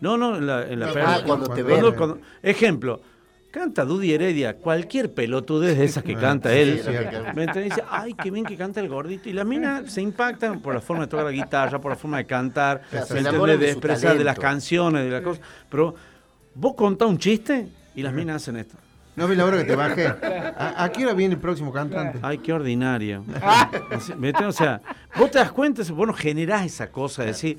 [0.00, 1.84] No, no, en la, en la Ah, cuando te ven.
[2.42, 3.00] Ejemplo,
[3.50, 6.82] canta Dudy Heredia, cualquier pelotudez de esas que canta sí, él.
[7.34, 7.74] ¿me entendés?
[7.74, 9.28] Dice, ay, qué bien que canta el gordito.
[9.28, 12.18] Y las minas se impactan por la forma de tocar la guitarra, por la forma
[12.18, 13.60] de cantar, Claro, se ¿me enamoran entendés?
[13.60, 15.42] de expresar de las canciones, de las cosas.
[15.70, 15.94] Pero
[16.54, 18.76] vos contás un chiste y las minas hacen esto.
[19.16, 20.06] No ves la hora que te bajé.
[20.06, 22.20] ¿A, a qué hora viene el próximo cantante?
[22.22, 23.24] Ay, qué ordinario.
[24.46, 24.80] O sea,
[25.16, 27.58] vos te das cuenta, vos no generás esa cosa de decir,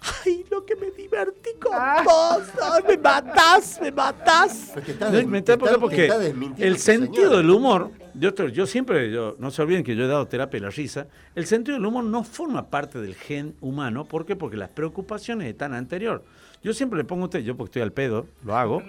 [0.00, 1.72] ay, lo que me divertí con
[2.04, 4.72] vos, ay, me matás, me matás.
[4.74, 7.36] Pero te está te Porque está desmintiendo el sentido señor.
[7.36, 10.70] del humor, yo siempre, yo, no se olviden que yo he dado terapia de la
[10.70, 14.36] risa, el sentido del humor no forma parte del gen humano, ¿por qué?
[14.36, 16.24] Porque las preocupaciones están anterior.
[16.62, 18.82] Yo siempre le pongo a ustedes, yo porque estoy al pedo, lo hago,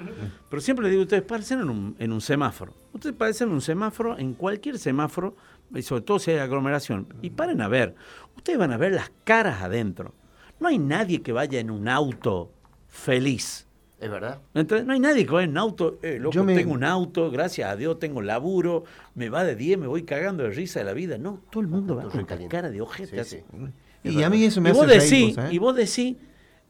[0.50, 2.74] pero siempre le digo a ustedes, parecen en un, en un semáforo.
[2.94, 5.36] Ustedes parecen en un semáforo, en cualquier semáforo,
[5.74, 7.96] y sobre todo si hay aglomeración, y paren a ver,
[8.36, 10.14] ustedes van a ver las caras adentro.
[10.62, 12.52] No hay nadie que vaya en un auto
[12.88, 13.68] feliz.
[14.00, 14.40] Es verdad.
[14.54, 17.30] No hay nadie que vaya en un auto, eh, loco, Yo me- tengo un auto,
[17.30, 18.84] gracias a Dios tengo laburo,
[19.16, 21.18] me va de 10, me voy cagando de risa de la vida.
[21.18, 23.12] No, todo el mundo va con cara de ojete.
[23.24, 23.44] Sí, así.
[24.04, 24.10] sí.
[24.18, 25.50] Y a mí eso me y hace vos reír, decís, vos, ¿eh?
[25.52, 26.16] y vos decís,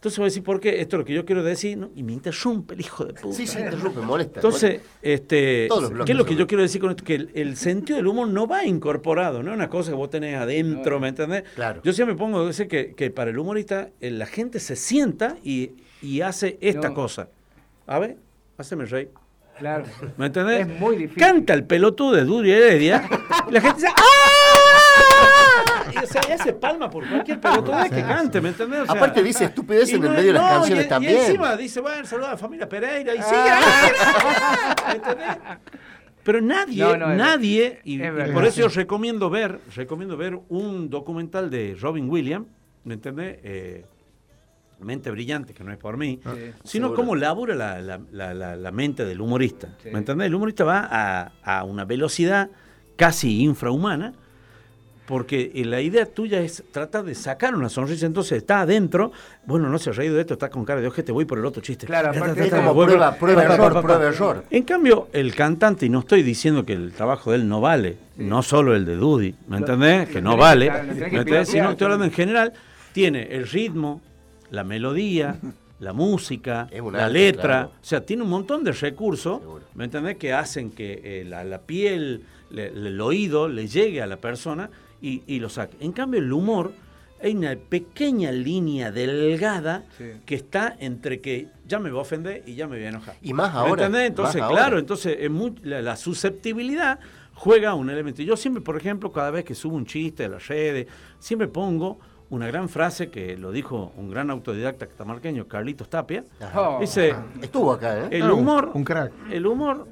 [0.02, 0.82] entonces vos decís, ¿por qué?
[0.82, 1.91] Esto es lo que yo quiero decir, ¿no?
[1.95, 3.36] y me interrumpe el hijo de puta.
[3.36, 4.39] Sí, sí, interrumpe, molesta.
[4.39, 5.70] Entonces, este,
[6.08, 7.04] ¿qué es lo que yo quiero decir con esto?
[7.04, 10.10] Que el, el sentido del humor no va incorporado, no es una cosa que vos
[10.10, 11.43] tenés adentro, ¿me entendés?
[11.54, 11.82] Claro.
[11.84, 15.38] Yo siempre pongo a decir que, que para el humorista eh, la gente se sienta
[15.43, 16.95] y, y hace esta No.
[16.95, 17.30] cosa.
[17.86, 18.18] A ver,
[18.58, 19.12] haceme reír.
[19.60, 19.86] Claro.
[20.18, 20.62] ¿Me entendés?
[20.68, 21.22] Es muy difícil.
[21.22, 23.08] Canta el pelotudo de Duri Heredia
[23.47, 25.41] y la gente dice ¡Ah!
[25.94, 28.82] Y, o sea, y hace palma por cualquier pelotudez que cante, ¿me entendés?
[28.82, 30.89] O sea, Aparte dice estupidez y en el no- medio de las no, canciones y-
[30.89, 31.14] también.
[31.14, 33.38] Y encima dice, bueno, saluda a la familia Pereira y sigue.
[34.88, 35.38] ¿me entendés?
[36.24, 38.34] Pero nadie, No, no, es- nadie, y, es y verdad.
[38.34, 42.48] por eso yo recomiendo ver, recomiendo ver un documental de Robin Williams,
[42.84, 43.39] ¿me entendés?
[43.44, 43.86] Eh,
[44.82, 46.30] mente brillante, que no es por mí, Sí.
[46.64, 46.96] sino Seguro.
[46.96, 49.70] cómo labura la, la- la- la- la mente del humorista.
[49.82, 49.89] Sí.
[49.92, 50.28] ¿Me entendés?
[50.28, 52.50] El humorista va a, a una velocidad
[52.96, 54.14] casi infrahumana,
[55.12, 59.12] porque eh, la idea tuya es tratar de sacar una sonrisa, entonces está adentro,
[59.45, 61.45] bueno, no se ha reído de esto, está con cara de ojete, voy por el
[61.45, 61.86] otro chiste.
[61.86, 64.45] Claro, aparte como prueba, prueba, error, prueba, error.
[64.49, 67.97] En cambio, el cantante, y no estoy diciendo que el trabajo de él no vale,
[68.16, 70.07] no solo el de Dudy, ¿me entendés?
[70.07, 72.53] Que no vale, que- Sino que estoy hablando en general,
[72.93, 74.01] tiene el ritmo,
[74.49, 75.36] la melodía,
[75.82, 77.68] la música, la arte, letra, claro.
[77.82, 79.66] o sea, tiene un montón de recursos, Seguro.
[79.76, 80.16] ¿me entendés?
[80.16, 84.18] Que hacen que eh, la, la piel, le- le- el oído le llegue a la
[84.18, 84.70] persona
[85.02, 85.78] y, y lo saque.
[85.80, 86.72] En cambio, el humor,
[87.24, 90.06] hay una pequeña línea delgada Sí.
[90.26, 93.16] que está entre que ya me voy a ofender y ya me voy a enojar.
[93.22, 94.02] Y más ¿Me ahora, entendés?
[94.02, 94.56] más Entonces, ahora.
[94.56, 96.99] claro, entonces es muy- la, la susceptibilidad
[97.36, 98.22] juega un elemento.
[98.22, 100.88] Yo siempre, por ejemplo, cada vez que subo un chiste a las redes,
[101.20, 101.99] siempre pongo
[102.30, 106.24] una gran frase que lo dijo un gran autodidacta catamarqueño, Carlitos Tapia.
[106.56, 106.78] Oh.
[106.80, 108.08] Dice, Estuvo acá, ¿eh?
[108.12, 109.12] el un- humor, un crack.
[109.32, 109.88] el humor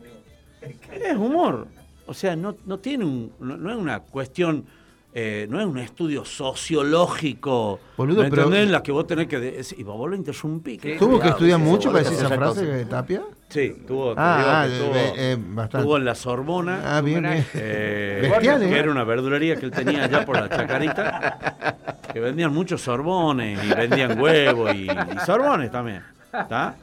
[0.62, 1.68] es humor.
[2.06, 4.66] O sea, no, no tiene un, no, no es una cuestión,
[5.14, 7.80] eh, no es un estudio sociológico.
[7.98, 8.54] Boludo, ¿me pero-?
[8.54, 10.78] En la que vos tenés que y vos lo interrumpí.
[10.78, 13.24] que- ¿Tuvo que estudiar mucho para decir esa frase de Tapia?
[13.50, 15.78] Sí, tuvo, Ah, que ah, tuvo, eh, eh, bastante.
[15.78, 16.98] estuvo en la Sorbona.
[16.98, 17.46] Ah, bien, bien.
[17.56, 18.78] eh, Bestial, que ¿eh?
[18.80, 23.74] era una verdulería que él tenía allá por la chacarita, que vendían muchos sorbones y
[23.74, 26.04] vendían huevos y, y sorbones también.
[26.32, 26.76] ¿tá?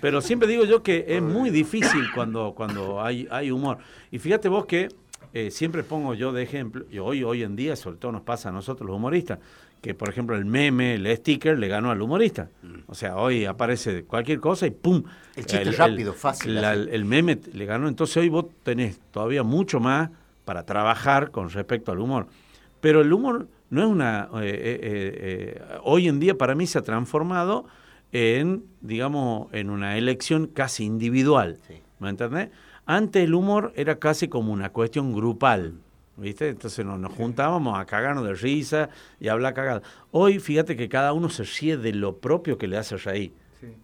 [0.00, 3.78] Pero siempre digo yo que es muy difícil cuando, cuando hay, hay humor.
[4.10, 4.88] Y fíjate vos que
[5.34, 8.48] eh, siempre pongo yo de ejemplo, y hoy, hoy en día sobre todo nos pasa
[8.48, 9.38] a nosotros los humoristas,
[9.80, 12.48] que por ejemplo el meme, el sticker le ganó al humorista.
[12.86, 15.02] O sea, hoy aparece cualquier cosa y ¡pum!
[15.36, 17.88] El chiste rápido, fácil, la- el meme le ganó.
[17.88, 20.10] Entonces hoy vos tenés todavía mucho más
[20.44, 22.26] para trabajar con respecto al humor.
[22.82, 24.28] Pero el humor no es una...
[24.34, 27.64] eh, eh, eh, eh, hoy en día para mí se ha transformado
[28.12, 31.58] en, digamos, en una elección casi individual.
[31.68, 31.74] Sí.
[32.00, 32.48] ¿Me entendés?
[32.90, 35.74] Antes el humor era casi como una cuestión grupal.
[36.16, 36.48] ¿Viste?
[36.48, 39.80] Entonces nos, nos juntábamos a cagarnos de risa y a hablar cagada.
[40.10, 43.32] Hoy fíjate que cada uno se ríe de lo propio que le hace reír.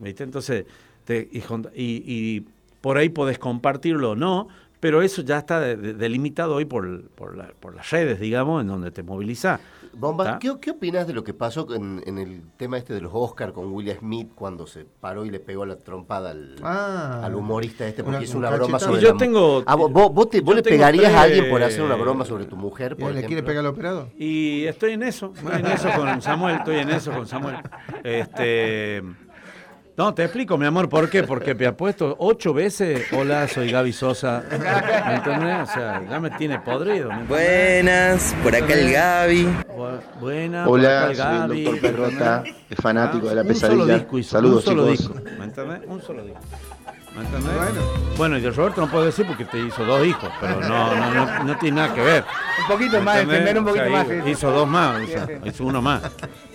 [0.01, 0.25] ¿Viste?
[0.25, 0.67] Entonces,
[1.05, 2.45] te- y, y- y
[2.83, 4.49] por ahí podés compartirlo o no,
[4.81, 8.61] pero eso ya está de- de- delimitado hoy por, por, la- por las redes, digamos,
[8.63, 9.61] en donde te movilizás.
[9.99, 10.39] Bomba.
[10.39, 13.55] ¿qué, qué opinas de lo que pasó en, en el tema este de los Oscar
[13.55, 17.23] con Will Smith cuando se paró y le pegó la trompada al, Ah.
[17.25, 19.75] al humorista este porque Una- hizo un una broma sobre Y yo la- tengo- Ah,
[19.75, 22.27] vos, vos- vos te- vos yo le tengo pegarías a alguien por hacer una broma
[22.27, 23.47] sobre tu mujer, ¿Y por ¿Le quiere ejemplo?
[23.47, 24.09] pegar al operador?
[24.19, 27.57] Y estoy en eso, estoy en eso con Samuel, estoy en eso con Samuel.
[28.05, 29.03] Este,
[29.97, 31.23] no, te explico, mi amor, ¿por qué?
[31.23, 35.69] Porque me ha puesto ocho veces, hola, soy Gaby Sosa, ¿me entendés?
[35.69, 37.09] O sea, ya me tiene podrido.
[37.11, 37.25] ¿me?
[37.25, 39.45] Buenas, por acá el Gaby.
[39.77, 42.45] Bu- Buena, por Hola, acá el soy el Gaby, doctor ¿me Perrota,
[42.83, 43.95] fanático de la Un solo pesadilla.
[43.99, 44.99] disco hizo, Saludos, un solo chicos.
[45.23, 45.81] disco, ¿me entendés?
[45.87, 46.41] Un solo disco.
[47.17, 47.53] ¿Me entendés?
[48.19, 48.37] Bueno.
[48.39, 51.45] y de Roberto no puedo decir porque te hizo dos hijos, pero no, no, no,
[51.45, 52.25] no tiene nada que ver.
[52.63, 54.07] Un poquito más, entender un O sea, poquito más.
[54.17, 54.31] hizo, sí.
[54.31, 55.33] hizo dos más, Sí, hizo, sí.
[55.45, 56.03] hizo uno más.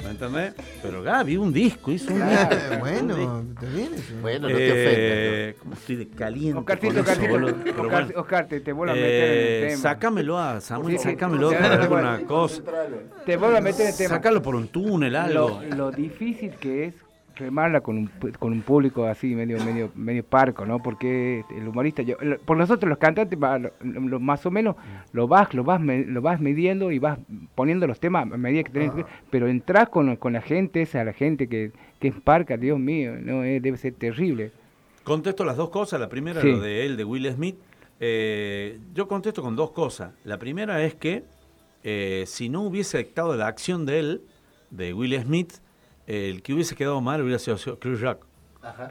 [0.04, 0.54] ¿Me entendés?
[0.82, 2.48] Pero Gaby, un disco, hizo un disco.
[2.80, 4.14] bueno, está bien eso.
[4.22, 6.60] Bueno, no te Eh, como estoy de caliente.
[6.60, 7.36] Oscarcito, con eso, Oscarcito,
[7.82, 8.20] Oscar, bueno.
[8.22, 9.82] Oscar, te, te vuelvo a meter en Eh, el tema.
[9.82, 11.10] sácamelo a Samuel, Sí, sí.
[11.12, 12.62] sácamelo para te- alguna cosa.
[13.26, 14.10] Te vuelvo a meter en el tema.
[14.16, 15.62] Sácalo por un túnel, algo.
[15.70, 16.94] Lo, lo difícil que es
[17.42, 18.10] remarla con un,
[18.40, 20.82] con un público así medio medio medio parco, ¿no?
[20.82, 22.16] Porque el humorista, yo,
[22.46, 24.76] por nosotros los cantantes, más o menos
[25.12, 27.20] lo vas lo vas lo vas midiendo y vas
[27.56, 31.04] poniendo los temas a medida que tenés, que- pero entras con, con la gente esa,
[31.04, 34.52] la gente que, que es parca, Dios mío, no Eh, debe ser terrible.
[35.04, 36.00] Contesto las dos cosas.
[36.00, 36.52] La primera, Sí.
[36.52, 37.56] lo de él, de Will Smith.
[38.00, 40.14] Eh, yo contesto con dos cosas.
[40.24, 41.24] La primera es que
[41.84, 44.22] eh, si no hubiese estado la acción de él,
[44.70, 45.54] de Will Smith,
[46.12, 48.26] el que hubiese quedado mal hubiera sido Chris Rock.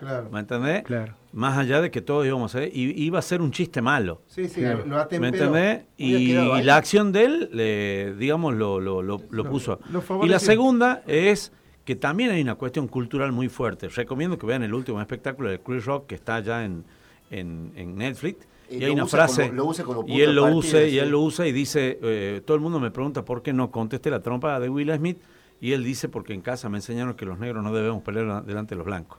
[0.01, 0.29] Claro.
[0.33, 0.83] ¿Me entendés?
[0.83, 1.15] Claro.
[1.33, 4.21] Más allá de que todos íbamos a ver, y iba a ser un chiste malo.
[4.27, 4.85] Sí, sí, Claro.
[4.85, 5.85] lo, lo ¿Me entendés?
[5.97, 9.19] Y, la acción de él, le- digamos, lo, lo, lo-
[9.49, 9.79] puso.
[9.93, 11.53] lo y la segunda es
[11.85, 13.89] que también hay una cuestión cultural muy fuerte.
[13.89, 16.85] Recomiendo que vean el último espectáculo de Chris Rock que está ya en,
[17.31, 18.49] en, en Netflix.
[18.69, 21.11] Y hay una frase, como- lo usa como punto y él lo usa, y él
[21.11, 24.21] lo usa y dice, eh, todo el mundo me pregunta por qué no contesté la
[24.21, 25.19] trompa de Will Smith,
[25.61, 28.75] y él dice porque en casa me enseñaron que los negros no debemos pelear delante
[28.75, 29.19] de los blancos.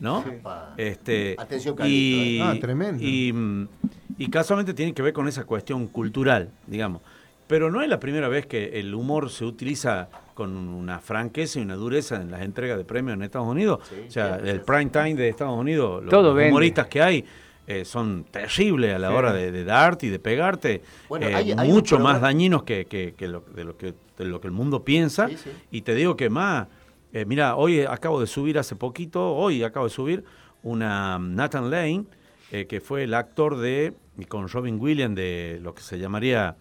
[0.00, 0.24] ¿No?
[0.76, 2.56] Este, Atención, y, Carlito, ¿eh?
[2.56, 3.02] Ah, tremendo.
[3.04, 3.68] Y, mm,
[4.18, 7.02] y casualmente tiene que ver con esa cuestión cultural, digamos.
[7.46, 11.62] Pero no es la primera vez que el humor se utiliza con una franqueza y
[11.62, 13.80] una dureza en las entregas de premios en Estados Unidos.
[14.08, 16.50] o sea, el prime time de Estados Unidos, los, Todo los vende.
[16.50, 17.24] humoristas que hay
[17.66, 19.14] eh, son terribles a la Sí.
[19.14, 20.82] hora de, de darte y de pegarte.
[21.08, 24.40] Bueno, eh, hay- mucho más dañinos que, que- que lo, de, lo que, de lo
[24.40, 25.28] que el mundo piensa.
[25.28, 25.50] Sí, sí.
[25.70, 26.66] Y te digo que más,
[27.12, 30.24] eh, mira, hoy acabo de subir hace poquito, hoy acabo de subir
[30.62, 32.04] una Nathan Lane,
[32.68, 33.94] que fue el actor de,
[34.28, 36.54] con Robin Williams, de lo que se llamaría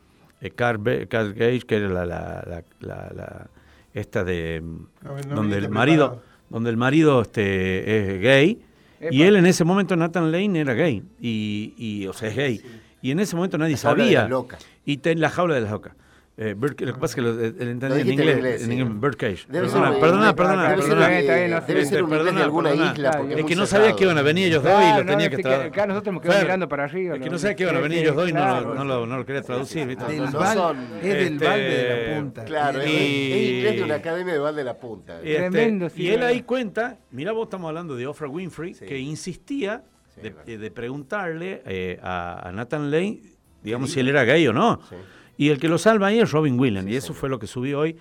[0.56, 3.48] Car, Gage, que era la, la, la- la- la-
[3.94, 6.23] esta de, no donde el marido, preparado.
[6.49, 8.61] donde el marido este, es gay,
[9.10, 12.61] y él en ese momento, Nathan Lane, era gay, y, y o sea, es gay.
[13.02, 14.22] Y en ese momento nadie La jaula de sabía.
[14.22, 14.65] las locas.
[14.86, 15.94] Y te, la jaula de las locas.
[16.43, 18.35] Eh, bird- lo que pasa es que lo, eh, el entendí en dijiste en inglés,
[18.38, 19.45] inglés, en inglés, birdcage.
[19.45, 21.07] Perdona, perdona, inglés- perdona, debe ser perdona.
[21.07, 21.68] un- Está bien, no sé.
[21.68, 22.91] debe ser un inglés de Perdona, alguna perdona.
[22.93, 23.11] isla.
[23.11, 25.11] porque Es muy que no sabía que iban a venir ellos dos y lo no,
[25.11, 25.68] tenía que traducir.
[25.72, 27.38] acá nosotros nos quedamos mirando para arriba, Es que ¿no?
[27.38, 29.41] sabía que iban a venir ellos dos y no, lo- no, lo, no lo quería
[29.43, 29.85] traducir.
[29.88, 30.03] ¿viste?
[30.05, 32.45] Del No val- son- es del Este, balde de la punta.
[32.45, 35.18] Claro, es- Y- es inglés de una academia de Val de la Punta.
[35.22, 39.84] Este, Tremendo, y él ahí cuenta, mira vos estamos hablando de Oprah Winfrey, que insistía
[40.19, 43.19] de, eh, de preguntarle a, a Nathan Lane,
[43.61, 44.80] digamos, si él era gay o no.
[44.89, 44.95] Sí.
[45.41, 47.73] Y el que lo salva ahí es Robin Williams, y eso fue lo que subí
[47.73, 47.97] hoy.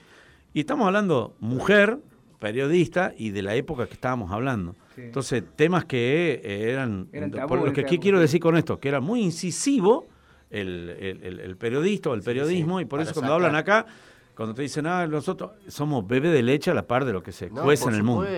[0.53, 1.97] Y estamos hablando mujer,
[2.39, 4.77] periodista, y de la época que estábamos hablando.
[4.95, 5.01] Sí.
[5.05, 7.07] Entonces, temas que eh, eran,
[7.49, 8.03] por lo que esa ¿qué época.
[8.03, 10.07] quiero decir con esto, que era muy incisivo
[10.51, 10.91] el,
[11.41, 13.47] el- periodista o el periodismo, y por para eso cuando sacar.
[13.47, 13.87] hablan acá,
[14.37, 17.33] cuando te dicen, ah, nosotros somos bebé de leche a la par de lo que
[17.33, 18.29] se No, cuece en el mundo.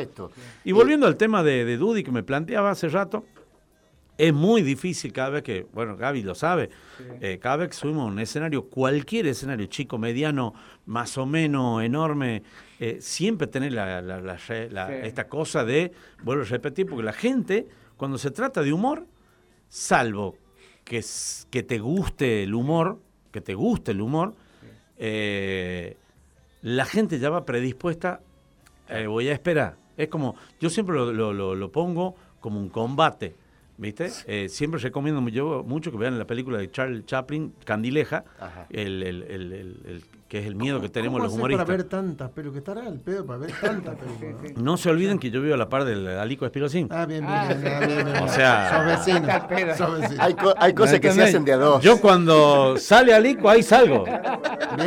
[0.62, 3.24] Y volviendo al tema de, de Dudy que me planteaba hace rato,
[4.18, 6.70] es muy difícil cada vez que, bueno, Gaby lo sabe,
[7.20, 10.54] eh, cada vez que subimos a un escenario, cualquier escenario, chico, mediano,
[10.86, 12.42] más o menos enorme,
[12.78, 14.94] eh, siempre tener la, la- la re- la- Sí.
[15.04, 17.66] esta cosa de, vuelvo a repetir, porque la gente,
[17.96, 19.06] cuando se trata de humor,
[19.68, 20.36] salvo
[20.84, 21.02] que,
[21.50, 24.34] que te guste el humor, que te guste el humor,
[24.98, 25.96] eh,
[26.62, 28.20] la gente ya va predispuesta,
[29.08, 29.76] voy a esperar.
[29.96, 33.34] Es como, yo siempre lo, lo- lo- lo pongo como un combate,
[33.78, 34.10] ¿viste?
[34.26, 38.66] Eh, siempre recomiendo yo mucho que vean la película de Charles Chaplin, Candileja, Ajá.
[38.70, 41.66] el, el- el- el- el que es el miedo que tenemos ¿Cómo los humoristas.
[41.66, 42.56] para ver tantas pelucas?
[42.60, 43.96] Estará al pedo para ver tantas.
[44.56, 46.88] No se olviden que yo vivo a la par del Alico Espirosín.
[46.90, 48.22] Ah, bien, bien, bien, bien, bien, bien.
[48.24, 49.76] O sea, Sos vecino.
[49.76, 50.22] sos vecino.
[50.22, 51.82] Hay, co- hay cosas que se hacen de a dos.
[51.82, 54.06] Yo cuando sale Alico, ahí salgo.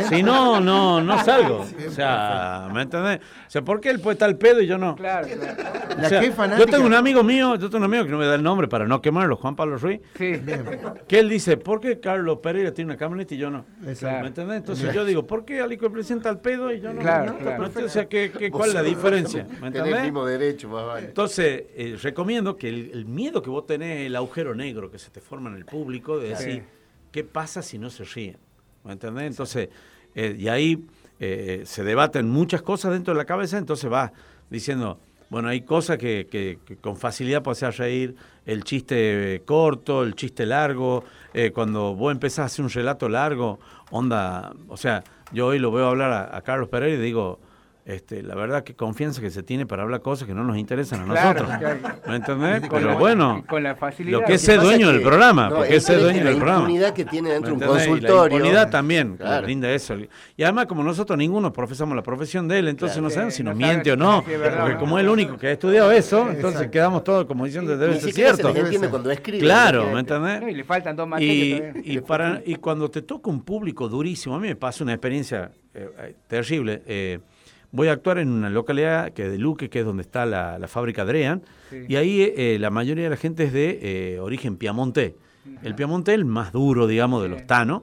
[0.08, 1.64] Si no, no, no salgo.
[1.86, 3.20] O sea, ¿me entendés?
[3.46, 4.96] O sea, ¿por qué él puede estar al pedo y yo no?
[4.96, 5.62] Claro, claro.
[5.96, 8.26] O La sea, yo tengo un amigo mío, yo tengo un amigo que no me
[8.26, 10.32] da el nombre para no quemarlo, Juan Pablo Ruiz, Sí.
[11.06, 13.64] que él dice, ¿por qué Carlos Pereira tiene una camioneta y yo no?
[13.86, 14.22] Exacto.
[14.22, 14.56] ¿Me entendés?
[14.56, 17.00] Entonces yo digo, ¿por qué Alico presenta al pedo y yo no?
[17.00, 17.36] Claro.
[17.84, 19.46] O sea, ¿qué, qué, cuál es la diferencia?
[19.60, 21.06] ¿Me Tenés el mismo derecho, más vale.
[21.08, 25.10] Entonces, eh, recomiendo que el, el miedo que vos tenés, el agujero negro que se
[25.10, 26.62] te forma en el público, de decir, Sí.
[27.12, 28.36] ¿qué pasa si no se ríen?
[28.84, 29.24] ¿Me entendés?
[29.26, 29.68] Entonces,
[30.14, 30.84] eh, y ahí
[31.20, 34.12] eh, se debaten muchas cosas dentro de la cabeza, entonces va
[34.50, 34.98] diciendo,
[35.28, 38.14] bueno, hay cosas que, que- que con facilidad puedes hacer reír,
[38.44, 41.02] el chiste eh, corto, el chiste largo,
[41.34, 43.58] eh, cuando vos empezás a hacer un relato largo,
[43.90, 47.40] onda, o sea, yo hoy lo veo hablar a, a Carlos Pereira y digo,
[47.86, 51.02] este, la verdad que confianza que se tiene para hablar cosas que no nos interesan
[51.02, 51.58] a Claro, nosotros.
[51.80, 51.98] claro.
[52.08, 52.60] ¿Me entendés?
[52.62, 54.18] Con Pero la- bueno, con la facilidad.
[54.20, 56.24] lo que es pasa dueño del que- programa, no, porque es ser cree dueño que
[56.24, 56.60] del la programa.
[56.64, 58.28] impunidad que tiene dentro de un consultorio.
[58.28, 59.36] La impunidad también, Claro.
[59.36, 59.94] le brinda eso.
[60.36, 63.04] Y además, como nosotros ninguno profesamos la profesión de él, entonces Claro.
[63.04, 64.22] no sabemos Sí, si no nos saben miente o no.
[64.22, 64.80] verdad, Porque ¿no?
[64.80, 68.02] como es el único que ha estudiado eso, entonces quedamos todos como diciendo debe ser
[68.02, 68.48] se cierto.
[68.52, 69.38] les entiende cuando escribe.
[69.44, 70.40] Claro, ¿me entendés?
[70.40, 74.34] No, y le faltan dos materias y, para, y cuando te toca un público durísimo,
[74.34, 76.82] a mí me pasa una experiencia eh, eh, terrible.
[76.86, 77.20] eh,
[77.76, 80.66] voy a actuar en una localidad que de Luque, que es donde está la, la
[80.68, 81.84] fábrica Drean, Sí.
[81.88, 85.14] y ahí eh, la mayoría de la gente es de eh, origen piamontés.
[85.62, 87.82] El piamontés es el más duro, digamos, de los tanos.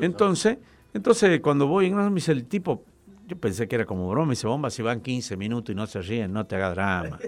[0.00, 0.58] Entonces,
[0.94, 2.82] entonces cuando voy, no, me dice el tipo,
[3.26, 5.86] yo pensé que era como broma, me dice, bomba, si van 15 minutos y no
[5.86, 7.18] se ríen, no te hagas drama.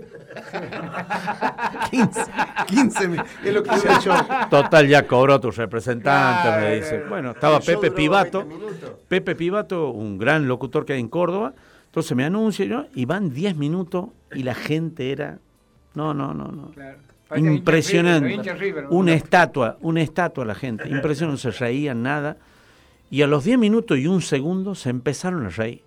[1.90, 2.20] 15,
[2.66, 3.22] 15 mil.
[3.44, 3.70] Es lo que
[4.04, 4.12] yo.
[4.50, 7.02] Total, ya cobró tu representante, Claro, me dice.
[7.08, 8.40] Bueno, estaba Pepe Pivato.
[8.44, 8.90] 20 minutos.
[9.08, 11.54] Pepe Pivato, un gran locutor que hay en Córdoba.
[11.96, 15.38] Entonces me anuncia yo, y van 10 minutos y la gente era.
[15.94, 16.72] No, no, no, no.
[16.72, 16.98] Claro.
[17.34, 18.34] Impresionante.
[18.34, 19.16] hincha River, hincha River, Una ¿no?
[19.16, 20.86] estatua, una estatua la gente.
[20.90, 22.36] Impresionante, no se reían nada.
[23.10, 25.80] Y a los 10 minutos y un segundo se empezaron a reír.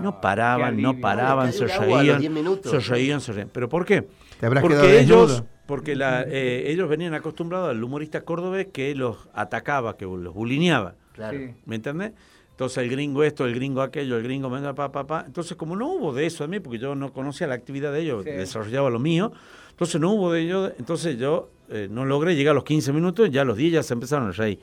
[0.00, 2.70] No paraban, no paraban, se reían, 10 minutos.
[2.72, 3.50] se reían, se reían.
[3.52, 4.08] ¿Pero por qué?
[4.40, 5.46] Te Porque ellos, desnudo.
[5.66, 10.94] porque la, eh, ellos venían acostumbrados al humorista cordobés que los atacaba, que los bulineaba.
[11.12, 11.36] Claro.
[11.36, 11.50] Sí.
[11.66, 12.12] ¿Me entendés?
[12.58, 15.22] Entonces el gringo esto, el gringo aquello, el gringo venga, pa, pa, pa.
[15.24, 18.00] Entonces como no hubo de eso a mí, porque yo no conocía la actividad de
[18.00, 18.30] ellos, Sí.
[18.30, 19.30] desarrollaba lo mío,
[19.70, 23.30] entonces no hubo de ello, entonces yo eh, no logré llegar a los 15 minutos,
[23.30, 24.58] ya a los 10 ya se empezaron a reír.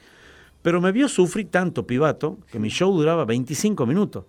[0.62, 4.26] Pero me vio sufrir tanto, pibato, que mi show duraba 25 minutos.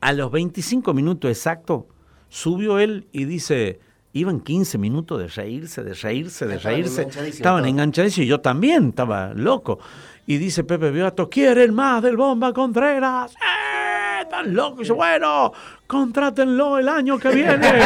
[0.00, 1.86] A los 25 minutos exacto,
[2.28, 3.78] subió él y dice,
[4.14, 7.06] iban 15 minutos de reírse, de reírse, de reírse.
[7.28, 9.78] Estaban enganchadísimos y yo también estaba loco.
[10.26, 13.32] Y dice Pepe Beato, ¿quieren más del Bomba Contreras?
[13.34, 14.22] ¡Eh!
[14.22, 14.78] ¡Están locos!
[14.78, 15.52] Y dice, bueno,
[15.86, 17.80] contrátenlo el año que viene.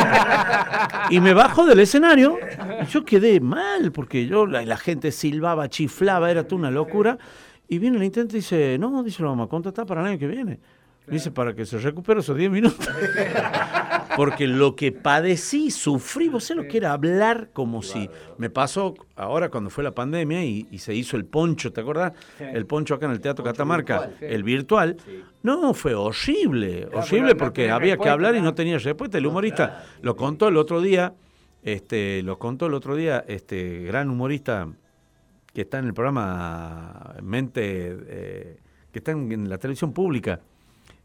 [1.11, 2.39] y me bajo del escenario
[2.83, 7.19] y yo quedé mal porque yo la, la gente silbaba, chiflaba, era toda una locura.
[7.69, 10.19] Y viene el intento y dice, no, dice, lo vamos a contratar para el año
[10.19, 10.61] que viene.
[11.07, 12.89] Dice, para que se recupere esos 10 minutos.
[14.17, 18.09] Porque lo que padecí, sufrí, vos sabés lo que era hablar como si
[18.39, 22.13] me pasó ahora cuando fue la pandemia y, y se hizo el poncho, ¿te acordás?
[22.39, 22.45] Sí.
[22.45, 24.17] El poncho acá en el Teatro Catamarca, virtual.
[24.19, 24.27] Sí.
[24.35, 24.97] el virtual.
[25.43, 28.51] No, fue horrible, Claro, horrible porque había que hablar y claro.
[28.51, 29.19] no tenía respuesta.
[29.19, 31.13] El humorista lo contó el otro día,
[31.63, 34.67] este, lo contó el otro día, este gran humorista
[35.53, 38.57] que está en el programa Mente, eh,
[38.91, 40.41] que está en, en la televisión pública.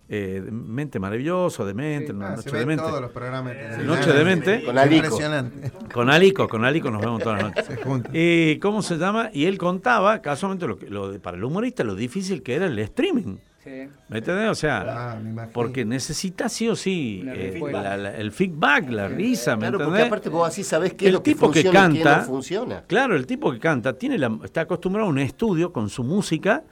[0.09, 2.13] Eh, Mente Maravilloso, Demente, Sí.
[2.13, 3.53] no, Ah, Noche todos los programas.
[3.55, 4.63] de Noche Demente.
[4.63, 5.05] Con Alico.
[5.05, 5.71] Impresionante.
[5.93, 7.79] Con Alico, con Alico nos vemos todas las noches.
[8.13, 9.29] ¿Y cómo se llama?
[9.33, 12.65] Y él contaba, casualmente, lo, que- lo de- para el humorista, lo difícil que era
[12.65, 13.37] el streaming.
[13.63, 13.69] Sí.
[14.09, 14.49] ¿Me entendés?
[14.49, 15.19] O sea, Ah,
[15.53, 17.81] porque necesita sí o sí eh, respuesta.
[17.83, 21.13] la- la- el feedback, la risa, ¿me Claro, porque aparte vos así sabés qué es
[21.13, 22.83] el que tipo que funciona y qué canta, no funciona.
[22.87, 26.63] claro, el tipo que canta tiene la, está acostumbrado a un estudio con su música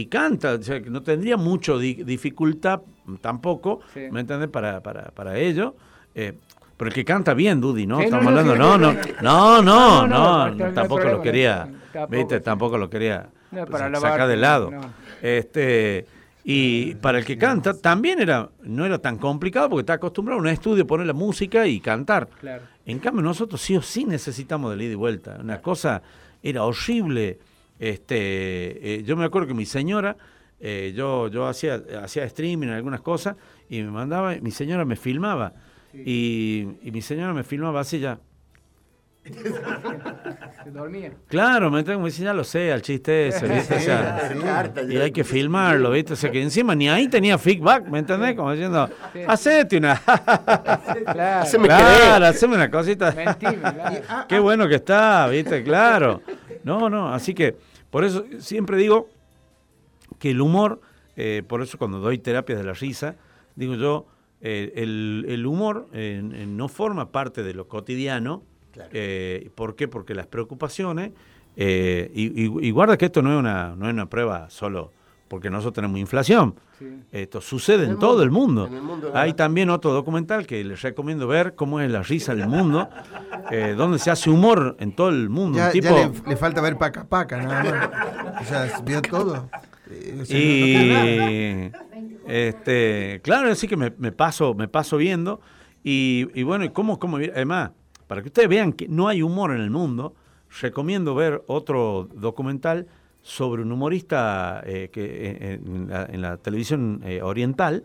[0.00, 2.80] y canta, o sea, que no tendría mucho di- dificultad
[3.20, 4.00] tampoco, Sí.
[4.10, 4.48] ¿me entiendes?
[4.50, 5.76] Para, para, para ello.
[6.14, 6.32] Eh,
[6.76, 7.98] pero el que canta bien, Dudy, ¿no?
[7.98, 9.10] Sí, Estamos no, hablando, no, no, sí.
[9.22, 11.68] no, no, No, tampoco lo quería,
[12.08, 14.70] viste, tampoco lo quería pues, sacar de lado.
[15.22, 16.06] Este,
[16.42, 20.42] y para el que canta también era, no era tan complicado porque está acostumbrado a
[20.42, 22.28] un estudio, poner la música y cantar.
[22.40, 22.64] Claro.
[22.84, 25.38] En cambio, nosotros sí o sí necesitamos de ida y vuelta.
[25.40, 26.02] Una cosa
[26.42, 27.38] era horrible.
[27.84, 30.16] Este, eh, yo me acuerdo que mi señora,
[30.58, 33.36] eh, yo, yo hacía, hacía streaming en algunas cosas
[33.68, 35.52] y me mandaba, mi señora me filmaba.
[35.92, 38.18] Y, y mi señora me filmaba así ya.
[40.64, 41.12] Se dormía.
[41.28, 43.74] Claro, me tengo que decir, ya lo sé, al chiste ese, ¿viste?
[43.76, 44.32] O sea,
[44.88, 46.14] y hay que filmarlo, ¿viste?
[46.14, 48.34] O sea, que encima ni ahí tenía feedback, ¿me entendés?
[48.34, 48.88] Como diciendo,
[49.26, 49.96] hacete una...
[49.96, 51.42] Claro.
[51.42, 53.12] Haceme claro, haceme una cosita.
[53.12, 54.26] Mentime, claro.
[54.26, 55.62] Qué bueno que está, ¿viste?
[55.62, 56.22] Claro.
[56.64, 57.56] No, no, así que
[57.94, 59.08] por eso siempre digo
[60.18, 60.80] que el humor,
[61.16, 63.14] eh, por eso cuando doy terapias de la risa,
[63.54, 64.06] digo yo,
[64.40, 68.42] eh, el, el humor eh, no forma parte de lo cotidiano.
[68.92, 69.86] Eh, ¿Por qué?
[69.86, 71.12] Porque las preocupaciones,
[71.56, 74.90] y, y- y guarda que esto no es, una, no es una prueba solo
[75.28, 76.54] porque nosotros tenemos inflación.
[77.12, 78.66] Esto sucede en, el todo mundo, el mundo.
[78.66, 82.34] en el mundo, Hay también otro documental que les recomiendo ver, cómo es la risa
[82.34, 82.88] del mundo,
[83.50, 85.58] eh, donde se hace humor en todo el mundo.
[85.58, 88.42] Ya, Un tipo, ya le, le falta ver paca paca, nada más.
[88.42, 89.48] O sea, vio todo.
[89.90, 91.72] Eh, o sea, no- y
[92.26, 95.40] este, claro, así que me, me paso, me paso viendo.
[95.82, 97.70] Y, y bueno, y cómo, cómo, además,
[98.06, 100.14] para que ustedes vean que no hay humor en el mundo,
[100.60, 102.86] recomiendo ver otro documental
[103.24, 107.82] sobre un humorista eh, que eh, en, la, en la televisión eh, oriental.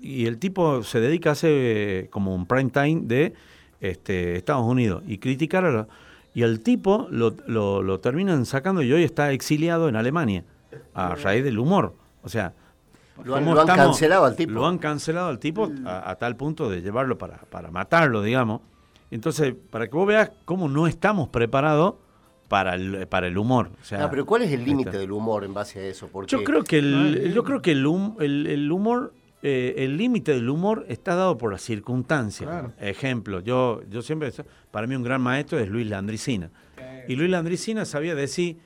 [0.00, 3.34] y el tipo se dedica a hacer como un prime time de
[3.80, 5.88] este, Estados Unidos y criticar a la-
[6.34, 10.44] y al tipo lo, lo- lo terminan sacando y hoy está exiliado en Alemania
[10.94, 11.94] a raíz del humor.
[12.22, 12.52] O sea,
[13.22, 14.52] Lo han- ¿cómo lo han cancelado al tipo.
[14.52, 18.60] Lo han cancelado al tipo a, a tal punto de llevarlo para, para matarlo, digamos.
[19.12, 21.94] Entonces, para que vos veas cómo no estamos preparados
[22.54, 23.70] para el, para el humor.
[23.82, 25.00] O sea, No, pero ¿cuál es el límite está.
[25.00, 26.06] del humor en base a eso?
[26.06, 29.12] Porque Yo creo que el, yo creo que el, hum- el- el humor,
[29.42, 32.48] eh, el límite del humor está dado por las circunstancias.
[32.48, 32.72] Claro.
[32.78, 34.30] Ejemplo, yo, yo siempre,
[34.70, 36.50] para mí un gran maestro es Luis Landricina.
[37.08, 38.58] Y Luis Landricina sabía decir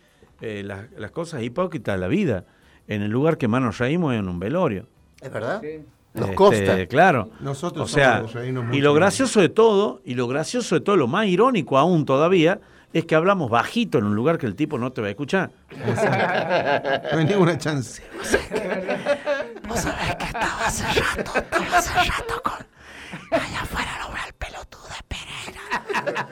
[0.42, 2.44] eh, las, las cosas hipócritas de la vida.
[2.88, 4.86] En el lugar que más nos reímos es en un velorio.
[5.22, 5.62] ¿Es verdad?
[5.62, 5.80] Sí.
[6.14, 6.86] Nos Este, consta.
[6.86, 7.30] Claro.
[7.40, 11.06] Nosotros o sea, somos y lo gracioso de todo, y lo gracioso de todo, lo
[11.06, 12.60] más irónico aún todavía,
[12.92, 15.50] es que hablamos bajito en un lugar que el tipo no te va a escuchar.
[17.12, 18.02] No hay ninguna chance.
[19.66, 22.54] Vos sabés que estaba hace rato, estaba hace rato con...
[23.30, 26.22] Allá afuera lo ve al pelotudo de Pereira.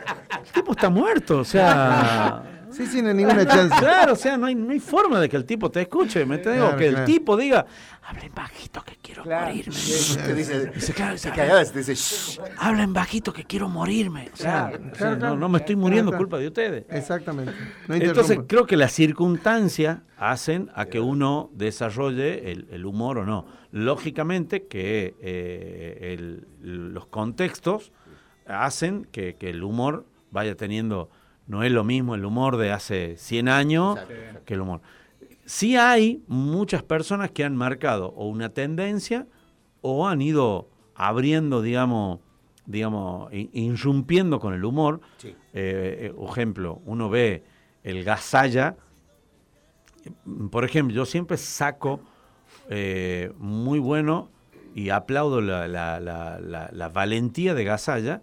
[0.44, 2.42] El tipo está muerto, o sea.
[2.76, 3.74] Sí, sí, no hay ninguna chance.
[3.78, 6.40] Claro, o sea, no hay, no hay forma de que el tipo te escuche, ¿me
[6.40, 7.64] Claro, que el tipo diga,
[8.08, 9.46] Hablen bajito que quiero Claro.
[9.46, 9.74] morirme.
[9.74, 12.40] Te dice, Dice, claro, se te dice.
[12.58, 14.30] Hablen bajito que quiero morirme.
[14.32, 16.84] o sea, Claro, o sea, no, no me estoy muriendo culpa de ustedes.
[16.90, 17.52] Exactamente.
[17.88, 23.24] No Entonces creo que las circunstancias hacen a que uno desarrolle el, el humor o
[23.26, 23.46] no.
[23.72, 26.46] Lógicamente que eh, el-
[26.94, 27.92] los contextos
[28.46, 31.10] hacen que, que el humor vaya teniendo,
[31.46, 34.40] no es lo mismo el humor de hace 100 años Exacto.
[34.44, 34.80] que el humor.
[35.44, 39.26] Sí hay muchas personas que han marcado o una tendencia
[39.80, 42.18] o han ido abriendo, digamos,
[42.66, 45.00] digamos, irrumpiendo con el humor.
[45.18, 45.28] Sí.
[45.52, 47.44] Eh, eh, ejemplo, uno ve
[47.84, 48.76] el Gasalla.
[50.50, 52.00] Por ejemplo, yo siempre saco
[52.68, 54.30] eh, muy bueno
[54.74, 58.22] y aplaudo la, la- la- la- la valentía de Gasalla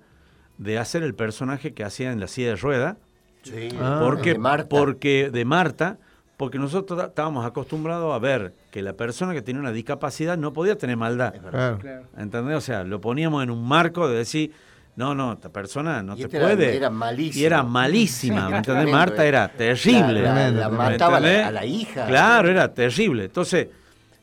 [0.57, 2.97] de hacer el personaje que hacía en la silla de rueda.
[3.43, 3.69] Sí.
[3.79, 3.99] Ah.
[4.03, 4.69] porque, de Marta.
[4.69, 5.97] porque de Marta,
[6.37, 10.77] porque nosotros estábamos acostumbrados a ver que la persona que tenía una discapacidad no podía
[10.77, 11.33] tener maldad.
[11.49, 11.79] Claro.
[12.17, 12.57] ¿Entendés?
[12.57, 14.51] O sea, lo poníamos en un marco de decir,
[14.95, 16.75] no, no, esta persona no Y te este puede.
[16.77, 17.41] era malísimo.
[17.41, 18.63] Y era malísima, ¿me entendés?
[18.85, 19.27] Tremendo, Marta eh.
[19.27, 20.21] era terrible.
[20.21, 21.47] La- la- la ¿me mataba a la- entendés?
[21.47, 22.05] a la hija.
[22.07, 23.25] Claro, era terrible.
[23.25, 23.67] Entonces,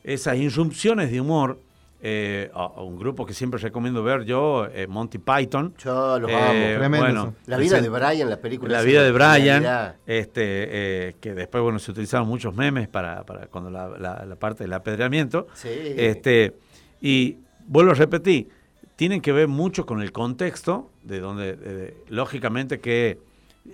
[0.03, 1.59] esas irrupciones de humor,
[2.03, 5.73] eh, a, a un grupo que siempre recomiendo ver yo, eh, Monty Python.
[5.77, 6.97] Yo los Eh, amo.
[6.97, 7.35] Bueno.
[7.45, 8.77] La vida el- de Brian, la película.
[8.77, 9.95] la vida de Brian, genialidad.
[10.07, 14.35] este, eh, que después bueno se utilizaban muchos memes para, para cuando la, la- la
[14.35, 15.47] parte del apedreamiento.
[15.53, 15.69] Sí.
[15.69, 16.55] Este,
[17.01, 17.37] y
[17.67, 18.49] vuelvo a repetir,
[18.95, 23.19] tienen que ver mucho con el contexto, de donde, de- lógicamente que,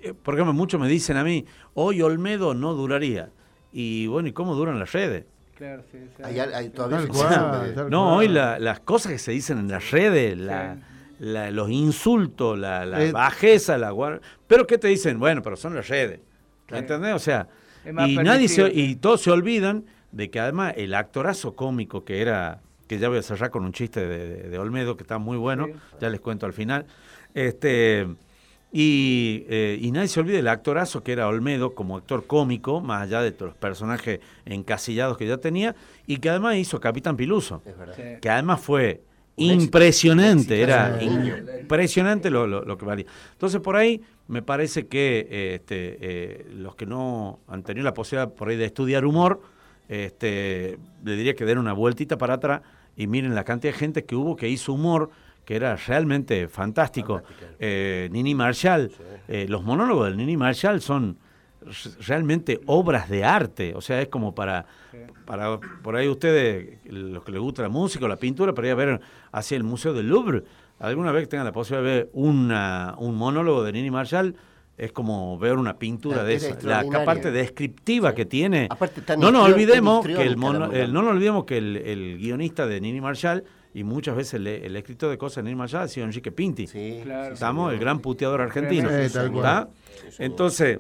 [0.04, 3.30] eh, por ejemplo, muchos me dicen a mí, hoy Olmedo no duraría.
[3.72, 5.26] Y bueno, ¿y cómo duran las redes?
[5.58, 6.24] Claro, sí, sí.
[6.24, 7.72] Hay- hay todavía Tal ficción, cual, hombre.
[7.72, 8.18] tal No, cual.
[8.18, 10.78] hoy la- las cosas que se dicen en las redes, la-
[11.20, 13.92] la- los insultos, la, la Eh, bajeza, la
[14.48, 15.20] Pero ¿qué te dicen?
[15.20, 16.20] Bueno, pero son las redes.
[16.70, 17.14] ¿Me entendés?
[17.16, 17.48] O sea,
[17.86, 22.60] y nadie se, y todos se olvidan de que además el actorazo cómico que era,
[22.88, 25.38] que ya voy a cerrar con un chiste de, de- de Olmedo que está muy
[25.38, 25.74] bueno, Sí.
[26.02, 26.86] ya les cuento al final.
[27.34, 28.08] Este
[28.72, 33.04] y, eh, y nadie se olvide el actorazo que era Olmedo como actor cómico, más
[33.04, 35.76] allá de todos los personajes encasillados que ya tenía,
[36.06, 37.96] y que además hizo Capitán Piluso, Es verdad.
[37.96, 38.04] Sí.
[38.22, 39.02] que además fue
[39.38, 43.06] impresionante, era impresionante lo, lo- lo que valía.
[43.34, 47.94] Entonces por ahí me parece que eh, este, eh, los que no han tenido la
[47.94, 49.42] posibilidad por ahí de estudiar humor,
[49.88, 52.62] este, le diría que den una vueltita para atrás
[52.96, 55.10] y miren la cantidad de gente que hubo que hizo humor
[55.48, 57.24] que era realmente fantástico.
[57.58, 58.92] Eh, Nini Marshall,
[59.30, 61.18] eh, los monólogos del Nini Marshall son
[62.06, 64.66] realmente obras de arte, o sea, es como para,
[65.26, 68.74] para por ahí ustedes, los que les gusta la música o la pintura, para ir
[68.74, 69.00] a ver
[69.32, 70.44] hacia el Museo del Louvre,
[70.80, 74.36] alguna vez que tengan la posibilidad de ver una, un monólogo de Nini Marshall,
[74.78, 78.68] es como ver una pintura Ah, de es esa, la parte descriptiva que tiene.
[78.70, 82.68] Aparte, no nos olvidemos que el, mono- el- no nos olvidemos que el, el guionista
[82.68, 83.44] de Nini Marshall
[83.78, 86.66] y muchas veces el, el escritor de cosas de Nini Marshall ha sido Enrique Pinti.
[87.04, 87.34] Claro.
[87.34, 88.90] Estamos, el gran puteador argentino.
[88.90, 89.70] Sí, tal cual.
[90.18, 90.80] Entonces,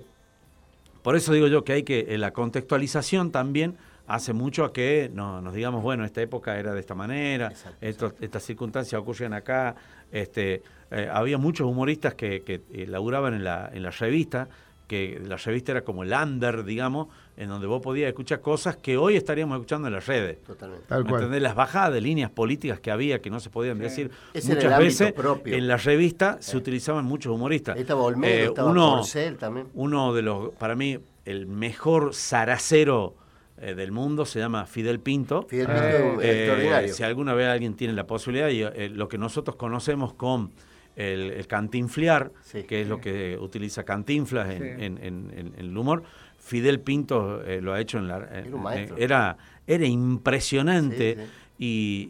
[1.03, 3.76] por eso digo yo que hay que, eh, la contextualización también
[4.07, 7.52] hace mucho a que no, nos digamos, bueno, esta época era de esta manera,
[7.82, 9.76] esto- estas circunstancias ocurrían acá.
[10.11, 14.48] Este, eh, había muchos humoristas que, que eh, laburaban en la, en la revista,
[14.88, 17.07] que la revista era como el under, digamos,
[17.38, 20.42] en donde vos podías escuchar cosas que hoy estaríamos escuchando en las redes.
[20.44, 20.86] Totalmente.
[20.88, 21.22] Tal ¿Me cual.
[21.22, 21.42] entendés?
[21.44, 24.74] Las bajadas de líneas políticas que había, que no se podían decir era muchas el
[24.74, 25.56] ámbito veces, propio.
[25.56, 27.76] en la revista se utilizaban muchos humoristas.
[27.76, 29.68] Ahí estaba Olmedo, Eh, estaba uno, Porcel también.
[29.76, 33.16] uno de los, para mí, el mejor zaracero
[33.60, 35.44] eh, del mundo se llama Fidel Pinto.
[35.50, 36.94] Fidel Pinto es un extraordinario.
[36.94, 40.52] Si alguna vez alguien tiene la posibilidad, y eh, lo que nosotros conocemos con
[40.96, 42.32] el, el cantinfliar,
[42.68, 44.68] que es lo que utiliza Cantinflas en, Sí.
[44.68, 46.02] en- en- en- en el humor,
[46.48, 48.19] Fidel Pinto eh, lo ha hecho en la...
[48.61, 48.98] maestro.
[48.98, 49.38] eh, era,
[49.68, 51.28] era impresionante Sí, sí.
[51.60, 52.10] Y,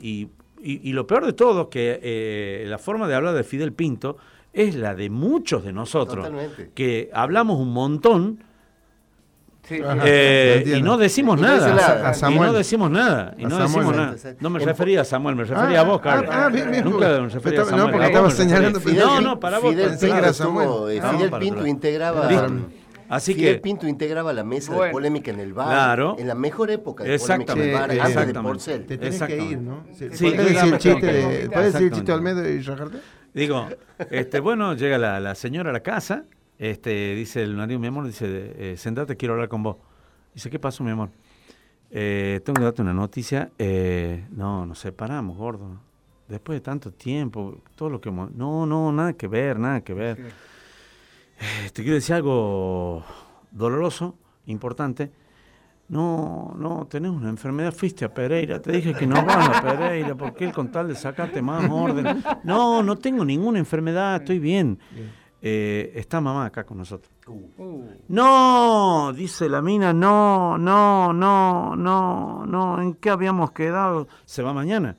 [0.63, 3.43] y- y- y lo peor de todo es que eh, la forma de hablar de
[3.43, 4.17] Fidel Pinto
[4.53, 6.71] es la de muchos de nosotros, Totalmente.
[6.73, 8.39] que hablamos un montón
[9.63, 12.11] Sí, Ajá, eh, y no decimos Y no nada.
[12.11, 12.31] A.
[12.31, 13.35] Y no decimos nada.
[13.37, 13.67] Y no Samuel.
[13.67, 14.15] decimos nada.
[14.39, 16.31] No me refería a Samuel, me refería a vos, ah, Carlos.
[16.33, 17.91] ah, bien, bien, Nunca me refería a no, Samuel.
[17.91, 18.45] porque estaba refería.
[18.55, 19.69] señalando- Fidel No, no, para vos.
[19.71, 20.97] Fidel Pinto Samuel.
[20.97, 22.29] eh, No, Fidel Pinto integraba...
[23.09, 25.67] Así Fidel que, Pinto integraba la mesa de polémica en el bar.
[25.67, 26.15] Claro.
[26.19, 28.33] En la mejor época de polémica en el bar, antes de.
[28.33, 28.85] Porcel.
[28.85, 29.83] Te tenés que ir, ¿no?
[29.93, 32.13] Sí, Sí, ¿Podés decir el chiste de, ¿podés decir el chiste de Exactamente.
[32.13, 32.97] Olmedo y Rajarte?
[33.33, 33.67] digo,
[34.09, 36.23] este, bueno, llega la, la señora a la casa,
[36.57, 38.25] este, dice el marido, mi amor, dice,
[38.57, 39.77] eh, sentate, quiero hablar con vos.
[40.33, 41.09] Dice, ¿qué pasó, mi amor?
[41.91, 43.49] Eh, tengo que darte una noticia.
[43.57, 45.79] Eh, no, nos separamos, gordo.
[46.27, 48.09] Después de tanto tiempo, todo lo que...
[48.09, 50.17] hemos- No, no, nada que ver, nada que ver.
[51.73, 53.03] Te quiero decir algo
[53.51, 54.15] doloroso,
[54.45, 55.11] importante.
[55.89, 60.15] No, no, tenés una enfermedad, fuiste a Pereira, te dije que no vas a Pereira,
[60.15, 62.21] porque él con tal de sacarte más orden.
[62.43, 64.79] No, no tengo ninguna enfermedad, estoy bien.
[65.41, 67.13] Eh, está mamá acá con nosotros.
[67.27, 74.07] Uh, No, dice la mina, no, no, no, no, no, ¿en qué habíamos quedado?
[74.25, 74.97] ¿Se va mañana?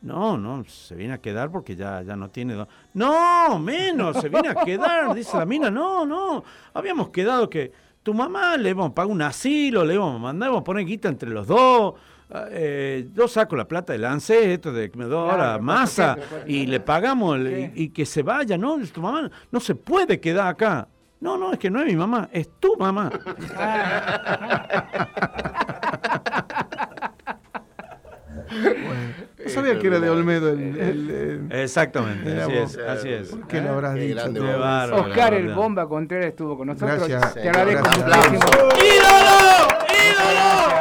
[0.00, 2.54] No, no, se viene a quedar porque ya, ya no tiene...
[2.54, 6.44] do- No, menos, se viene a quedar, dice la mina, no, no,
[6.74, 7.72] habíamos quedado que
[8.04, 10.84] tu mamá le íbamos a pagar un asilo, le íbamos a mandar, íbamos a poner
[10.86, 11.94] guita entre los dos,
[12.50, 16.16] eh, yo saco la plata del ANSES, esto de que me doy ahora Claro, masa,
[16.46, 18.78] y le pagamos el- y, y que se vaya, ¿no?
[18.92, 20.86] Tu mamá no se puede quedar acá.
[21.20, 23.10] No, no, es que no es mi mamá, es tu mamá.
[29.48, 30.60] No sabía que era de Olmedo el...
[30.60, 33.28] el- el- Exactamente, así es, así es.
[33.28, 34.32] ¿Por qué lo habrás Qué dicho?
[34.58, 35.54] bárbaro, Oscar el.
[35.54, 37.08] Bomba Contreras estuvo con nosotros.
[37.08, 37.34] Gracias.
[37.34, 38.38] Te agradezco muchísimo.
[38.38, 39.68] ¡Ídolo!
[39.88, 40.78] ¡Ídolo!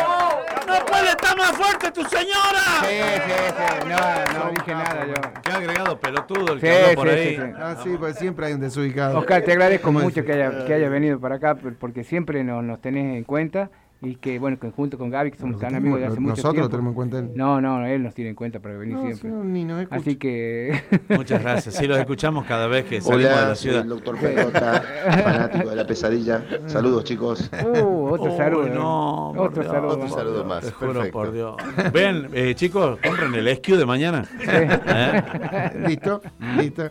[0.68, 2.64] ¡No puede estar más fuerte tu señora!
[2.81, 2.95] Sí,
[3.26, 3.88] sí, sí.
[3.89, 5.41] No, no dije nada yo.
[5.44, 7.35] Qué agregado pelotudo el Sí, que habló por sí, ahí.
[7.35, 7.52] sí, sí.
[7.57, 9.18] Ah, sí, pues siempre hay un desubicado.
[9.19, 12.44] Oscar, te agradezco ¿Cómo mucho que haya, que haya venido para acá por- porque siempre
[12.44, 13.69] nos, nos tenés en cuenta
[14.02, 16.53] y que, bueno, que junto con Gaby, que somos tan amigos de hace mucho Nosotros
[16.53, 16.65] tiempo.
[16.65, 17.32] lo tenemos en cuenta él.
[17.36, 19.30] No, no, él nos tiene en cuenta para venir No, siempre.
[19.30, 19.88] no, ni nos.
[19.90, 20.80] Así que...
[21.10, 21.76] Muchas gracias.
[21.76, 23.82] Sí, los escuchamos cada vez que salimos de Hola, la soy ciudad.
[23.82, 24.84] el doctor Perrota,
[25.24, 26.44] fanático de la pesadilla.
[26.68, 27.49] Saludos, chicos.
[27.52, 28.68] Uh, otro Uy, saludo.
[28.69, 29.74] no, por otro Dios.
[29.74, 29.94] saludo.
[29.94, 30.64] Otro saludo más.
[30.64, 31.18] Te juro Perfecto.
[31.18, 31.56] por Dios.
[31.91, 34.26] Ven, eh, chicos, compren el SQ de mañana.
[34.48, 35.72] ¿Eh?
[35.88, 36.22] ¿Listo?
[36.57, 36.90] ¿Listo?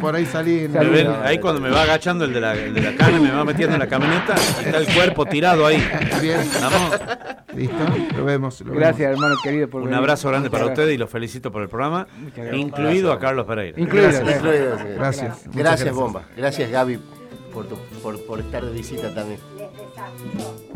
[0.00, 2.72] Por ahí salí en Me ven, ahí cuando me va agachando el de la, el
[2.74, 5.82] de la carne, me va metiendo en la camioneta, está el cuerpo tirado ahí.
[6.22, 6.40] Bien.
[6.60, 7.00] Vamos.
[7.54, 7.76] ¿Listo?
[8.16, 8.60] Lo vemos.
[8.60, 9.98] lo Gracias, hermano querido, por Un venir.
[9.98, 10.78] abrazo grande Muchas para gracias.
[10.84, 12.56] ustedes y los felicito por el programa, gracias.
[12.56, 13.80] incluido a Carlos Pereira.
[13.80, 14.08] Incluido.
[14.10, 14.36] Gracias.
[14.36, 14.82] Incluido, sí.
[14.84, 14.98] vemos.
[14.98, 15.46] Gracias.
[15.46, 16.22] Muchas Gracias, Bomba.
[16.36, 17.00] Gracias, Gaby,
[17.52, 19.40] por, tu- por, por estar de visita también.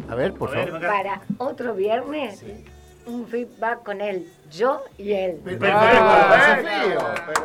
[0.09, 0.81] A ver, por favor.
[0.81, 2.43] Para otro viernes,
[3.07, 5.41] un feedback con él, yo y él.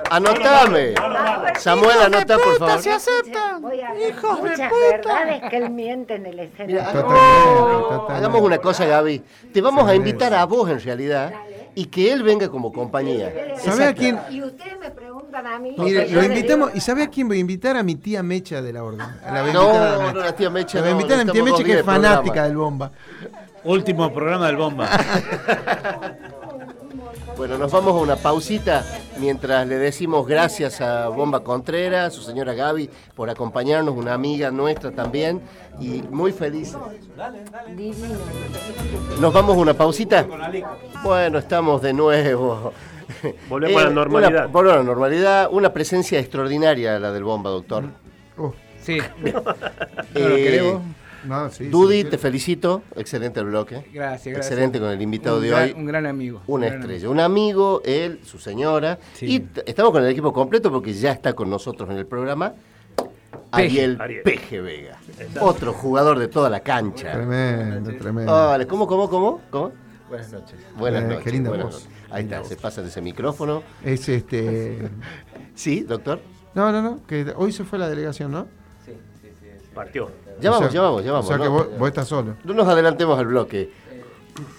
[0.10, 0.94] Anotame.
[1.58, 2.80] Samuel, anota, por favor.
[3.62, 6.84] Voy a ver muchas verdades que él miente en el escenario.
[8.10, 9.22] Hagamos una cosa, Gaby.
[9.54, 11.34] Te vamos a invitar a vos, en realidad,
[11.74, 13.34] y que él venga como compañía.
[13.58, 14.20] ¿Sabe a quién?
[14.30, 15.76] Y ustedes me preguntan a mí.
[15.78, 16.68] Mire, lo invitamos.
[16.70, 17.76] digo, ¿Y sabe a quién voy a invitar?
[17.76, 19.02] A mi tía Mecha de la Orden.
[19.02, 21.44] A No, la no, la tía Mecha La voy a no, invitar a mi tía
[21.44, 22.92] Mecha que es de fanática del bomba.
[23.66, 24.90] Último programa del Bomba.
[27.38, 28.86] Bueno, nos vamos a una pausita
[29.18, 34.52] Mientras le decimos gracias a Bomba Contreras, a su señora Gaby, por acompañarnos, una amiga
[34.52, 35.42] nuestra también,
[35.80, 36.34] y muy.
[36.34, 38.16] Divino.
[39.22, 40.26] ¿Nos vamos a una pausita?
[41.02, 42.74] Bueno, estamos de nuevo.
[43.48, 44.32] Volvemos a la normalidad.
[44.32, 45.50] Una, volvemos a la normalidad.
[45.52, 47.86] Una presencia extraordinaria la del Bomba, doctor.
[48.82, 49.00] Sí.
[50.18, 50.80] Eh,
[51.28, 52.82] No, sí, Dudy, sí, te felicito.
[52.96, 53.76] Excelente el bloque.
[53.94, 54.38] Gracias, gracias.
[54.38, 55.74] Excelente con el invitado Un de gran- hoy.
[55.74, 56.42] Un gran amigo.
[56.48, 59.00] Una un gran estrella, un amigo, él, su señora.
[59.22, 62.54] Y estamos con el equipo completo porque ya está con nosotros en el programa
[63.52, 64.24] Ariel, Ariel.
[64.24, 64.98] Peje Vega.
[65.42, 67.12] Otro jugador de toda la cancha.
[67.14, 68.32] Tremendo, tremendo.
[68.32, 69.42] Vale, ¿cómo, cómo, cómo?
[69.50, 69.72] ¿Cómo?
[70.10, 70.56] Buenas noches.
[70.78, 71.24] Buenas Eh, noches.
[71.24, 71.76] qué linda buenas voz.
[71.86, 71.90] noches.
[72.12, 73.64] Ahí está, se pasa de ese micrófono.
[73.84, 74.90] Es este.
[75.56, 76.20] Sí, doctor.
[76.54, 77.00] No, no, no.
[77.08, 78.48] Que hoy se fue la delegación, ¿no?
[79.76, 80.10] Partió.
[80.42, 81.26] Ya O vamos, sea- ya vamos, ya vamos.
[81.26, 81.52] O sea que ¿no?
[81.52, 82.36] vos, vos estás solo.
[82.44, 83.70] No nos adelantemos al bloque.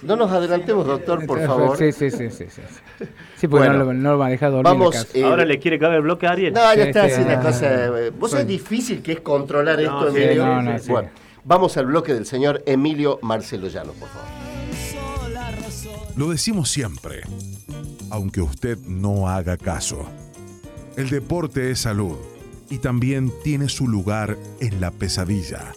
[0.03, 1.77] No nos adelantemos, doctor, por favor.
[1.77, 2.47] Sí, sí, sí, sí.
[2.49, 2.63] Sí,
[3.37, 4.65] sí porque Bueno, no, lo, no lo va a dejar dormir.
[4.65, 5.07] Vamos.
[5.15, 6.53] eh, Ahora le quiere cagar el bloque a Ariel.
[6.55, 7.67] No, ya Sí, está sí, así la ah, cosa.
[7.99, 10.47] eh, Vos sabés difícil que es controlar esto, sí, Emilio.
[10.47, 10.91] no, no, sí.
[10.91, 11.11] Bueno,
[11.45, 14.29] vamos al bloque del señor Emilio Marcelo Llano, por favor.
[16.17, 17.21] Lo decimos siempre,
[18.11, 20.07] aunque usted no haga caso.
[20.97, 22.17] El deporte es salud
[22.71, 25.73] y también tiene su lugar en la pesadilla.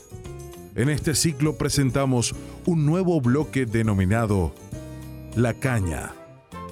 [0.75, 2.35] En este ciclo presentamos
[2.65, 4.53] un nuevo bloque denominado
[5.35, 6.13] La caña,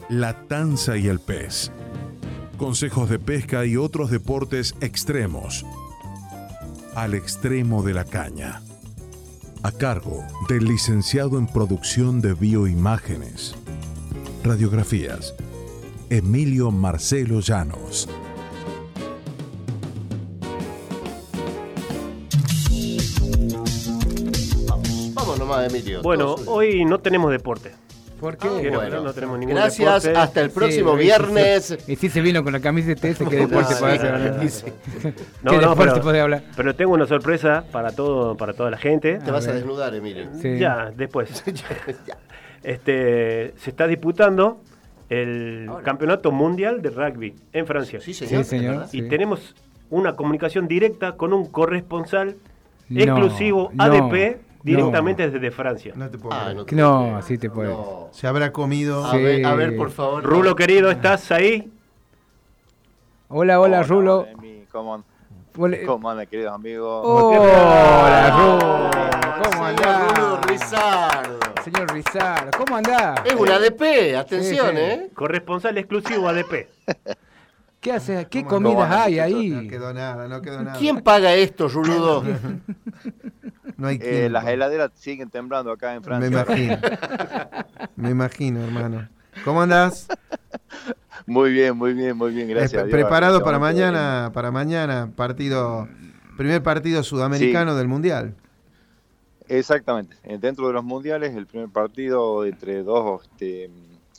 [0.10, 1.72] la tanza y el pez.
[2.58, 5.66] Consejos de pesca y otros deportes extremos.
[6.96, 8.62] Al extremo de la caña.
[9.64, 13.56] A cargo del licenciado en producción de bioimágenes,
[14.44, 15.36] radiografías,
[16.10, 18.08] Emilio Marcelo Llanos.
[25.48, 26.02] Nomás, Emilio.
[26.02, 27.72] Bueno, hoy no tenemos deporte.
[28.20, 28.48] ¿Por qué?
[28.64, 29.02] Que no, bueno.
[29.04, 30.20] no tenemos ningún Gracias, deporte.
[30.20, 31.78] hasta el próximo Sí, viernes.
[31.88, 34.32] Y si se vino con la camiseta ese, ¿qué deporte Ah.
[35.44, 36.44] No, ¿Qué no, deporte pero, puede hablar?
[36.56, 39.20] pero tengo una sorpresa para todo, para toda la gente.
[39.20, 40.30] Te vas a desnudar, Emilio.
[40.42, 40.58] Sí.
[40.58, 41.44] Ya, después.
[42.08, 42.18] Ya.
[42.64, 44.62] Este, se está disputando
[45.10, 48.02] el campeonato mundial de rugby en Francia.
[48.02, 48.44] Sí, señor.
[48.44, 48.72] Sí, señor.
[48.78, 48.90] ¿verdad?
[48.94, 49.10] Y Sí.
[49.10, 49.56] tenemos
[49.92, 52.36] una comunicación directa con un corresponsal
[52.90, 53.84] No, exclusivo no,
[54.68, 54.78] ADP no.
[54.78, 55.94] directamente desde Francia.
[55.96, 56.56] No te puedo Ah, creer.
[56.58, 57.70] no te No, puedo sí te puede.
[57.70, 58.10] No.
[58.12, 59.06] Se habrá comido.
[59.06, 59.58] A, ver, a Sí.
[59.58, 60.24] ver, por favor.
[60.24, 61.72] Rulo querido, ¿estás ahí?
[63.30, 64.26] Hola, hola, Rulo.
[64.28, 65.04] Emi, ¿Cómo,
[65.60, 67.02] Hola, cómo andan, queridos amigos?
[67.04, 68.90] Hola, Rulo.
[69.44, 70.18] ¿Cómo andás?
[70.18, 71.40] Rulo Rizardo.
[71.64, 73.20] Señor Rizardo, ¿cómo andás?
[73.26, 74.82] Es un ADP, atención, Sí, sí.
[74.82, 75.10] ¿eh?
[75.14, 76.70] Corresponsal exclusivo ADP.
[77.82, 78.28] ¿Qué haces?
[78.28, 79.32] ¿Qué ¿Cómo comidas hay muchachos?
[79.34, 79.68] No ahí?
[79.68, 80.78] quedó nada, no quedó nada.
[80.80, 82.24] ¿Quién paga esto, Ruludo?
[83.76, 86.28] No hay Eh, las heladeras siguen temblando acá en Me Francia.
[86.30, 86.78] imagino.
[87.96, 89.08] Me imagino, hermano.
[89.44, 90.08] ¿Cómo andás?
[91.26, 92.74] Muy bien, muy bien, muy bien, gracias.
[92.74, 92.92] Eh, Dios.
[92.92, 95.88] preparado para mañana, para mañana, partido,
[96.38, 98.34] primer partido sudamericano del mundial.
[99.50, 100.16] Exactamente.
[100.24, 103.70] Eh, Dentro de los mundiales, el primer partido entre dos, este,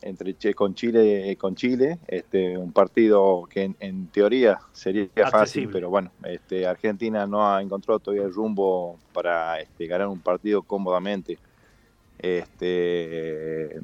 [0.03, 5.91] entre con Chile, con Chile, este, un partido que en, en teoría sería fácil, pero
[5.91, 11.39] bueno, este, Argentina no ha encontrado todavía el rumbo para este, ganar un partido cómodamente.
[12.19, 13.81] Este,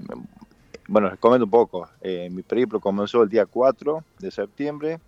[0.89, 1.89] bueno, les comento un poco.
[2.01, 5.01] Eh, mi periplo comenzó el día 4 de septiembre,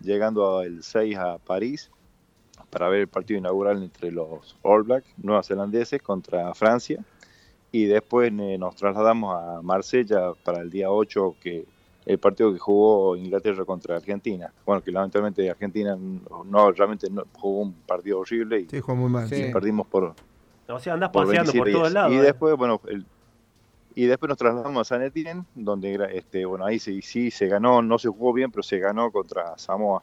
[0.00, 1.90] llegando el 6 a París
[2.70, 7.04] para ver el partido inaugural entre los All Blacks neozelandeses contra Francia.
[7.72, 11.64] Y después eh, nos trasladamos a Marsella para el día 8, que
[12.06, 14.52] el partido que jugó Inglaterra contra Argentina.
[14.64, 19.10] Bueno, que lamentablemente Argentina no, realmente no, jugó un partido horrible y, Sí, jugó muy
[19.10, 19.26] mal.
[19.26, 19.50] y Sí.
[19.52, 20.14] perdimos por,
[20.68, 22.12] O sea, andás por paseando por 27 todos lados.
[22.12, 22.22] Y eh.
[22.22, 23.04] después, bueno, el-
[23.94, 27.82] y después nos trasladamos a San Etienne, donde este, bueno, ahí sí, sí se ganó,
[27.82, 30.02] no se jugó bien, pero se ganó contra Samoa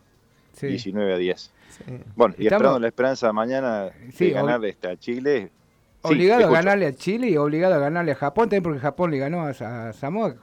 [0.54, 0.68] Sí.
[0.68, 1.52] 19 a 10.
[1.70, 1.84] Sí.
[2.16, 5.52] Bueno, y Estamos- esperando la esperanza mañana Sí, de ganar este, a Chile.
[6.04, 9.18] Obligado a ganarle a Chile y obligado a ganarle a Japón también porque Japón le
[9.18, 10.36] ganó a, a Samoa.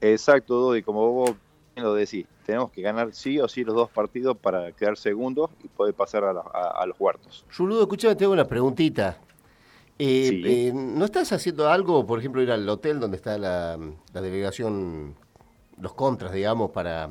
[0.00, 1.32] Exacto, Dodi, como vos
[1.76, 5.68] lo decís, tenemos que ganar sí o sí los dos partidos para quedar segundos y
[5.68, 7.44] poder pasar a, la- a- a los cuartos.
[7.56, 9.18] Ruludo, escúchame, tengo una preguntita.
[9.98, 10.42] Eh, Sí.
[10.44, 13.78] eh, ¿No estás haciendo algo, por ejemplo, ir al hotel donde está la,
[14.12, 15.14] la delegación,
[15.80, 17.10] los contras, digamos, para,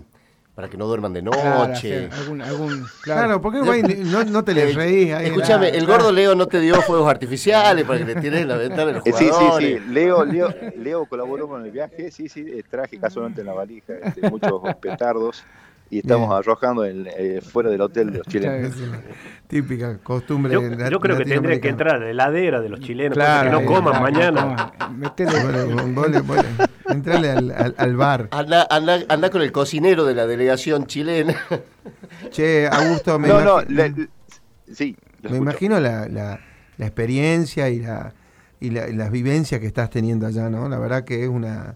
[0.56, 2.06] para que no duerman de Claro, noche?
[2.06, 2.70] hacer algún, algún,
[3.02, 3.42] Claro, claro.
[3.42, 5.12] ¿por qué güey, no, no te le Eh, reís?
[5.12, 8.48] Escúchame, la- el gordo Leo no te dio fuegos artificiales para que le tires en
[8.48, 9.82] la ventana a los Eh, sí, sí, jugadores.
[9.82, 13.94] sí, Leo, Leo, Leo colaboró con el viaje, sí, sí, traje casualmente en la valija
[14.04, 15.44] este, muchos petardos
[15.94, 16.40] y estamos Bien.
[16.40, 18.74] arrojando en- eh, fuera del hotel de los chilenos.
[19.48, 20.54] Típica costumbre.
[20.54, 23.50] Yo, la- yo creo que tendría que entrar a la heladera de los chilenos Claro,
[23.52, 24.72] para que no coman claro, mañana.
[26.90, 28.28] entrale al, al- al bar.
[28.32, 31.36] Anda, anda, anda con el cocinero de la delegación chilena.
[32.32, 34.10] Che, Augusto, me, No, no, le- le-
[34.74, 34.96] sí,
[35.30, 36.40] me imagino la, la-
[36.78, 38.14] la experiencia y, la,
[38.60, 40.68] y, la- y las vivencias que estás teniendo allá, ¿no?
[40.70, 41.76] La verdad que es una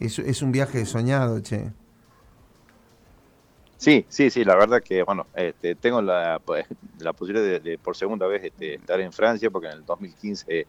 [0.00, 1.70] es, es un viaje soñado, che.
[3.82, 6.64] Sí, sí, sí, la verdad que, bueno, este, tengo la, pues,
[7.00, 10.68] la posibilidad de, de por segunda vez este, estar en Francia, porque en el 2015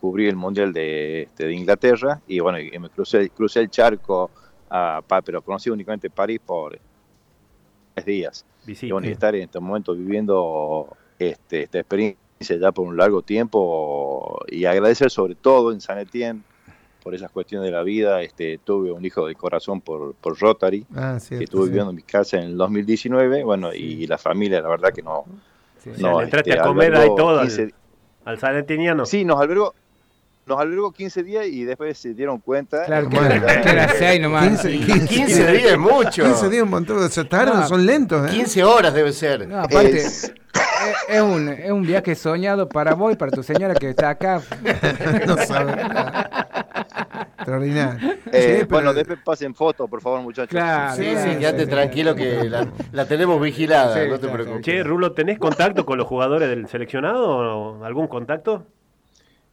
[0.00, 4.30] cubrí el Mundial de, este, de Inglaterra y, bueno, y me crucé, crucé el charco,
[4.70, 6.80] a, Pa- pero conocí únicamente París por
[7.92, 8.46] tres días.
[8.64, 8.86] Visita.
[8.86, 12.16] Y, bueno, y estar en este momento viviendo este, esta experiencia
[12.58, 16.40] ya por un largo tiempo y agradecer sobre todo en San Etienne
[17.04, 18.20] por esas cuestiones de la vida.
[18.22, 21.44] Este, tuve un hijo de corazón por, por Rotary Ah, que cierto.
[21.44, 21.68] estuve sí.
[21.68, 25.24] viviendo en mi casa en el 2019, bueno, y la familia, la verdad que no.
[25.82, 27.74] Sí, no, le entraste este, a comer ahí todo al, 15
[28.24, 29.04] al salentiniano.
[29.04, 29.74] Sí, nos albergó,
[30.46, 32.84] nos albergó 15 días y después se dieron cuenta.
[32.86, 34.62] Claro, que que Bueno, era, que era seis nomás.
[34.62, 36.22] 15, 15, 15 días es mucho.
[36.24, 38.32] 15 días un montón, se tardan, No, son lentos, ¿eh?
[38.34, 39.46] 15 horas debe ser.
[39.46, 40.34] No, aparte, Es- es,
[41.16, 44.40] es un, es un viaje soñado para vos y para tu señora que está acá.
[45.26, 45.82] no sabe.
[47.36, 48.10] Extraordinario.
[48.32, 50.48] eh, Sí, pero- Bueno, después pasen fotos, por favor, muchachos.
[50.50, 50.94] Claro.
[50.96, 54.32] Sí, claro, sí, quédate sí, tranquilo que la, la tenemos vigilada, Sí, no te claro,
[54.34, 54.62] preocupes.
[54.64, 58.66] Che, Rulo, ¿tenés contacto con los jugadores del seleccionado o algún contacto?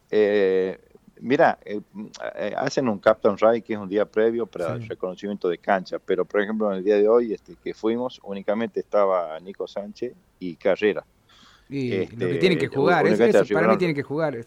[0.10, 0.78] Eh,
[1.22, 1.80] mira, eh,
[2.36, 4.84] eh, hacen un Captain Ride que es un día previo para Sí.
[4.84, 8.20] el reconocimiento de cancha, pero por ejemplo en el día de hoy este, que fuimos
[8.24, 11.06] únicamente estaba Nico Sánchez y Carrera.
[11.70, 14.46] Y lo Este, que tienen que jugar, únicamente eso, para mí tienen que jugar.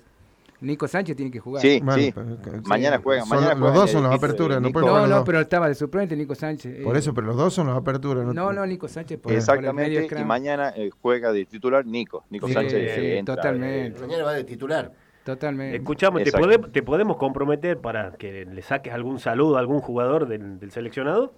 [0.60, 1.60] Nico Sánchez tiene que jugar.
[1.60, 2.12] Sí, Bueno, sí.
[2.14, 4.80] pero- que- Mañana juegan, mañana los dos son las aperturas, no Nico.
[4.80, 6.82] pueden jugar No, no, pero estaba de suplente Nico Sánchez.
[6.82, 8.24] Por eh, eso, pero los dos son las aperturas.
[8.34, 11.84] No, no, Nico Sánchez por, por el Exactamente, medio y mañana eh, juega de titular
[11.84, 12.24] Nico.
[12.30, 14.00] Nico Sí, Sánchez sí, eh, entra, totalmente.
[14.00, 14.92] Mañana va de titular.
[15.24, 15.76] Totalmente.
[15.78, 20.28] Escuchamos, ¿te, pode- te podemos comprometer para que le saques algún saludo a algún jugador
[20.28, 21.32] del, del seleccionado?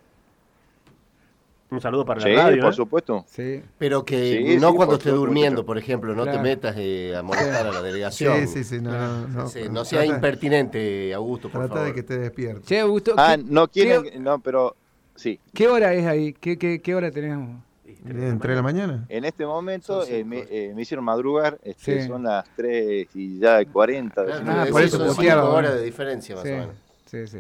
[1.69, 2.63] Un saludo para Sí, la radio.
[2.63, 2.77] por ¿eh?
[2.77, 3.25] supuesto.
[3.29, 3.61] Sí.
[3.77, 6.43] Pero que Sí, no sí, cuando esté supuesto, durmiendo, por ejemplo, no te Claro.
[6.45, 8.47] metas eh, a molestar a la delegación.
[8.47, 9.49] Sí, sí, sí, no, no, no.
[9.49, 11.89] Sí, no sea Trata- impertinente, Augusto, por Trata favor.
[11.89, 12.65] de que te despiertes.
[12.67, 14.77] Che, Augusto, Ah, ¿qué, no quieren, qué- no, pero
[15.17, 15.41] sí.
[15.53, 16.33] qué hora es ahí?
[16.35, 17.61] ¿Qué, qué, qué hora tenemos?
[18.09, 19.05] ¿Entre la mañana?
[19.09, 22.07] En este momento eh, me, eh, me hicieron madrugar, este, Sí.
[22.07, 24.25] son las 3 y ya 40.
[24.25, 25.69] Claro, Ah, por eso son puteaba, cinco bueno.
[25.69, 26.75] horas de diferencia, más Sí, o menos.
[27.07, 27.39] sí, sí.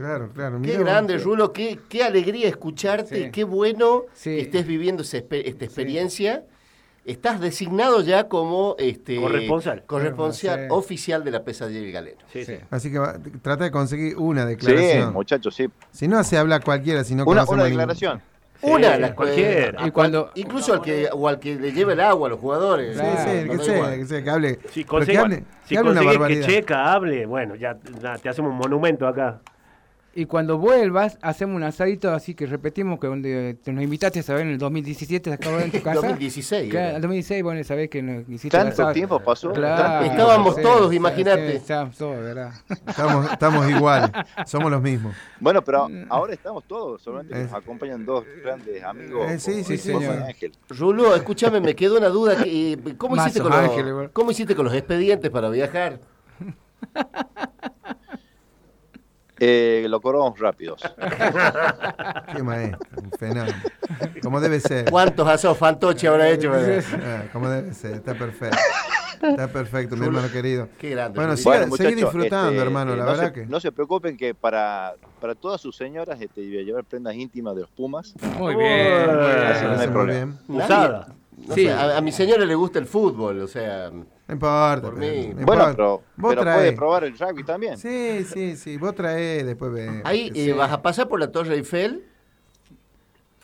[0.00, 0.58] Claro, claro.
[0.62, 0.80] Qué vos.
[0.86, 3.30] grande, Rulo, qué, qué alegría escucharte, Sí.
[3.30, 4.30] qué bueno Sí.
[4.30, 6.44] que estés viviendo esta experiencia.
[7.04, 9.82] Estás designado ya como este Corresponsal.
[9.86, 10.66] corresponsal Sí.
[10.70, 12.18] oficial de la pesadilla del galeno.
[12.32, 12.54] Sí, sí.
[12.70, 15.12] Así que va- trata de conseguir una Sí, declaración.
[15.12, 15.68] muchachos, sí.
[15.92, 18.22] si no, se habla cualquiera, si no Una, una ningún- declaración.
[18.62, 19.86] Una, Sí, la cualquiera.
[19.86, 22.94] Y cuando- incluso al que o al que le lleve el agua a los jugadores.
[22.94, 24.58] Sí, Claro, sí, no que sea, que sea, que hable.
[24.70, 26.46] Si que consigue, hable, si que hable una consigue que.
[26.46, 29.40] Checa hable, bueno, ya, ya te hacemos un monumento acá.
[30.12, 34.22] Y cuando vuelvas, hacemos un asadito así que repetimos que donde te nos invitaste a
[34.24, 36.00] saber en el 2017, acabó en tu casa.
[36.00, 36.68] 2016.
[36.68, 38.92] Claro, el 2016, bueno, sabés que nos hiciste Tanto asado.
[38.92, 39.52] tiempo pasó.
[39.52, 41.50] Claro, Estábamos sí, todos, sí, imagínate.
[41.52, 42.52] sí, estábamos todos, ¿verdad?
[42.88, 44.10] Estamos, estamos iguales,
[44.46, 45.14] somos los mismos.
[45.38, 47.44] Bueno, pero ahora estamos todos, solamente Eh.
[47.44, 49.30] nos acompañan dos grandes amigos.
[49.30, 50.22] Eh, sí, como sí, señor.
[50.24, 50.52] Ángel.
[50.70, 52.42] Rulo, escúchame, me quedó una duda.
[52.42, 54.10] que, eh, ¿cómo, hiciste con los.
[54.12, 56.00] ¿Cómo hiciste con los expedientes para viajar?
[59.42, 60.82] Eh, lo cobramos rápidos.
[62.36, 63.56] Qué maestro, un fenómeno.
[64.22, 64.90] Como debe ser.
[64.90, 66.52] ¿Cuántos asados fantoche habrá hecho?
[66.54, 68.58] Ah, como debe ser, está perfecto.
[69.22, 70.68] Está perfecto, mi hermano querido.
[70.78, 71.16] Qué grande.
[71.18, 73.46] Bueno, siga- Bueno, seguí muchachos, disfrutando, este, hermano, la no verdad se, que.
[73.46, 77.54] No se preocupen que para, para todas sus señoras este, voy a llevar prendas íntimas
[77.54, 78.14] de los Pumas.
[78.38, 79.06] Muy Oh, bien.
[79.06, 79.74] muy bien.
[79.74, 80.36] no hay problema.
[80.48, 80.60] bien.
[80.62, 81.08] Usada.
[81.46, 81.64] No Sí.
[81.64, 84.80] sé, a, a mi señora le gusta el fútbol, o sea, No importa.
[84.82, 85.28] Por pero- mí.
[85.28, 85.70] no Bueno, importa.
[85.72, 87.76] pero, Vos pero puede probar el rugby también.
[87.76, 88.76] Sí, sí, sí.
[88.76, 90.02] Vos traés, después ve.
[90.04, 90.50] ahí Sí.
[90.50, 92.04] eh, vas a pasar por la Torre Eiffel.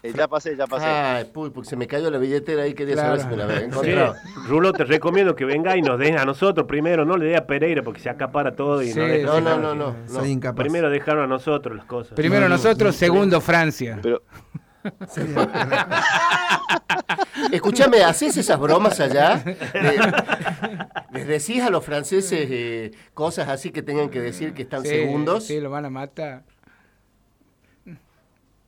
[0.02, 0.84] Eh, ya pasé, ya pasé.
[0.86, 3.16] Ay, puy, porque se me cayó la billetera ahí, quería Claro.
[3.16, 4.14] saber si me la había Sí, encontrado.
[4.46, 7.46] Rulo, te recomiendo que venga y nos den a nosotros primero, no le dé a
[7.46, 9.92] Pereira porque se acapara todo y Sí, no deja No, no, no, no.
[9.94, 10.08] no.
[10.08, 10.62] Soy incapaz.
[10.62, 12.12] Primero dejaron a nosotros las cosas.
[12.14, 13.98] Primero nosotros, segundo Francia.
[14.00, 14.22] Pero
[17.52, 19.42] Escúchame, ¿haces esas bromas allá?
[19.74, 19.98] Le-
[21.12, 24.88] ¿Les decís a los franceses eh, cosas así que tengan que decir que están Sí,
[24.88, 25.44] segundos?
[25.46, 26.44] Sí, lo van a matar.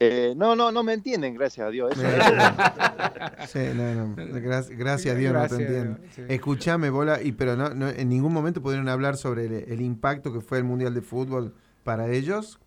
[0.00, 1.90] eh, no, no, no me entienden, gracias a Dios.
[1.92, 2.02] Eso-
[3.48, 4.14] Sí, no, no.
[4.16, 6.22] Gracias, gracias a Dios no te sí.
[6.28, 10.32] Escuchame, bola, y pero no, no, en ningún momento pudieron hablar sobre el, el impacto
[10.32, 11.54] que fue el Mundial de Fútbol
[11.84, 12.58] para ellos.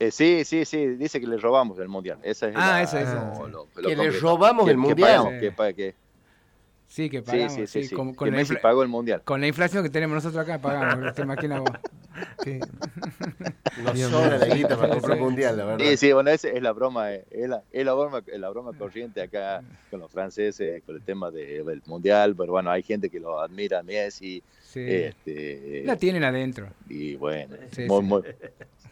[0.00, 2.18] Eh, sí, sí, sí, dice que le robamos el mundial.
[2.22, 5.08] Esa es Ah, eso, lo- Que le robamos Que- el que mundial.
[5.08, 5.40] pagamos, Sí.
[5.40, 5.94] que que-
[6.86, 7.52] Sí, que Sí, pagamos.
[7.52, 7.94] sí, sí, sí, sí.
[7.94, 9.20] con, Que con Messi infla- pagó el mundial.
[9.22, 11.14] con la inflación que tenemos nosotros acá, pagamos.
[11.14, 11.70] ¿Te imaginas vos?
[12.42, 12.60] Que-
[13.84, 15.84] Nos sobra la guita para comprar un mundial, la verdad.
[15.84, 18.48] Sí, sí, bueno, esa es la broma, eh, es la, es la broma, es la
[18.48, 22.82] broma corriente acá con los franceses, con el tema de- del mundial, pero bueno, hay
[22.82, 24.84] gente que lo admira a Messi, Sí.
[24.86, 26.68] este, La tienen adentro.
[26.90, 28.06] y bueno, Sí, muy, sí.
[28.06, 28.22] muy-.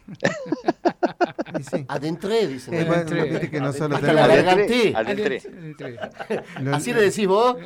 [1.87, 2.73] Adentré, dicen.
[2.73, 4.93] Eh, bueno, viste que nosotros la tenemos- garganté.
[4.95, 5.37] Adentré.
[5.45, 5.95] Adentré.
[6.61, 7.57] Lo- Así le decís vos.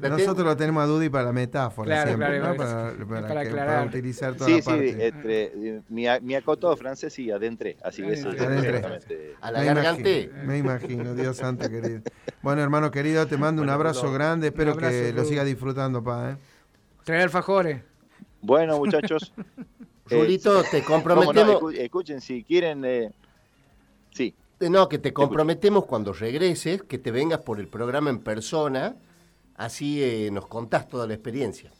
[0.00, 2.56] Nosotros lo tenemos a Dudy para la metáfora Claro, siempre, claro, ¿no?
[2.56, 5.06] para- para, para que- para utilizar toda Sí, la sí, parte.
[5.08, 5.52] entre,
[5.88, 9.34] mi, mi acotado francés y adentré, así que eso Adentré.
[9.40, 10.22] A la Me garganté.
[10.22, 12.00] imagino, me imagino, Dios santo querido.
[12.42, 14.12] Bueno, hermano querido, te mando un Bueno, abrazo Rulo.
[14.14, 16.36] grande, espero Un abrazo, que lo sigas disfrutando, pa, ¿eh?
[17.08, 17.82] Traer alfajores.
[18.42, 19.32] Bueno, muchachos.
[19.38, 19.64] eh,
[20.10, 21.54] Rulito, te comprometemos.
[21.54, 23.10] Escu- escuchen, si quieren, eh,
[24.10, 28.18] sí, Eh, No, que te comprometemos cuando regreses, que te vengas por el programa en
[28.18, 28.94] persona,
[29.54, 31.72] así eh, nos contás toda la experiencia.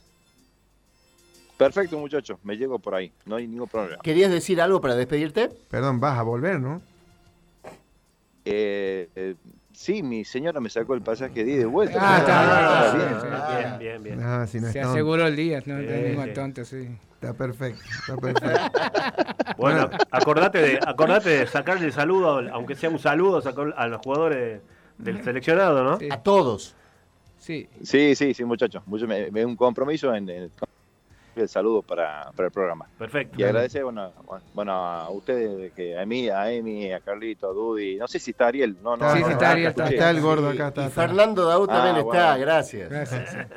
[1.59, 4.01] perfecto, muchachos, me llego por ahí, no hay ningún problema.
[4.01, 5.49] ¿Querías decir algo para despedirte?
[5.69, 6.81] Perdón, vas a volver, ¿no?
[8.45, 9.35] Eh, eh,
[9.79, 11.97] sí, mi señora me sacó el pasaje de ida y de vuelta.
[12.01, 13.09] Ah, está, Ah, sí, bien.
[13.21, 13.79] sí.
[13.79, 14.47] Bien, bien, bien.
[14.47, 16.33] Si no Se está, aseguró el día, no Sí, tenemos sí.
[16.33, 16.89] tonto, sí.
[17.13, 18.79] está perfecto, está perfecto.
[19.57, 23.41] Bueno, acordate de, acordate de sacarle el saludo, aunque sea un saludo
[23.75, 24.61] a los jugadores
[24.97, 25.97] del seleccionado, ¿no?
[25.99, 26.07] Sí.
[26.11, 26.75] A todos.
[27.37, 27.67] Sí.
[27.83, 30.51] Sí, sí, sí, muchachos, mucho, me, me- un compromiso en, en
[31.41, 32.87] el saludo para, para el programa.
[32.97, 33.35] Perfecto.
[33.39, 34.11] Y agradecer bueno,
[34.53, 38.31] bueno, a ustedes, que a mí, a Emi, a Carlito, a Dudy, no sé si
[38.31, 39.73] está Ariel, no, no, Sí, no, sí, no, está no, Ariel.
[39.77, 40.83] Está el gordo acá, está.
[40.83, 41.01] Y está.
[41.01, 42.39] Fernando Daú también Ah, está, bueno.
[42.45, 42.89] gracias.
[42.89, 43.37] Gracias.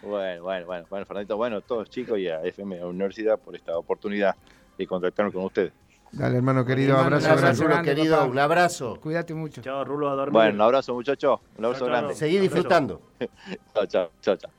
[0.00, 3.54] Bueno, bueno, bueno, bueno, Fernandito, bueno, todos chicos y a FM a la Universidad por
[3.54, 4.34] esta oportunidad
[4.78, 5.72] de contactarnos con ustedes.
[6.12, 7.74] Dale, hermano querido, Hermano, abrazo Gracias, grande.
[7.74, 8.16] Grande, querido.
[8.16, 8.30] papá.
[8.30, 8.98] Un abrazo.
[9.02, 9.60] Cuídate mucho.
[9.60, 10.32] Chao, Rulo, a dormir.
[10.32, 11.98] Bueno, un abrazo muchachos, un abrazo Chao, chao.
[11.98, 12.14] grande.
[12.14, 13.02] Seguí disfrutando.
[13.74, 14.57] Chao, chao, chao, chao.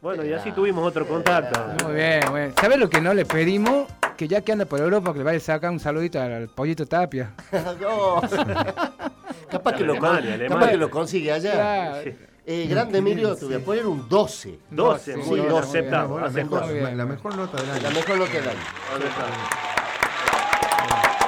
[0.00, 1.84] Bueno, y así tuvimos otro contacto.
[1.84, 2.54] Muy bien, bueno.
[2.60, 3.88] ¿Sabes lo que no le pedimos?
[4.16, 6.86] Que ya que anda por Europa, que le vaya a sacar un saludito al pollito
[6.86, 7.32] Tapia.
[7.80, 8.20] No.
[9.50, 10.48] capaz, que lo, con- Alemania, Alemania.
[10.48, 11.52] capaz que lo consigue allá.
[11.52, 12.10] Claro.
[12.50, 14.58] Eh, grande Emilio, te voy a poner un 12.
[14.70, 16.60] 12, Sí, muy sí, bien, no, aceptamos, Bueno, la, aceptamos.
[16.60, 16.98] mejor, Muy bien.
[16.98, 17.90] la mejor nota del La año.
[17.98, 18.58] mejor nota del año.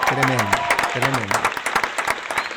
[0.07, 0.45] Tremendo,
[0.93, 1.50] tremendo.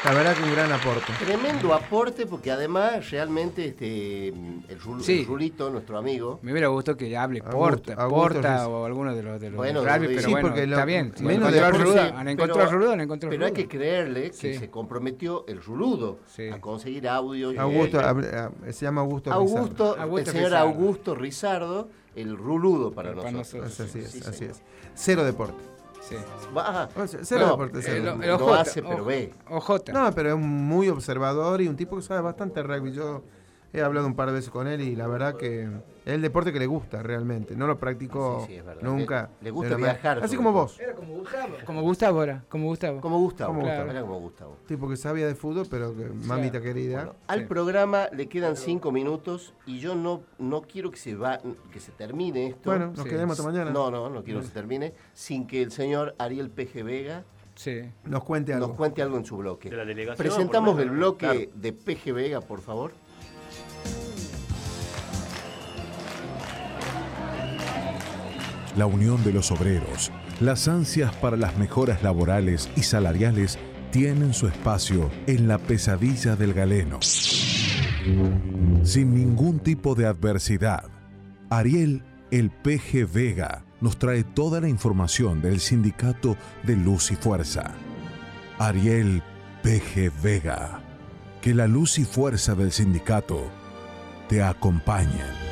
[0.05, 1.13] La verdad que un gran aporte.
[1.23, 5.21] Tremendo aporte porque además realmente este el, Rul- Sí.
[5.21, 9.23] el Rulito, nuestro amigo, Me hubiera gustado que hable Porta, Augusto Porta o alguno de
[9.23, 11.13] los de los Bueno, pero sí, bueno, porque lo- está bien.
[11.15, 13.31] Si menos encontró de a Ruda, sí, han encontrado pero- a Ruda, han encontrado a
[13.33, 14.53] pero hay que creerle que Sí.
[14.55, 16.49] se comprometió el Ruludo Sí.
[16.49, 17.53] a conseguir audio.
[17.53, 18.33] y- Augusto, eh, hab-
[18.67, 19.61] ah, se llama Augusto Augusto,
[19.93, 20.01] Rizardo.
[20.01, 20.67] Augusto el señor Rizardo.
[20.69, 23.63] Augusto Rizardo, el Ruludo para Para nosotros.
[23.69, 23.79] nosotros.
[23.89, 24.51] Así es, Sí, así señor.
[24.55, 24.61] es.
[24.95, 25.72] Cero deporte.
[26.07, 26.15] Sí.
[26.55, 28.15] Va- O sea, cero no, deporte, cero.
[28.17, 29.33] El, el no OJ, hace, pero O- ve.
[29.49, 29.69] OJ.
[29.93, 32.91] No, pero es muy observador y un tipo que sabe bastante rugby.
[32.91, 33.23] Yo
[33.73, 35.69] he hablado un par de veces con él y la verdad que es
[36.13, 37.55] el deporte que le gusta realmente.
[37.55, 39.29] No lo practicó Sí, sí, nunca.
[39.41, 40.79] Le- le gusta viajar, Así como vos.
[40.79, 41.53] Era como Gustavo.
[41.65, 43.01] Como Gustavo era, como Gustavo.
[43.01, 43.53] Como Gustavo.
[43.53, 43.83] Como claro.
[43.85, 43.91] Gustavo.
[43.97, 44.57] Era como Gustavo.
[44.67, 46.97] Tipo que sabía de fútbol, pero que mamita querida.
[46.97, 47.45] Bueno, al Sí.
[47.47, 51.39] programa le quedan cinco minutos y yo no, no quiero que se va,
[51.71, 52.69] que se termine esto.
[52.69, 53.09] Bueno, nos Sí.
[53.09, 53.71] quedemos hasta mañana.
[53.71, 56.83] No, no, no quiero que se termine sin que el señor Ariel P.G.
[56.83, 57.23] Vega
[57.55, 57.81] Sí.
[58.05, 58.67] Nos cuente algo.
[58.69, 59.69] nos cuente algo en su bloque.
[59.69, 61.39] De la delegación, Presentamos el bloque claro.
[61.53, 62.11] de P.G.
[62.11, 62.91] Vega, por favor.
[68.75, 73.59] La unión de los obreros, las ansias para las mejoras laborales y salariales
[73.91, 76.99] tienen su espacio en la pesadilla del galeno.
[78.83, 80.85] Sin ningún tipo de adversidad,
[81.49, 87.75] Ariel, el PG Vega, nos trae toda la información del sindicato de Luz y Fuerza.
[88.57, 89.21] Ariel
[89.61, 90.81] PG Vega,
[91.41, 93.51] que la luz y fuerza del sindicato
[94.27, 95.42] te acompañen.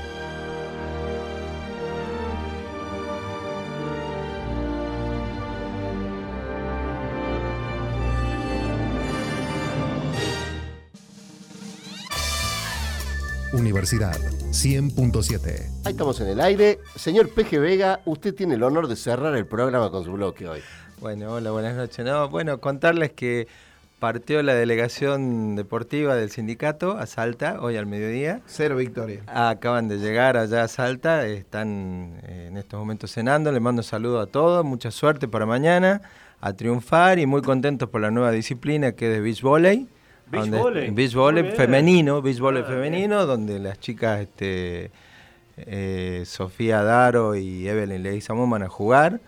[13.61, 14.17] Universidad
[14.49, 15.85] 100.7.
[15.85, 16.79] Ahí estamos en el aire.
[16.95, 17.59] Señor P.G.
[17.59, 20.61] Vega, usted tiene el honor de cerrar el programa con su bloque hoy.
[20.99, 22.03] Bueno, hola, buenas noches.
[22.03, 23.47] No, bueno, contarles que
[23.99, 28.41] partió la delegación deportiva del sindicato a Salta hoy al mediodía.
[28.47, 29.21] Cero victoria.
[29.27, 33.51] Acaban de llegar allá a Salta, están eh, en estos momentos cenando.
[33.51, 36.01] Les mando saludos a todos, mucha suerte para mañana,
[36.39, 39.87] a triunfar y muy contentos por la nueva disciplina que es de beach volley.
[40.31, 44.91] Beach donde- volley, beach volley femenino, beach volley Ah, femenino, donde las chicas este,
[45.57, 49.19] eh, Sofía Daro y Evelyn Leguizamón van a jugar.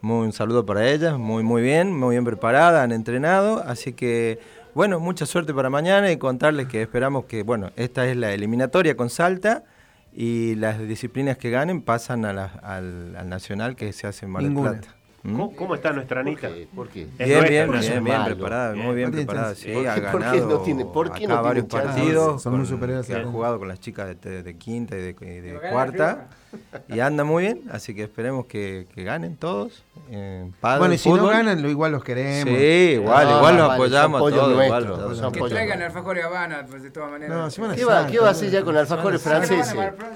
[0.00, 4.38] Muy, un saludo para ellas, muy muy bien, muy bien preparadas, han entrenado, así que
[4.74, 8.96] bueno, mucha suerte para mañana y contarles que esperamos que, bueno, esta es la eliminatoria
[8.96, 9.64] con Salta
[10.12, 14.32] y las disciplinas que ganen pasan a la- al, al nacional que se hace en
[14.32, 14.52] Mar del.
[14.80, 14.94] Plata.
[15.32, 16.48] ¿Cómo, cómo está nuestra Anita?
[16.74, 17.02] ¿Por qué?
[17.02, 17.80] Es Bien, nuestra, bien, ¿no?
[17.80, 20.84] bien, bien preparada, muy bien preparada, sí, ¿Por ha qué- por qué ganado no tiene-
[20.84, 24.08] por qué acá no tiene varios partidos, Son muy superiores ha jugado con las chicas
[24.08, 26.28] de, de- de quinta y de, de cuarta,
[26.88, 29.84] y anda muy bien, así que esperemos que, que ganen todos.
[30.10, 31.32] eh, Bueno, y si no fútbol.
[31.32, 32.48] ganan, lo igual los queremos.
[32.48, 34.64] Sí, igual, No, igual los vale, apoyamos a todos.
[34.64, 35.32] igual, todos.
[35.32, 37.58] Que traigan alfajores Habana, pues de todas maneras.
[37.58, 38.30] No, ¿Qué va, ¿Qué va a ¿no?
[38.30, 39.74] hacer ya con alfajores franceses?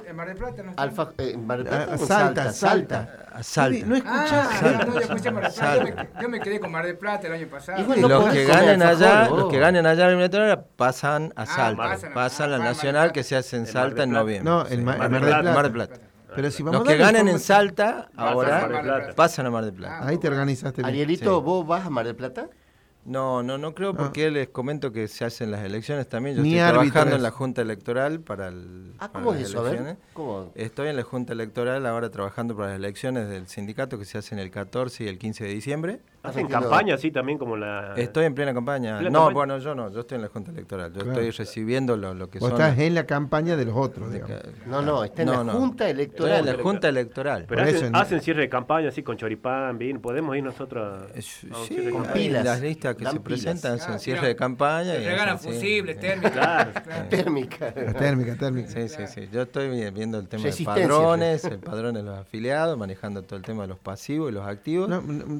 [0.09, 0.83] En Mar del Plata no está.
[0.83, 3.43] Alfa, eh, Mar del Plata Ah, Salta, Salta, Salta.
[3.43, 3.87] Salta.
[3.87, 4.33] No escuchás.
[4.33, 4.85] Ah, Salta.
[4.87, 5.77] no, yo escuché Mar del Plata.
[5.77, 7.95] Yo me, yo me quedé con Mar del Plata el año pasado.
[7.97, 11.47] Y no los que ganen allá, los que ganen allá en la eliminatoria pasan a
[11.47, 14.11] Salta, pasan pasan, a- al a Mar del Nacional que se hace en Salta en
[14.11, 14.51] noviembre.
[14.51, 15.95] No, en Mar Mar del del Plata.
[16.35, 19.15] Pero si vamos Los que ganen en Salta Mar ahora del Plata.
[19.15, 20.07] pasan a Mar del Plata.
[20.07, 20.83] Ahí te organizaste.
[20.85, 21.45] Arielito, Sí.
[21.45, 22.49] ¿vos vas a Mar del Plata?
[23.05, 26.37] No, no, no creo porque les comento que se hacen las elecciones también.
[26.37, 27.17] Yo Ni estoy trabajando es.
[27.17, 29.59] en la Junta Electoral para, el, Ah, para ¿cómo las es eso?
[29.59, 29.97] A ver.
[30.13, 30.53] ¿cómo?
[30.55, 34.39] Estoy en la Junta Electoral ahora trabajando para las elecciones del sindicato que se hacen
[34.39, 36.01] el 14 y el 15 de diciembre.
[36.25, 36.69] ¿Hacen entiendo.
[36.71, 37.95] campaña así también como la...?
[37.97, 38.99] Estoy en plena campaña.
[38.99, 39.35] ¿Plena no, campaña?
[39.35, 40.93] bueno, yo no, yo estoy en la Junta Electoral.
[40.93, 41.21] Yo Claro.
[41.21, 42.61] estoy recibiendo lo, lo que Vos son...
[42.61, 44.43] estás en la campaña de los otros, de digamos.
[44.43, 45.53] ca- No, no, está en No, la no.
[45.59, 46.49] Junta Estoy Electoral.
[46.49, 47.45] en la Junta Electoral.
[47.49, 47.99] Pero hacen, eso, ¿no?
[47.99, 52.05] hacen cierre de campaña así con choripán, bien, podemos ir nosotros a, sí, a con
[52.05, 52.45] pilas.
[52.45, 53.41] las listas que Dan se pilas.
[53.43, 54.95] presentan hacen Ah, cierre de campaña.
[54.95, 55.59] Y regalan hacen, sí.
[55.59, 56.01] fusibles, Sí.
[56.03, 56.33] térmicas.
[56.33, 56.71] Claro.
[57.09, 57.73] Térmica.
[57.75, 58.69] Térmica, térmica.
[58.69, 59.29] Sí, sí, sí.
[59.33, 63.37] Yo estoy vi- viendo el tema de padrones, el padrón de los afiliados, manejando todo
[63.37, 64.89] el tema de los pasivos y los activos,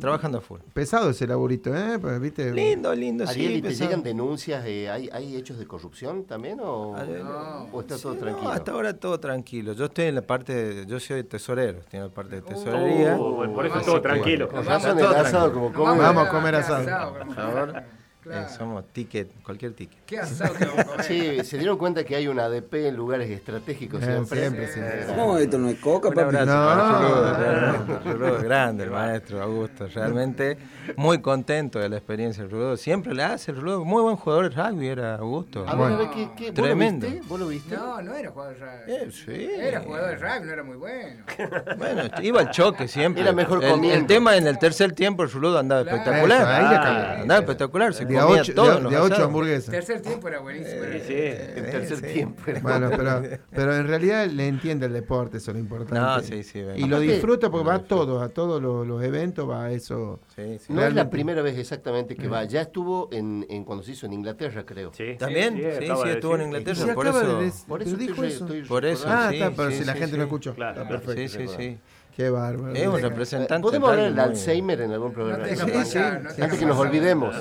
[0.01, 0.59] trabajando a full.
[0.73, 1.99] Pesado ese laburito, ¿eh?
[2.01, 2.51] Pues, ¿viste?
[2.51, 3.59] Lindo, lindo, Ariel, sí.
[3.59, 4.65] ¿y te llegan denuncias?
[4.67, 7.27] eh, ¿hay, ¿Hay hechos de corrupción también o, Ariel,
[7.73, 8.49] o está todo tranquilo?
[8.49, 9.75] No, hasta ahora todo tranquilo.
[9.75, 13.17] Yo estoy en la parte, de- yo soy tesorero, estoy en la parte de tesorería.
[13.21, 14.47] Oh, bueno, por eso todo tranquilo.
[14.49, 15.73] Con bueno, razón todo el asado tranquilo.
[15.75, 15.99] como come.
[16.01, 17.13] Vamos a comer ¿Qué asado.
[17.19, 17.83] Por favor,
[18.31, 19.99] eh, somos ticket, cualquier ticket.
[20.07, 21.05] ¿Qué asado que vamos a comer?
[21.05, 24.41] Sí, se dieron cuenta que hay una ADP en lugares estratégicos Eh, siempre.
[24.41, 25.17] siempre, siempre.
[25.17, 26.37] No, esto no es coca, Un papi.
[26.47, 28.37] No.
[28.37, 29.87] es grande, el maestro Augusto.
[29.93, 30.59] Realmente
[30.97, 32.77] muy contento de la experiencia del Rulo.
[32.77, 33.85] Siempre le hace el Rulo.
[33.85, 35.61] Muy buen jugador de rugby era Augusto.
[35.67, 35.95] A ver, Bueno.
[35.95, 37.07] a ver, ¿qué, qué, ¿vos Tremendo.
[37.07, 37.29] lo viste?
[37.29, 37.77] ¿Vos lo viste?
[37.77, 38.93] No, no era jugador de rugby.
[38.93, 39.51] Eh, sí.
[39.61, 41.25] Era jugador de rugby, no era muy bueno.
[41.79, 43.23] Bueno, iba al choque siempre.
[43.23, 43.99] Era mejor el, comiendo.
[44.01, 45.97] el tema en el tercer tiempo, el Rulo andaba Claro.
[45.99, 46.43] espectacular.
[46.47, 47.95] Ah, andaba espectacular.
[47.95, 48.79] Se De a ocho, todo.
[48.79, 49.71] en de, ocho hamburguesas.
[49.71, 50.83] Tercer tiempo era buenísimo.
[51.07, 51.15] Sí.
[51.15, 52.07] En tercer sí.
[52.15, 52.43] tiempo.
[52.47, 55.95] era Bueno, pero, pero en realidad le entiende el deporte, eso es lo importante.
[56.01, 56.79] No, sí, sí, ven.
[56.79, 59.73] Y lo disfruta porque va a Lo todos, a todos los, los eventos, va a
[59.73, 60.21] eso.
[60.35, 60.73] Sí, sí.
[60.73, 62.45] No es la primera vez exactamente que va.
[62.45, 64.93] Ya estuvo en, en cuando se hizo en Inglaterra, creo.
[64.93, 66.43] Sí, También, sí, sí, estuvo en.
[66.43, 67.41] Inglaterra, por eso.
[67.67, 67.97] Por eso
[68.69, 69.07] Por eso.
[69.09, 70.17] Ah, sí, está, pero sí, si la gente sí.
[70.17, 70.55] no escuchó.
[70.55, 70.87] Claro.
[70.89, 71.13] perfecto.
[71.15, 71.79] Sí, sí, sí.
[72.17, 72.75] Qué bárbaro.
[72.75, 73.63] Es un representante.
[73.63, 75.47] ¿Podemos hablar del Alzheimer en algún programa?
[75.47, 77.35] No Sí, Antes que nos olvidemos.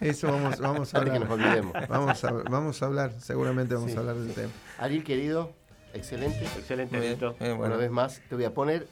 [0.00, 1.48] Eso vamos, vamos a Antes que nos hablar.
[1.58, 1.88] olvidemos.
[1.88, 3.96] Vamos a, vamos a hablar, seguramente vamos Sí.
[3.96, 4.50] a hablar del tema.
[4.78, 5.52] Ariel, querido,
[5.94, 6.44] excelente.
[6.44, 7.64] Excelente, Muy bien, Benito.
[7.64, 8.86] Una vez más, te voy a poner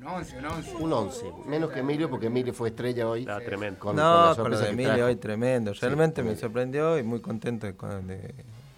[0.00, 0.74] Un 11, un 11.
[0.76, 1.26] un 11.
[1.46, 3.26] Menos que Emilio, porque Emilio fue estrella hoy.
[3.28, 3.78] Ah, tremendo.
[3.80, 5.72] Con, no, con la con lo sorpresa de Emilio hoy tremendo.
[5.80, 6.40] Realmente me bien.
[6.40, 8.34] sorprendió y muy contento de, de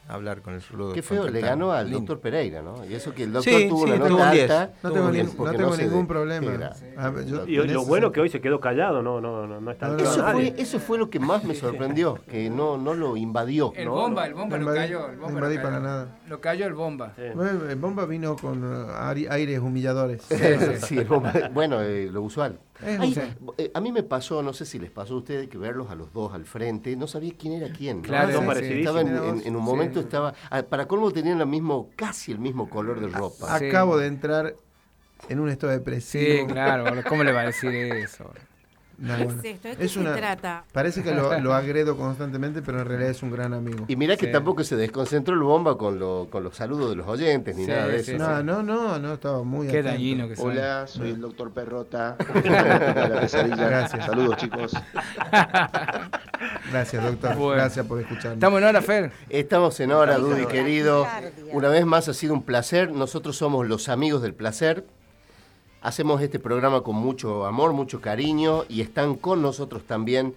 [0.09, 0.93] hablar con el Rulo.
[0.93, 2.85] Qué feo, le ganó al doctor Pereira, ¿no?
[2.85, 4.51] Y eso que el doctor Sí, tuvo sí, una nota un 10.
[4.51, 4.73] alta.
[4.83, 6.71] No tengo, ni- no no ningún de- problema.
[7.27, 9.97] yo- Y lo bueno sen- que hoy se quedó callado, no, no, no, no está
[9.97, 13.73] Eso fue, eso fue lo que más me sorprendió, que no, no lo invadió.
[13.77, 13.93] El ¿no?
[13.93, 15.09] bomba, el bomba lo invadí- cayó.
[15.11, 15.69] El no bomba lo invadí cayó.
[15.69, 16.19] para nada.
[16.29, 17.13] Lo cayó el bomba.
[17.17, 17.23] Sí.
[17.35, 20.23] Bueno, el Bomba vino con ari- aires humilladores.
[20.87, 22.59] Sí, el bomba- bueno, eh, lo usual.
[22.83, 25.95] Eh, a mí me pasó, no sé si les pasó a ustedes, que verlos a
[25.95, 27.99] los dos al frente, no sabía quién era quién.
[27.99, 28.03] ¿no?
[28.03, 28.65] Claro, Son sí.
[28.73, 29.51] Estaba en, un Sí.
[29.51, 33.59] momento estaba, ah, para colmo tenían el mismo, casi el mismo color de ropa.
[33.59, 33.67] Sí.
[33.69, 34.55] Acabo de entrar
[35.29, 36.47] en un estado Sí, depresivo.
[36.49, 37.03] claro.
[37.09, 38.31] ¿Cómo le va a decir eso?
[38.99, 39.41] No, ¿Qué bueno.
[39.43, 39.69] es esto?
[39.69, 40.65] ¿De qué Es se una- trata?
[40.73, 43.85] Parece que lo, lo agredo constantemente, pero en realidad es un gran amigo.
[43.89, 44.33] Y mira que Sí.
[44.33, 47.71] tampoco se desconcentró el bomba con, lo- con los saludos de los oyentes ni Sí,
[47.71, 48.27] nada de sí, eso.
[48.27, 49.89] No, no, no, no, estaba muy Qué atento.
[49.91, 50.35] dañino que.
[50.39, 52.17] Hola, soy el doctor Perrota.
[52.45, 54.05] Gracias.
[54.07, 54.73] Saludos, chicos.
[56.71, 57.37] Gracias, doctor.
[57.37, 57.63] Bueno.
[57.63, 58.35] Gracias por escucharme.
[58.35, 59.13] Estamos en hora, Fer.
[59.29, 61.07] Estamos en hora, Dudy querido.
[61.53, 62.91] Una vez más ha sido un placer.
[62.93, 64.85] Nosotros somos los amigos del placer.
[65.87, 70.35] Hacemos este programa con mucho amor, mucho cariño y están con nosotros también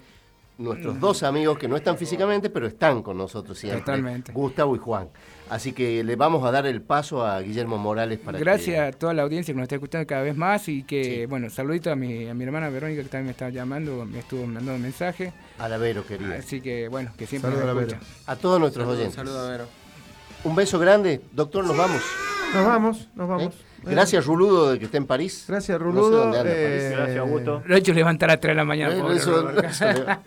[0.59, 3.79] nuestros dos amigos que no están físicamente, pero están con nosotros siempre.
[3.79, 4.31] Totalmente.
[4.31, 5.07] Gustavo y Juan.
[5.49, 9.15] Así que le vamos a dar el paso a Guillermo Morales para Gracias a toda
[9.15, 12.27] la audiencia que nos está escuchando cada vez más y que, bueno, saludito a mi,
[12.27, 15.33] a mi hermana Verónica que también me está llamando, me estuvo mandando un mensaje.
[15.57, 16.31] A la Vero, querido.
[16.31, 17.97] Así que, bueno, que siempre Saludo nos a la Vero.
[18.03, 18.31] escucha.
[18.31, 19.15] A todos nuestros Saludos, oyentes.
[19.15, 19.65] saludos a Vero.
[20.43, 21.21] Un beso grande.
[21.31, 22.03] Doctor, nos vamos.
[22.53, 23.55] Nos vamos, nos vamos.
[23.55, 23.68] ¿Eh?
[23.83, 25.45] Gracias, Ruludo, de que esté en París.
[25.47, 26.17] Gracias, No sé Ruludo.
[26.19, 26.97] dónde anda, eh, París.
[26.97, 27.61] Gracias, Augusto.
[27.65, 28.95] Lo he hecho levantar a 3 de la mañana.
[28.95, 29.61] Eh, pobre eso- Roberto.
[29.67, 29.85] eso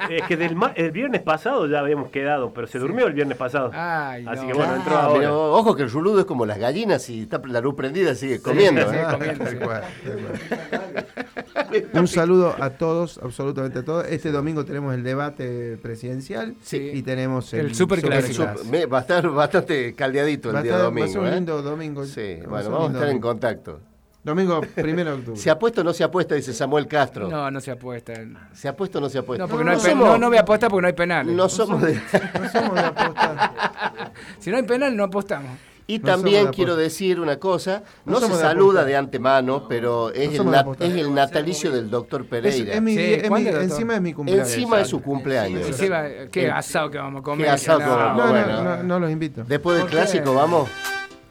[0.09, 3.13] le- Es que del ma- el viernes pasado ya habíamos quedado, pero se durmió el
[3.13, 3.71] viernes pasado.
[3.73, 4.47] Ay, Así no.
[4.49, 5.19] que bueno, entró Ah, ahora.
[5.21, 8.41] pero ojo que el Ruludo es como las gallinas y está la luz prendida, sigue
[8.41, 8.83] comiendo.
[8.91, 9.05] sí, ¿eh?
[9.11, 9.45] comiendo.
[11.95, 14.07] Un saludo a todos, absolutamente a todos.
[14.09, 16.91] Este domingo tenemos el debate presidencial Sí.
[16.93, 18.35] y tenemos el, El superclásico.
[18.35, 18.71] superclásico.
[18.71, 21.07] Me- va a estar bastante caldeadito el Va día estar- domingo.
[21.07, 21.35] va a ser un ¿eh?
[21.35, 22.05] lindo domingo.
[22.05, 23.29] Sí, bueno, vamos a estar en domingo.
[23.43, 23.81] Contacto.
[24.25, 25.41] Domingo primero de octubre.
[25.41, 26.37] ¿Se apuesta o no se apuesta?
[26.37, 27.29] Dice Samuel Castro.
[27.29, 28.13] No, no se apuesta.
[28.53, 29.45] ¿Se apuesta o no se apuesta?
[29.45, 31.35] No, porque no, hay pe- somos, no, no voy a apostar porque no hay penales.
[31.35, 31.95] no somos de...
[31.95, 33.53] No somos de apostar.
[34.39, 35.51] Si no hay penal, no apostamos.
[35.89, 39.67] Y No también de quiero decir una cosa, No no, se de saluda de antemano,
[39.69, 42.75] pero es, No el, nat- es el natalicio del doctor Es, Pereira.
[42.75, 43.65] es mi, Sí, es mi- ¿cuándo, doctor?
[43.71, 44.49] encima es mi cumpleaños.
[44.53, 45.67] Encima de su cumpleaños.
[45.67, 47.47] Encima, qué Eh, asado que vamos a comer.
[47.47, 47.97] qué asado que no.
[47.97, 48.63] vamos No, no, bueno.
[48.77, 49.43] no, no los invito.
[49.45, 50.69] Después del clásico, vamos.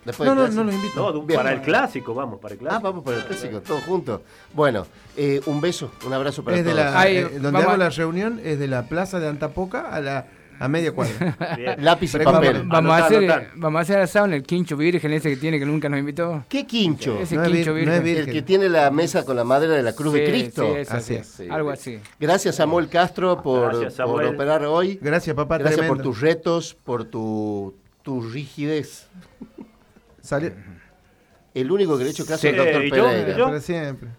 [0.06, 0.96] Después No, no, no los invito.
[1.00, 1.38] No, du- Bien.
[1.38, 2.84] para el clásico, vamos, para el Ah, clásico.
[2.84, 4.22] vamos para el clásico, todos juntos.
[4.54, 6.84] Bueno, eh, un beso, un abrazo para Es de todos.
[6.86, 9.90] la, Ahí, eh, donde vamos hago a- la reunión es de la plaza de Antapoca
[9.94, 10.28] a la
[10.60, 11.36] a media cuadra.
[11.58, 11.84] Bien.
[11.84, 12.54] Lápiz y Pero papel.
[12.54, 15.58] vamos- Vamos a, hacer, vamos a hacer asado en el quincho virgen ese que tiene
[15.58, 16.46] que nunca nos invitó.
[16.50, 17.18] ¿Qué quincho?
[17.20, 18.06] Ese No es quincho no virgen.
[18.06, 20.68] El que tiene la mesa con la madera de la cruz de Cristo.
[20.74, 21.20] sí, eso, Así sí.
[21.20, 21.28] es.
[21.28, 21.48] Sí.
[21.50, 22.00] Algo así.
[22.20, 24.36] Gracias Samuel Castro por, Gracias, por Samuel.
[24.36, 25.00] operar hoy.
[25.02, 25.58] Gracias, papá.
[25.58, 27.74] Gracias por tus retos, por tu,
[28.04, 29.08] tu rigidez.
[30.22, 30.52] Salió-
[31.54, 32.82] El único que le he hecho caso Sí, es el doctor.
[32.90, 33.30] Pereira.
[33.34, 33.46] ¿Y yo?
[33.46, 34.10] Para siempre.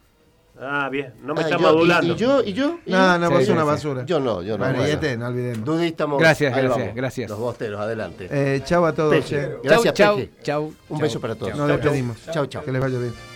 [0.61, 1.15] Ah, bien.
[1.25, 2.07] No me Ah, está y yo- modulando.
[2.13, 2.43] ¿Y, y yo?
[2.45, 2.79] ¿Y yo?
[2.85, 3.19] ¿Y No, yo?
[3.19, 4.05] no, Sí, sos una basura.
[4.05, 4.65] Yo no, yo no.
[4.65, 4.93] Bueno, bueno.
[4.95, 5.65] este, no olvidemos.
[5.65, 6.21] Dudy, estamos.
[6.21, 6.95] Gracias, gracias, vamos.
[6.95, 7.31] gracias.
[7.31, 8.29] Los bosteros, adelante.
[8.31, 9.15] Eh, chau a todos.
[9.15, 9.41] Peje.
[9.45, 9.57] eh.
[9.65, 10.31] Gracias, chau, Peje.
[10.43, 11.53] chau, Un chau, beso para todos.
[11.53, 11.59] chau.
[11.59, 12.17] Nos despedimos.
[12.33, 12.63] Chau, chau.
[12.63, 13.32] Que les vaya bien.